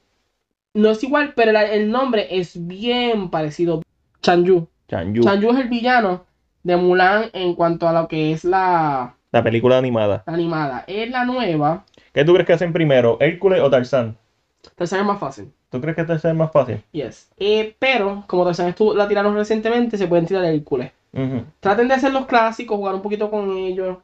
no 0.74 0.90
es 0.92 1.04
igual, 1.04 1.34
pero 1.36 1.52
la- 1.52 1.72
el 1.72 1.90
nombre 1.90 2.28
es 2.30 2.68
bien 2.68 3.30
parecido. 3.30 3.82
Chanyu. 4.22 4.68
Chanyu, 4.90 5.24
Chanyu 5.24 5.52
es 5.52 5.58
el 5.60 5.70
villano 5.70 6.26
de 6.64 6.76
Mulan 6.78 7.30
en 7.34 7.56
cuanto 7.56 7.88
a 7.88 7.94
lo 7.94 8.08
que 8.08 8.32
es 8.34 8.44
la, 8.44 9.16
la 9.32 9.44
película 9.44 9.78
animada. 9.78 10.24
la 10.28 10.34
animada. 10.34 10.84
Es 10.88 11.10
la 11.10 11.24
nueva. 11.26 11.86
¿Qué 12.14 12.26
tú 12.26 12.34
crees 12.34 12.46
que 12.48 12.54
hacen 12.54 12.74
primero, 12.74 13.18
Hércules 13.22 13.62
o 13.62 13.70
Tarzán? 13.70 14.18
Tarzán 14.76 15.00
es 15.02 15.06
más 15.06 15.20
fácil. 15.20 15.52
¿Tú 15.70 15.80
crees 15.82 15.96
que 15.96 16.04
Tarzán 16.04 16.32
es 16.32 16.38
más 16.38 16.52
fácil? 16.52 16.82
Yes. 16.92 17.30
Eh, 17.38 17.76
pero, 17.80 18.24
como 18.28 18.44
Tarzán 18.46 18.68
estuvo, 18.70 18.94
la 18.94 19.08
tiraron 19.08 19.36
recientemente, 19.36 19.98
se 19.98 20.08
pueden 20.08 20.26
tirar 20.26 20.44
Hércules. 20.46 20.92
Traten 21.60 21.88
de 21.88 21.94
hacer 21.94 22.12
los 22.12 22.26
clásicos, 22.26 22.78
jugar 22.78 22.96
un 22.96 23.02
poquito 23.02 23.30
con 23.32 23.56
ellos. 23.58 23.98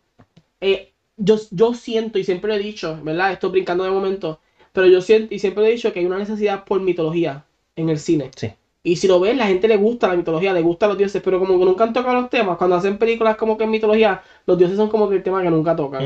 Eh, 0.61 0.92
yo, 1.17 1.37
yo 1.51 1.73
siento, 1.73 2.19
y 2.19 2.23
siempre 2.23 2.49
lo 2.49 2.55
he 2.55 2.59
dicho, 2.59 2.99
¿verdad? 3.03 3.31
Estoy 3.33 3.51
brincando 3.51 3.83
de 3.83 3.91
momento, 3.91 4.39
pero 4.71 4.87
yo 4.87 5.01
siento, 5.01 5.33
y 5.33 5.39
siempre 5.39 5.65
he 5.67 5.71
dicho 5.71 5.93
que 5.93 5.99
hay 5.99 6.05
una 6.05 6.17
necesidad 6.17 6.63
por 6.65 6.81
mitología 6.81 7.45
en 7.75 7.89
el 7.89 7.99
cine. 7.99 8.31
Sí. 8.35 8.51
Y 8.85 8.97
si 8.97 9.07
lo 9.07 9.19
ven, 9.19 9.37
la 9.37 9.47
gente 9.47 9.67
le 9.69 9.77
gusta 9.77 10.09
la 10.09 10.15
mitología, 10.15 10.51
le 10.51 10.61
gustan 10.61 10.89
los 10.89 10.97
dioses, 10.97 11.21
pero 11.23 11.39
como 11.39 11.57
que 11.57 11.65
nunca 11.65 11.85
han 11.85 11.93
tocado 11.93 12.19
los 12.19 12.29
temas, 12.29 12.57
cuando 12.57 12.75
hacen 12.75 12.97
películas 12.97 13.37
como 13.37 13.57
que 13.57 13.63
en 13.63 13.69
mitología, 13.71 14.21
los 14.45 14.57
dioses 14.57 14.75
son 14.75 14.89
como 14.89 15.09
que 15.09 15.15
el 15.15 15.23
tema 15.23 15.41
que 15.41 15.49
nunca 15.49 15.75
tocan. 15.75 16.03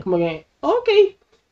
Como 0.00 0.18
que, 0.18 0.46
ok. 0.60 0.88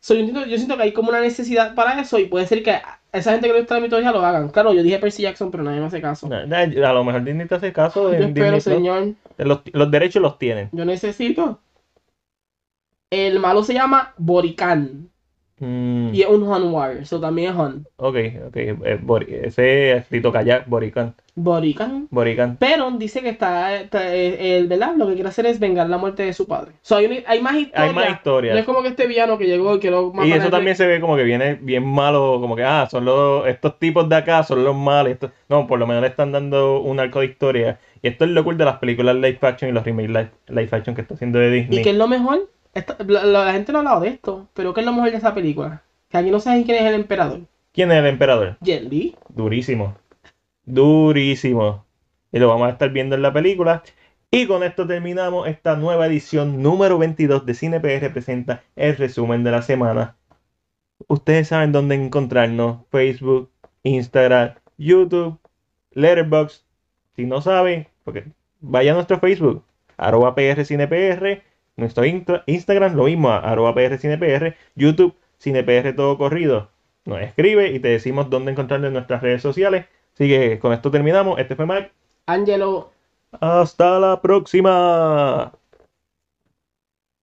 So, 0.01 0.15
yo, 0.15 0.21
entiendo- 0.21 0.47
yo 0.47 0.57
siento 0.57 0.77
que 0.77 0.83
hay 0.85 0.93
como 0.93 1.09
una 1.09 1.21
necesidad 1.21 1.75
para 1.75 2.01
eso 2.01 2.19
y 2.19 2.27
puede 2.27 2.47
ser 2.47 2.63
que 2.63 2.79
esa 3.13 3.33
gente 3.33 3.47
que 3.49 3.55
le 3.55 3.61
gusta 3.61 3.75
la 3.77 3.81
mitología 3.81 4.13
lo 4.13 4.21
hagan. 4.25 4.51
Claro, 4.51 4.73
yo 4.75 4.83
dije 4.83 4.99
Percy 4.99 5.23
Jackson, 5.23 5.51
pero 5.51 5.63
nadie 5.65 5.81
me 5.81 5.87
hace 5.87 6.01
caso. 6.03 6.29
A 6.33 6.93
lo 6.93 7.05
mejor 7.05 7.25
Disney 7.25 7.47
te 7.49 7.55
hace 7.55 7.73
caso. 7.73 8.13
Yo 8.13 8.19
en 8.19 8.23
espero, 8.25 8.55
Disney 8.57 8.61
señor. 8.61 9.15
Los, 9.39 9.61
los 9.73 9.91
derechos 9.91 10.23
los 10.23 10.39
tienen. 10.39 10.69
Yo 10.73 10.85
necesito. 10.85 11.59
El 13.11 13.39
malo 13.39 13.63
se 13.63 13.75
llama 13.75 14.15
Borican 14.19 15.11
Mm, 15.59 16.11
y 16.15 16.21
es 16.21 16.29
un 16.29 16.43
Hun 16.43 16.71
Warrior, 16.71 17.01
eso 17.03 17.19
también 17.19 17.51
es 17.51 17.57
Hun. 17.59 17.87
ok, 17.97 18.17
ok. 18.49 18.57
eh, 18.57 19.01
Bori- 19.03 19.41
ese 19.43 19.93
es 19.93 20.07
Tito 20.07 20.31
Kayak, 20.31 20.69
Borican. 20.69 21.15
Borican. 21.35 22.09
Borican. 22.11 22.59
Pero 22.61 22.91
dice 22.91 23.23
que 23.23 23.31
está, 23.31 23.75
está- 23.75 24.15
eh, 24.15 24.59
el, 24.59 24.67
¿verdad? 24.69 24.95
Lo 24.97 25.07
que 25.09 25.15
quiere 25.15 25.31
hacer 25.31 25.47
es 25.47 25.59
vengar 25.59 25.89
la 25.89 25.97
muerte 25.97 26.25
de 26.25 26.35
su 26.35 26.47
padre. 26.47 26.73
So, 26.83 26.97
hay, 26.97 27.25
hay 27.27 27.41
más 27.41 27.55
historia. 27.55 27.85
Hay 27.85 27.95
más 27.95 28.05
No 28.05 28.11
es 28.11 28.17
historias. 28.19 28.65
como 28.67 28.83
que 28.83 28.89
este 28.89 29.07
villano 29.07 29.39
que 29.39 29.47
llegó 29.47 29.77
y 29.77 29.81
que 29.81 29.91
lo 29.91 30.13
Y 30.27 30.33
eso 30.33 30.51
también 30.51 30.77
se 30.77 30.87
ve 30.87 31.01
como 31.01 31.17
que 31.17 31.23
viene 31.25 31.55
bien 31.55 31.87
malo, 31.87 32.37
como 32.39 32.55
que, 32.55 32.63
ah, 32.63 32.87
son 32.91 33.07
los, 33.07 33.47
estos 33.47 33.79
tipos 33.79 34.07
de 34.11 34.17
acá, 34.17 34.43
son 34.43 34.63
los 34.63 34.77
malos. 34.77 35.13
estos- 35.13 35.31
No, 35.49 35.67
por 35.67 35.79
lo 35.79 35.87
menos 35.87 36.03
le 36.03 36.09
están 36.09 36.33
dando 36.33 36.81
un 36.83 37.01
arco 37.01 37.21
de 37.21 37.27
historia. 37.27 37.79
Y 38.03 38.09
esto 38.09 38.27
es 38.27 38.31
lo 38.33 38.45
cool 38.45 38.59
de 38.59 38.67
las 38.67 38.77
películas 38.77 39.17
live 39.17 39.39
action 39.41 39.71
y 39.71 39.73
los 39.73 39.85
remake 39.85 40.09
live, 40.09 40.31
live 40.49 40.69
action 40.71 40.95
que 40.95 41.01
está 41.01 41.15
haciendo 41.15 41.39
de 41.39 41.51
Disney. 41.51 41.79
¿Y 41.79 41.83
qué 41.83 41.91
es 41.91 41.97
lo 41.97 42.09
mejor? 42.09 42.51
Esta- 42.77 42.97
la, 43.07 43.53
gente 43.53 43.73
no 43.73 43.79
ha 43.79 43.81
hablado 43.81 44.01
de 44.03 44.09
esto, 44.09 44.49
pero 44.53 44.75
¿qué 44.75 44.81
es 44.81 44.87
lo 44.87 44.93
mejor 44.93 45.11
de 45.11 45.17
esa 45.17 45.33
película? 45.33 45.83
Que 46.11 46.19
aquí 46.19 46.31
no 46.31 46.41
saben 46.41 46.65
quién 46.65 46.77
es 46.77 46.85
el 46.85 46.95
emperador. 46.95 47.41
¿Quién 47.73 47.91
es 47.91 47.97
el 47.97 48.07
emperador? 48.07 48.59
Jet 48.61 48.83
Li. 48.83 49.17
Durísimo. 49.31 49.97
Durísimo. 50.67 51.87
Y 52.33 52.39
lo 52.39 52.49
vamos 52.49 52.69
a 52.69 52.73
estar 52.73 52.91
viendo 52.91 53.15
en 53.17 53.23
la 53.23 53.33
película. 53.33 53.83
Y 54.31 54.47
con 54.47 54.63
esto 54.63 54.87
terminamos 54.87 55.49
esta 55.49 55.75
nueva 55.77 56.07
edición 56.07 56.63
número 56.63 56.99
22 56.99 57.47
de 57.47 57.55
Cine 57.55 57.81
PR 57.81 58.13
presenta 58.13 58.63
el 58.77 58.95
resumen 58.95 59.43
de 59.43 59.53
la 59.53 59.63
semana. 59.63 60.17
Ustedes 61.09 61.49
saben 61.49 61.73
dónde 61.73 61.95
encontrarnos. 61.95 62.85
Facebook, 62.91 63.51
Instagram, 63.85 64.55
YouTube, 64.77 65.39
Letterboxd. 65.93 66.63
Si 67.15 67.25
no 67.25 67.41
saben, 67.41 67.89
porque 68.05 68.27
vaya 68.61 68.93
a 68.93 68.95
nuestro 68.97 69.19
Facebook, 69.19 69.65
arroba 69.97 70.35
PRCinePR, 70.35 71.43
nuestro 71.77 72.05
Instagram, 72.05 72.95
lo 72.95 73.05
mismo, 73.05 73.31
arroba 73.31 73.75
PRCinePR, 73.75 74.55
YouTube, 74.75 75.15
CinePR 75.41 75.95
todo 75.95 76.17
corrido. 76.19 76.71
Nos 77.05 77.21
escribe 77.21 77.71
y 77.71 77.79
te 77.79 77.89
decimos 77.89 78.31
dónde 78.31 78.53
encontrarnos 78.53 78.89
en 78.89 78.95
nuestras 78.95 79.23
redes 79.23 79.43
sociales. 79.43 79.87
Así 80.15 80.29
que 80.29 80.59
con 80.59 80.73
esto 80.73 80.91
terminamos. 80.91 81.39
Este 81.39 81.55
fue 81.55 81.67
Mac. 81.67 81.93
Angelo. 82.27 82.91
Hasta 83.41 83.99
la 84.01 84.21
próxima. 84.21 85.53